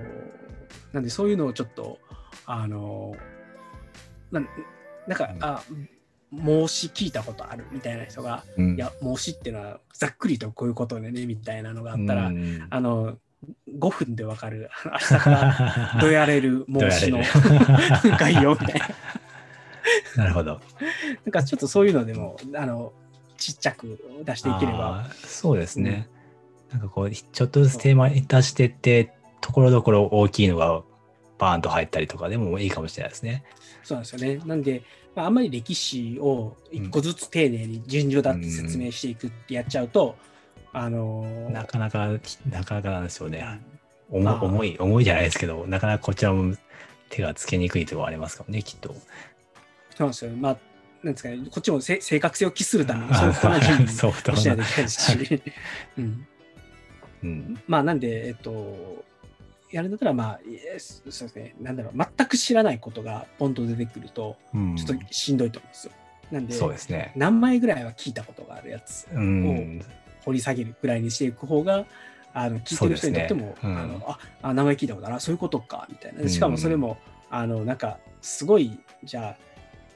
[0.94, 1.98] なんでそういうのをちょっと
[2.46, 3.14] あの
[4.30, 4.48] なん
[5.06, 5.62] なんか、うんあ
[6.30, 13.18] 孟子聞いたことあるみたいな人が、うんいや孟子っていうのはざっくりとこういうことでねみたいなのがあったら、うんあの
[13.78, 17.18] 5分でわかる明日から どやれる孟子の
[18.18, 18.88] 概要みたいな
[20.16, 20.60] なるほど。
[21.24, 22.92] なんかちょっとそういうのでもあの
[23.36, 26.08] ちっちゃく出していければそうですね。
[26.72, 30.82] なんかこう、ちょっとずつテーマに出してって、ところどころ大きいのが
[31.38, 33.44] バーンと入ったりとかでもいいかもしれないですね。
[33.82, 34.40] そうなんですよね。
[34.46, 34.82] なんで、
[35.14, 40.16] まあ、あんまり歴史を一個ずつ丁寧に順序だって説明していくってやっちゃうと、
[40.72, 42.08] あのーなかなか、
[42.48, 43.60] なかなかなんですよね。
[44.10, 46.54] まあ重重い、重いじゃないですけど、なかなかこちらも
[47.08, 48.88] 手がつけにくいところありますからね、きっと。
[48.88, 48.98] そう
[50.00, 50.30] なんですよ。
[50.32, 50.56] まあ、
[51.02, 55.42] なんですかね、こっちもせ正確性を期するために、そういうことな準備そうもしないといけないですし、
[55.98, 56.26] うん、
[57.22, 57.62] うん。
[57.66, 59.04] まあ、なんで、えっと、
[59.70, 60.40] やるんだったら、まあ、
[60.78, 65.92] そうですね、なんだろう、全く知らないことがポンと出てくると、うんちょっとしんどいと思うんですよ。
[66.30, 67.12] なんで、そうですね。
[67.16, 69.84] 何枚ぐらいは聞いたことがあるやつうん。
[70.24, 71.84] 掘り下げるぐらいにしていく方が、
[72.34, 73.78] あの聞いてる人にとっても、ねうん。
[73.78, 76.28] あのああ名前聞いたことあるあそういうことかみたいな。
[76.28, 76.98] しかもそれも、
[77.30, 79.52] あのなんかすごいじゃあ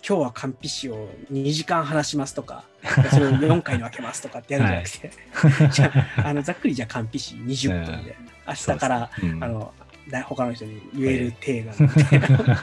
[0.07, 2.65] 今日はカンピシを2時間話しますとか
[3.11, 5.11] それを4回に分けますとかってやるんじゃなくて、
[5.73, 8.17] じゃああのざっくりじゃあカンピシ20分で、
[8.47, 9.45] 明日から、そうん。
[9.45, 9.75] あの
[10.09, 12.21] だ他の人に言える程度みたい。
[12.23, 12.61] な、確か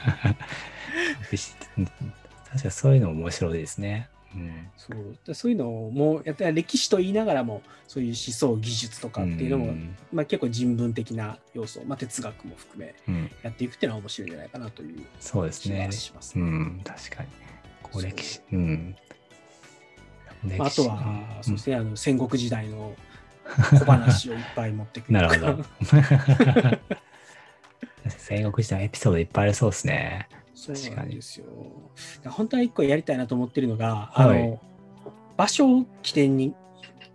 [2.64, 4.08] にそういうの面白いですね。
[4.36, 15.92] うん、そうだそういうのもやったら歴史と言いながらもそういう思想技術とかっていうのも、んまあ、結構人文的な要素、まあ、哲学も含めうん、やっていくっていうのは面白いんじゃないかなという気そうですねが。
[15.92, 16.42] しますね。
[16.44, 17.30] うん、確かに。
[17.84, 18.96] こう歴史、うん。
[20.58, 22.96] まあ、あとは、そうですね、あの戦国時代の
[23.72, 25.66] 小話をいっぱい持ってくる なるほど。
[28.10, 30.28] 戦国時代エピソードいっぱいありそうですね。
[30.64, 31.46] そうなんですよ。
[32.26, 34.62] 本当は一個やりたいなと思ってるのが、はいあの
[35.36, 36.54] 場所を起点に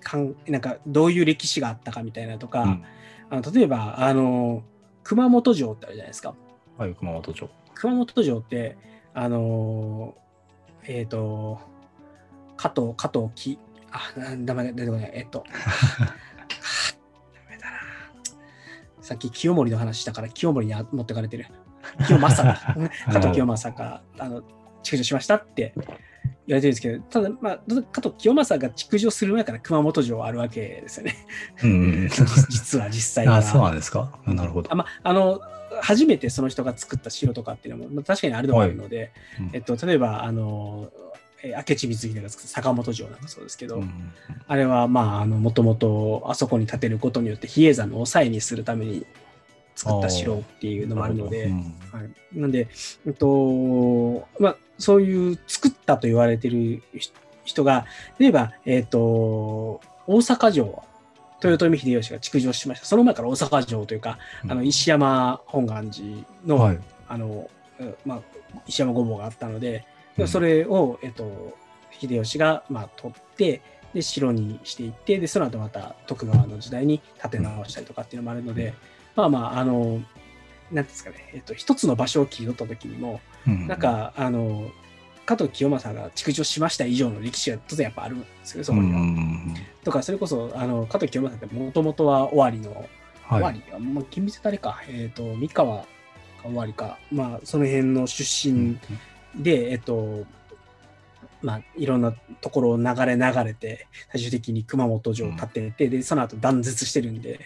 [0.00, 2.84] かんなんかどういう歴史があったかみたいなとか、うん
[3.30, 4.62] あの例えばあの
[5.04, 6.34] 熊本城ってあるじゃないですか。
[6.78, 7.48] はい、熊本城。
[7.74, 8.76] 熊本城って
[9.14, 10.14] あの
[10.84, 11.60] えっ、と
[12.56, 13.58] 加藤加藤き
[13.90, 15.44] あなんだめ出てこないえっと
[19.00, 21.46] さっき清盛の話したから清盛にあ持ってかれてる
[22.06, 22.42] 清正。
[22.42, 22.76] だ
[23.12, 24.42] 加藤清正があの
[24.82, 25.90] 築城しましたって言わ
[26.46, 27.60] れてるんですけどただまあ
[27.92, 31.16] 加藤清正が築城する前から熊本城はあるわけですよね。
[31.62, 32.08] うん。
[32.08, 33.36] 実 実は実際は。
[33.36, 34.18] あ、そうなんですか。
[34.26, 34.72] なるほど。
[34.72, 34.74] あ。
[34.74, 35.40] まあ、あの
[35.82, 39.50] 初めてその人が作った城とかっていうのも、まあ、確かにあるのはあるので、うん。
[39.52, 40.90] えっと、例えばあの
[41.42, 44.12] えー明智光秀が作った坂本城なんかそうですけど、うん。
[44.46, 49.06] あれはまああのもともとあそこに建てることによって比叡山の抑えにするために
[49.78, 51.58] 作った城っていうのもあるので、うん
[51.92, 52.00] は
[52.34, 52.66] い、なんで、
[53.06, 57.14] えっとまあ、そういう作ったと言われてる人
[57.44, 57.86] 人が
[58.18, 60.82] 例えば、えっと大阪城は
[61.42, 62.86] 豊臣秀吉が築城しました。
[62.86, 64.18] その前から大阪城というか、
[64.48, 66.04] あの石山本願寺
[66.44, 66.80] の,、はい。
[67.06, 67.48] あの
[67.80, 68.20] うまあ、
[68.66, 69.86] 石山御坊があったので、
[70.18, 70.28] うん。
[70.28, 71.56] それを、えっと、
[71.92, 73.62] 秀吉が、まあ、取って
[73.94, 78.74] で城にしていってでその後また徳川の時代に建て直したりとかっていうのもあるので、
[79.18, 80.00] まあまああの
[80.70, 84.70] なんですかね、えっと、一つの場所を切り取った時にも、なんかあの
[85.24, 89.00] 加藤清正が築城しました以上の歴史が当然やっぱあるんですよねそこには。
[89.82, 92.88] とかそれこそあの加藤清正ってもともとは尾張の
[93.28, 95.86] 終わり、はい、まあ、厳密誰か、えっ、ー、と、三河か
[96.44, 98.78] 終わりか、まあ、その辺の出身
[99.36, 100.26] で、うん、えっ、ー、と、
[101.40, 107.40] まあ、いろんなところを流れ流れて、最終的に熊本城を建てて、うん、で、その後断絶してるんで、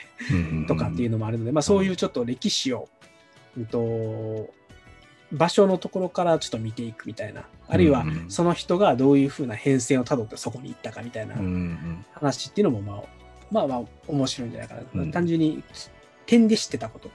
[0.67, 2.89] とかっていうのもあるので、まあ、そういうちょっと歴史を、
[3.57, 4.51] うんと、
[5.33, 11.37] 場所のところからちょっと見ていくみたいな、あるいはその人がどういうふうな変遷をたどってそこに行ったかみたいな
[12.15, 13.03] 話っていうのも、まあ、
[13.51, 14.83] まあまあ面白いんじゃないかな。
[14.95, 15.63] うん、単純に
[16.27, 17.11] 点で知ってたこと。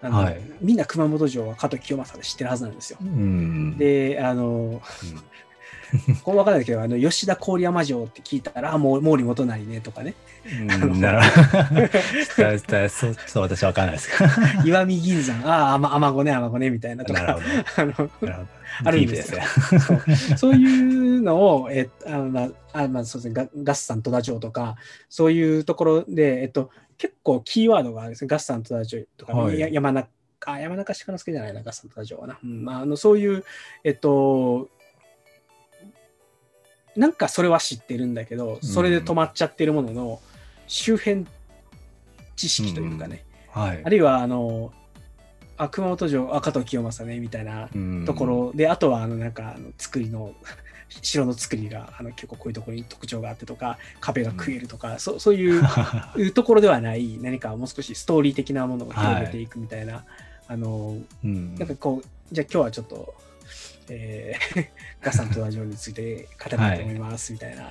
[0.00, 2.98] はい、みんな熊本城は加藤清正で知ってるはずなんですよ。
[3.02, 4.80] うん、で、あの、
[6.22, 10.14] これ分からないけど、あの吉田郡山城って聞いたら、あ、もう毛利元就ねとかね。
[10.66, 12.88] なるほど。
[12.88, 14.26] そう、そう私分かんないですか。
[14.64, 17.38] 石見銀山、ああ、天子ね、天子ね、みたいなとか。
[17.76, 18.10] あの
[18.84, 19.40] あるんですよ。
[20.36, 24.76] そういうのを、えあのまあ、あまあ、そうですね、ガッサン戸田城とか、
[25.08, 28.28] そういうところで、えっと、結構キーワードがあるんですね。
[28.28, 30.08] ガッサン戸田城とか、はい、山中、
[30.46, 32.38] あ、山中鹿之助じゃないな、ガッサン戸田城はな。
[32.42, 33.44] うんまあ、あのそういう、
[33.84, 34.68] えっと、
[36.98, 40.20] なんかそれは知ってるんだけど、それで止まっちゃってるものの、
[40.66, 41.26] 周辺
[42.34, 43.62] 知識というかね、うん。
[43.62, 44.72] はい、あるいはあの
[45.56, 47.68] あ熊本城赤と清正ねみたいな
[48.04, 48.52] ところ。
[48.52, 50.34] で、あとはあのなんかあの作りの
[51.02, 55.62] 城の作りがあの結構こういうところに特徴があってとか壁が食えるとか、うん、そそういう
[56.34, 60.04] ところではない何かもう少しストーリー的なものを広げていくみたいな、はい、
[60.48, 63.14] あの、うん、なんかこうじゃあ今日はちょっと
[63.90, 64.66] えー、
[65.00, 67.68] ガサンとラジオについて語りたいと思いますみたいな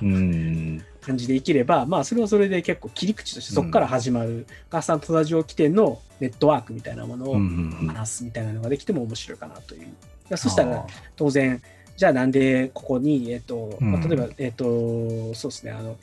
[1.00, 7.38] 感じでいければ、まあそれはそれで結構切り口としてそこから始まるガサンとラジオ起点のネットワークみたいなものを
[7.86, 10.36] 話すみたいなのができても面白いかなという。
[10.36, 10.86] そしたら
[11.16, 11.62] 当然
[11.98, 15.96] じゃあなんでここに、えっ、ー、と、まあ、例えば、えっ、ー、と、そうですね、あの、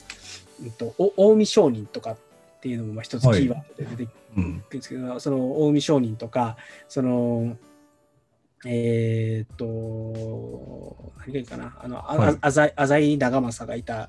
[0.62, 2.16] えっ、と、近江商人とかっ
[2.60, 7.56] ていうのもまあ一つキーワードで出てくるんですけど、はい、その近江商人とか、その、
[8.68, 14.08] えー、っと、何がいいかな、あの、はい、あざ浅井長政がいた、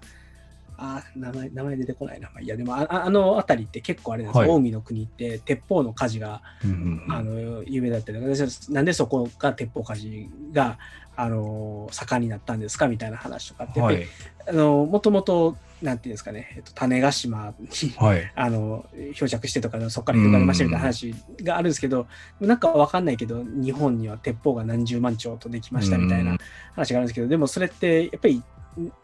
[0.78, 2.30] あ名前、名前出てこないな。
[2.40, 10.78] いや、でもあ、あの辺りって結構あれなんです、はい、近江の国って鉄砲の火事が、うんうんうん、あの有名だったりなんでそこが鉄砲火事が、
[11.18, 14.06] あの盛んになったんですかみたいな話とかって、はい、
[14.48, 17.68] あのもともとなんていうんですかね、えっと、種子島に、
[17.98, 18.85] はい、あの
[19.15, 21.14] 漂着してとかそこから広がりましたみたいな話
[21.44, 22.07] があるんですけど、
[22.39, 26.38] なんかわかんないけど日本には鉄砲が何十万丁とできましたみたいな
[26.73, 28.44] 話があるんですけど、でもそれってやっぱり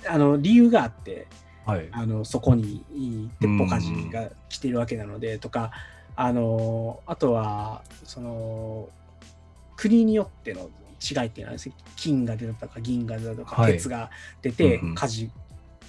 [0.07, 1.27] あの理由があって、
[1.65, 2.83] はい、あのそこに
[3.39, 5.71] 鉄砲火事が来てるわけなのでとか
[6.15, 8.89] あのあとはその
[9.75, 10.69] 国によっての
[11.03, 11.59] 違いっていうのは
[11.95, 14.09] 金が出たとか銀が出たとか、鉄が
[14.41, 15.31] 出て火事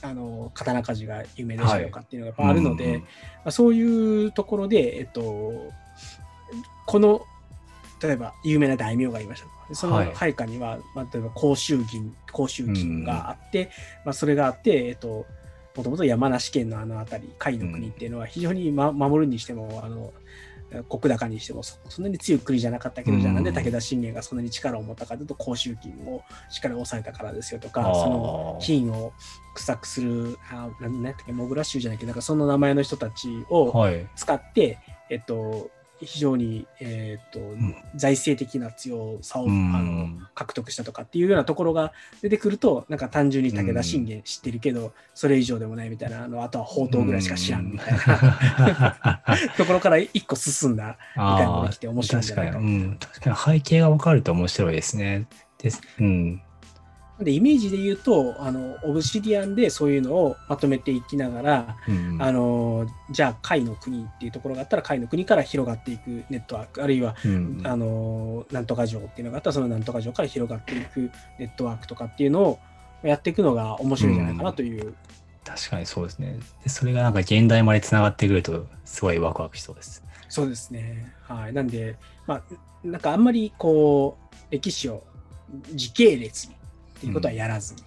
[0.03, 2.20] あの刀鍛冶が有名でしたとかってい。
[2.20, 3.09] うのがあるので、はいうんうん、ま
[3.47, 5.73] あ、そういうところで、えっと、
[6.86, 7.23] この
[8.03, 13.69] 例えば有名な大名がいましたとその配下には、はい、まあ、例えば甲州銀甲州金があって、うん、
[14.07, 15.24] まあ、それがあって、えっと、
[15.74, 20.12] もともと山梨県のあの辺り甲斐の国っていうのは非常に、ま、守るにしてもあの
[20.82, 29.12] 国高にしてもそんなに強い国じゃなかったけど、じゃあなんで武田信玄がそんなに力を持ったかというと甲州金をしっかり抑えたからですよとかその金を
[29.55, 33.86] 臭くするあ何やっけモグラ州じゃないけどなんかその名前の人たちを
[34.16, 34.78] 使って、はい、
[35.10, 35.70] えっと
[36.05, 49.22] 非常に、えーと、うん、財政的な強さを、うん、あの獲得したとかっていうようなところが出てくるとなんか単純に武田信玄知ってるけど、うん、それ以上でもないみたいなあのあとは宝刀ぐらいしか知らんみたいな、
[49.56, 53.60] ところから一個進んだみたいなのが来て面白いんじゃないか確かに。
[53.60, 55.26] 背景が分かると面白いですね。
[55.59, 55.82] です。
[55.98, 56.43] うん
[57.20, 72.59] でイメージで言うとあのオブシディアンでそういうのをまとめていきながら、うん、あのじゃあ貝の国っていうところがあったら貝の国から広がっていくネットワークあるいは、うん、あのなんとか城っていうのがあったらそのなんとか城から広がっていくネットワークとかっていうのを
[73.05, 74.86] やっていくのが面白いんじゃないかなという。
[74.86, 74.95] うん、
[75.45, 76.69] 確かにそうですねで。
[76.69, 80.03] それがなんか現代までつながってくるとすごいワクワクしそうです。
[80.28, 81.12] そうですね。
[81.23, 81.53] はい。
[81.53, 81.97] なんで、
[82.27, 82.43] まあ、
[82.82, 85.05] なんかあんまりこう歴史を
[85.74, 86.57] 時系列に
[87.06, 87.82] いうことはやらずに、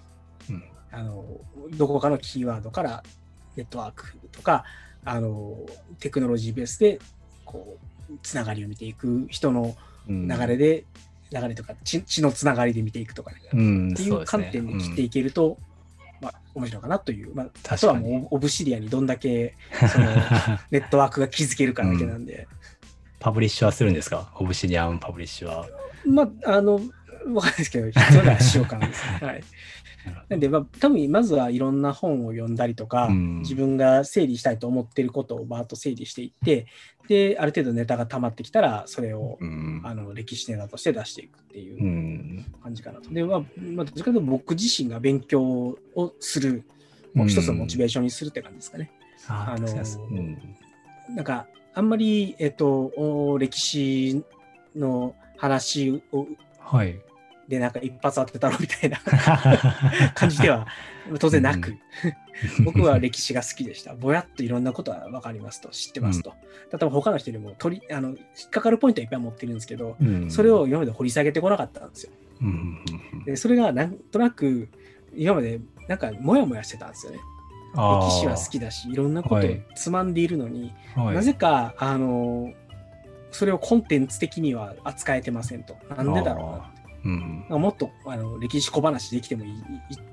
[0.52, 1.26] うん、あの
[1.72, 3.04] どこかのキーワードから
[3.56, 4.64] ネットワークとか
[5.04, 5.58] あの
[6.00, 7.00] テクノロジーベースで
[7.46, 7.78] こ
[8.12, 9.76] うつながりを見ていく人の
[10.08, 10.86] 流れで、
[11.32, 15.58] うん、流れとか血のつながりで見ていくとか、ね、うん、っていう観点で切っていけると、
[16.22, 19.56] まあ、面白いかなという、まあ、あとはもうオブシディアにどんだけ
[19.92, 20.06] その
[20.72, 22.48] ネットワークが築けるかだけなんで、
[23.20, 24.32] パブリッシュはするんですか？
[24.36, 25.68] オブシディアンパブリッシュは。
[26.06, 26.80] まあ、あの、
[27.34, 29.28] わかんないですけど、必要ならしようかなですね。
[29.28, 29.44] はい。
[30.30, 36.68] なんで、まあ、多分まずはいろんな本を読んだりとか、うん自分が整理したいと思っていることをバーッと整理していって、
[37.08, 39.82] で、ある程度ネタが溜まってきたら、それを、うん。
[39.84, 42.46] あの歴史ネタとして出していくっていううん。
[42.62, 43.10] 感じかなと。
[43.10, 46.64] で、まあ、まあ、どっちかというと僕自身が勉強をする、
[47.14, 48.92] もう一つのモチベーションにするって感じですかね。
[49.28, 50.38] ああのそうですうん。
[51.16, 54.24] なんか、あんまり、えっと、お歴史
[54.76, 56.28] の話を
[56.60, 57.00] はい。
[57.48, 59.00] で、なんか一発当てたろみたいな
[60.14, 60.68] 感じでは
[61.20, 61.78] 当然なく、
[62.66, 63.96] 僕は歴史が好きでした。
[63.96, 66.32] ぼやっといろんなことは分かりますと、知ってますと。
[66.72, 68.18] 例えば他の人よりも取りあの引っ
[68.52, 72.12] かかるポイントはいっぱい持ってるんですけど、うんそれを今まで掘り下げてこなかったんですよ。
[72.42, 72.84] うん
[73.26, 74.70] でそれがなんとなく
[75.16, 77.20] 今までなんかモヤモヤしてたんですよね。
[77.74, 82.54] 歴史は好きだし、いろんなことつまんでいるのに、はいなぜか、あの、
[83.32, 85.76] それをコンテンツ的には扱えてませんと。
[85.96, 86.72] なんでだろうな。
[87.08, 87.62] うん。
[87.62, 89.56] もっとあの歴史小話できてもいい、い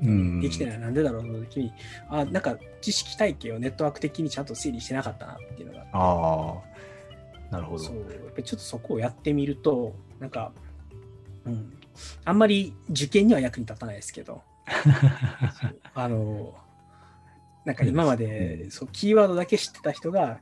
[0.03, 0.41] うん。
[0.41, 1.73] できてないなんでだろうの時に、
[2.09, 6.55] あなんか知識体系をネットワーク的にちゃんと整理してなかったなっていうのが、あ
[7.51, 7.79] あ、なるほど。
[7.83, 10.53] そう、やっぱりちょっとそこをやってみると、なんか、
[11.45, 11.77] うん、
[12.25, 14.43] あんまり受験には役に立たないですけど、
[15.95, 16.55] あの、
[17.65, 20.41] なんか今まで、そう、キーワードだけ知ってた人が、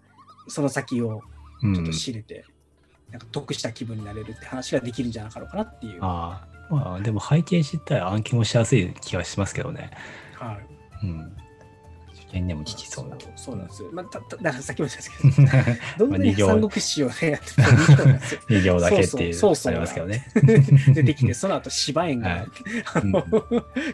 [0.49, 1.23] その先を
[1.63, 2.45] うんちょっと知れて、
[3.13, 5.99] なんか得した気分になれるって話ができるんじゃなかろうかなっていう。
[6.01, 9.91] ああ、まあでも背景知ったら暗記もしやすい気がしますけどね。
[10.35, 10.59] は
[11.03, 11.37] いうん。
[12.33, 13.17] 受験でも聞きそうな。
[13.21, 13.89] そ うそうなんですよ。
[13.93, 17.69] まあ、たただからさっきも言ったんですけど、 どんなに三国志をね、やってても
[18.49, 20.27] 二行だけっていうありますけどね。
[20.95, 22.47] 出てきて、その後芝園が
[22.95, 23.25] あの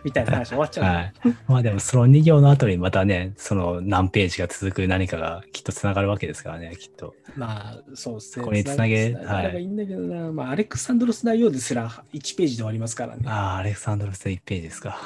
[0.04, 0.84] みたいな話終わっちゃう。
[0.84, 1.12] はい。
[1.48, 7.14] まあでもその2行の後にまたね、その何ページが続く何かがきっとつながるわけですからね、きっと。
[7.36, 8.44] まあ、そうですね。
[8.44, 13.22] ここにつなげつなげればいいんだけどな、まあ、アレクサンドロス大王ですら1ページで終わりますからね。
[13.26, 14.98] ああ、アレクサンドロス1ページですか。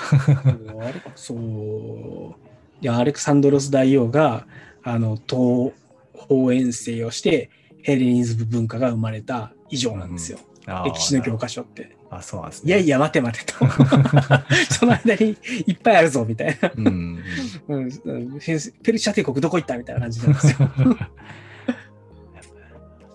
[1.14, 2.51] そう。
[2.82, 4.46] いや、アレクサンドロス大王が、
[4.82, 5.72] あの、東
[6.14, 7.48] 方遠征をして、
[7.82, 10.38] ヘレニズム文化が生まれた以上なんですよ。
[10.66, 11.96] あー歴史の教科書って。
[12.10, 12.68] あ、そうなんですね。
[12.68, 13.54] いやいや、待て待てと。
[14.70, 15.36] その間に
[15.66, 16.72] いっぱいあるぞ、みたいな。
[16.76, 17.22] うんうん。
[17.68, 20.68] うん、うんペルシャ帝国どこ行ったみたいな感じなんですよ。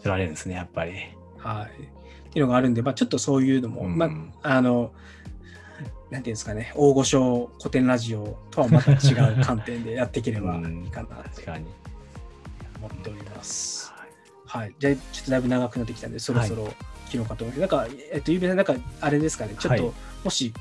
[0.02, 0.94] 知られるんですね、やっぱり。
[1.38, 1.84] はい。
[1.84, 4.06] っていうのがあるんで、まあ、ちょっとそういうのも、うんま
[4.44, 4.94] あ、あの、
[6.10, 8.96] なんていうんですかね、大御所古典ラジオとはまた違
[9.40, 11.42] う観点でやっていければいいかなと。
[12.80, 13.92] 思っております。
[14.46, 14.74] はい。
[14.80, 16.74] じゃあ、ちょっとだいぶ長くなってきたんで、そろそろ
[17.10, 17.74] 切ろうかと思います。
[17.76, 19.94] なんか、えっと、ゆうべさん、なんか、あれですかね、ちょっと、はい
[20.24, 20.52] もし、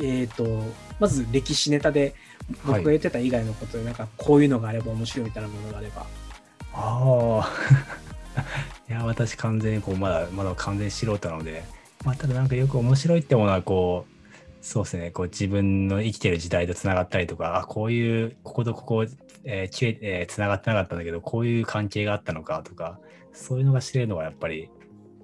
[0.00, 0.62] えっ、と、
[0.98, 2.14] まず歴史ネタで、
[2.64, 6.06] 僕が言ってた以外のことで、なんか、こういうのがあれば面白いみたいなものがあれば。
[6.72, 7.50] ああ。
[8.88, 11.64] いや、私完全にこう、まだ、まだ完全素人なので、
[12.04, 14.11] まあ、ただなんかよく面白いってものは、こう、
[14.62, 19.04] そうですね、こう自分の生きてる時代とつながったりとか、あ、こういう、こことここ、
[19.44, 23.00] えーえーつながってなかったんだけど、こういう関係があったのかとか、
[23.32, 24.70] そういうのが知れるのがやっぱり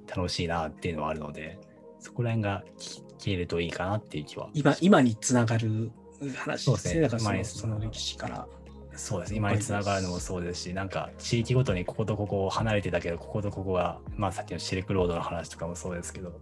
[0.08, 1.56] 楽しいなっていうのはあるので、
[2.00, 4.50] そこら辺が聞けるといいかなっていう気は。
[4.54, 5.92] 今、今につながる
[6.34, 7.02] 話ですすね。
[7.02, 8.48] だからその、今にその歴史から。
[8.94, 9.34] そうです。
[9.36, 16.40] 今につながるのもそうですし、なんか地域ごとにこことここ離れてたけど、こことここが、まあさっきのシルクロードの話とかもそうですけど、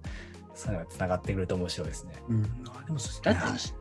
[0.57, 2.15] そういうのがつながってくると面白いですね。
[2.29, 2.45] うん。
[2.67, 3.41] あでもそう、だって、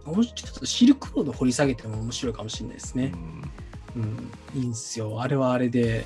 [0.09, 3.11] もうちょっとシルクロード掘り下げても面白いかもしれないですね。
[3.13, 3.51] うん
[3.95, 4.31] うん。
[4.61, 5.21] いいんですよ。
[5.21, 6.05] あれはあれで、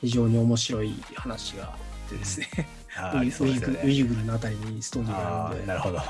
[0.00, 1.76] 非常に面白い話があ
[2.06, 2.48] ってですね。
[3.14, 3.80] ウイグですよね。
[3.82, 5.66] ルウイグルのあたりにストーリーがあるんで。
[5.66, 5.98] なるほど。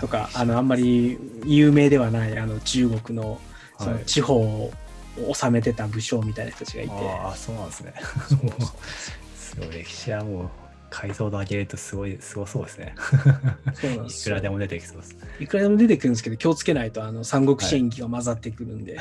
[0.00, 3.40] とか、あの、あんまり有名ではない、あの、中国の、
[3.78, 4.72] そのはい地方を
[5.34, 7.94] 治めてた武将みたいな人たちがいて、ああ、そうなんですね。
[9.38, 10.50] すごい、歴史はもう
[10.94, 12.94] 解像度上げるとすごい、すごそうですね。
[13.74, 15.16] そうなんですよいくらでも出てきそうです。
[15.40, 18.98] いくらでも出てくるんですけど、気をつけないと、あの、三国志演技が混ざってくるんで、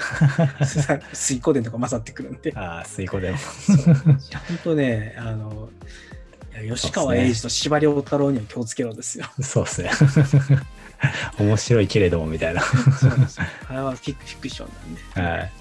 [1.14, 3.38] 水光伝とか混ざってくるんで、ああ、水庫でも。
[3.38, 3.80] そうい
[4.32, 5.70] や本当ね、あの、
[6.68, 9.26] 吉川英治と司馬遼太郎には気をつけろですよ。
[9.42, 9.92] そうですね。
[11.38, 12.62] 面白いけれどもみたいな。
[12.62, 14.70] そうですよあれはフィクション
[15.16, 15.30] なんで。
[15.30, 15.52] はい。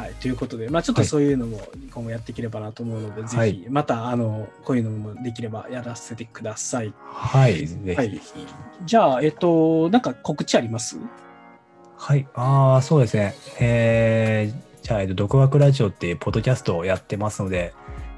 [0.00, 1.60] はい、ということで、まあ、ちょっとそういうのも
[1.92, 6.94] 今後やっていければなと思うので、はいぜひ、また、あの、こういうのもできればやらせてください。
[7.04, 7.66] はい。
[7.66, 8.20] ぜひはい。
[8.84, 10.96] じゃあ、えっと、なんか告知あります？
[11.98, 12.26] はい。
[12.34, 13.34] ああ、そうですね。
[13.60, 17.74] えー、じゃあ、えっと、独学ラジオっていうポッドキャストをやってますので、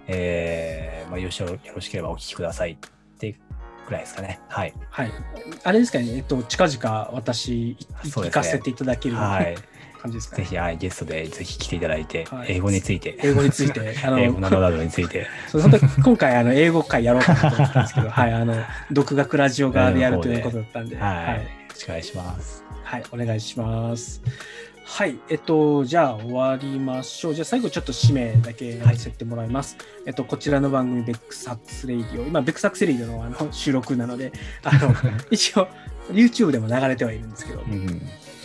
[0.06, 2.76] えー、まあ、よろしよろしければお聞きくださいっ
[3.18, 3.34] て
[3.86, 4.38] ぐらいですかね。
[4.48, 4.74] はい。
[4.88, 5.10] はい。
[5.64, 9.56] あれですかね、えっと、近々私、行かせていただけるはい。
[10.02, 10.42] 感じですかね。
[10.42, 18.56] ぜひ、はい、ゲストでぜひ来ていただいて、はい英語について、英語について、 あの、英語などなどについて、そう本当に今回、あの、英語会やろうかなと思ったんですけど、 はい、あの、
[18.90, 21.16] 独学ラジオ側でやるということだったんで、はい。
[21.16, 22.64] はいよろしくお願いします。
[22.84, 24.20] はい、お願いします。
[24.84, 27.34] はい、えっと、じゃあ終わりましょう。
[27.34, 29.78] じゃあ最後ちょっと締めだけさせてもらいます。
[30.04, 34.94] えっと、こちらの番組、ベックサックスレイディオ、今、ベックサックスレイディオのあの収録なので、あの、
[35.30, 35.68] 一応、
[36.10, 38.02] YouTube でも流れてはいるんですけど、うん。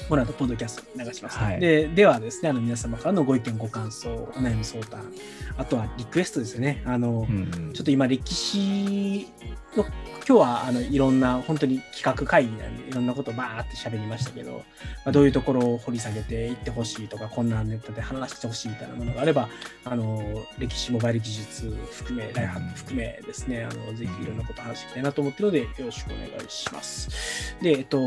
[0.09, 1.87] この後、ポッドキャストで流します、はいで。
[1.87, 5.11] ではですね、あの皆様からのご意見、ご感想、お悩み相談、
[5.57, 6.81] あとはリクエストですよね。
[6.85, 9.27] あの、うんちょっと今、歴史
[9.75, 9.85] の、
[10.27, 14.63] 今日はあのいろんな、本当に企画会議なんで、いろんなことバーって喋りましたけど、
[15.05, 19.49] まあ、どういうところを掘り下げていってほしいとか、こんなネタで話してほしいみたいなものがあれば、
[19.85, 27.55] あの歴史、モバイル技術含め、ライフハック含めですね、あのぜひいろんなこと話していきたいなと思ってるので、よろしくお願いします。
[27.61, 27.97] で、えっと、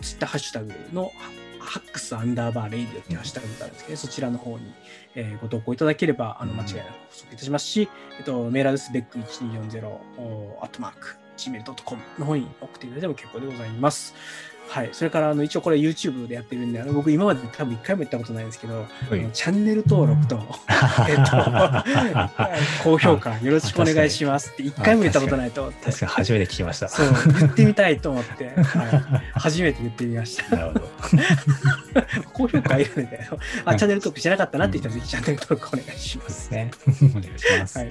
[0.00, 1.10] ツイッターハッシュタグの
[1.60, 4.72] ハックスアンダーバーレイディオっていうハッシュタグがあるんですけど、そちらの方に、
[5.14, 7.88] えーご投稿いただければ、あの間違いなく捕捉いたしますし、
[8.18, 9.86] えっと、メールアドレス、ベック1240、
[10.60, 14.14] アットマーク、gmail.com の方に送っていただいても結構でございます。
[14.70, 14.90] はい。
[14.92, 20.40] それから、あの、一応これ YouTube でやってるんで、あの僕今まで多分一回も言ったことないんですけど、あのチャンネル登録と、
[21.08, 25.86] えっと、 高評価よろしくお願いしますって一回も言ったことないと思って。
[25.86, 26.88] 確かに初めて聞きました。
[26.88, 27.06] そう、
[27.40, 30.56] 言ってみたいと思って、はい、初めて言ってみました。
[30.56, 30.88] なるほど。
[32.32, 33.28] 高評価いるんで、
[33.64, 36.24] あ、チャンネル登録してなかったなって人はぜひチャンネル登録お願いしま。
[36.24, 36.70] ですすね。
[37.02, 37.78] お願いします。
[37.78, 37.90] はい。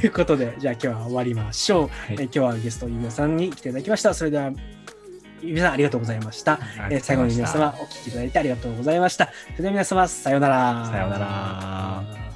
[0.00, 1.90] ということで、じゃあ今日は終わりましょう。
[2.08, 4.14] えー今日はゲスト、ゆみさんに来ていただきました。
[4.14, 4.50] それでは、
[5.42, 6.58] ゆみさんありがとうございました。
[6.90, 9.26] えー最後に皆様お聞きいただいてありがとうございました。
[9.26, 10.86] それでは皆様、さようなら。
[10.86, 12.29] さようなら。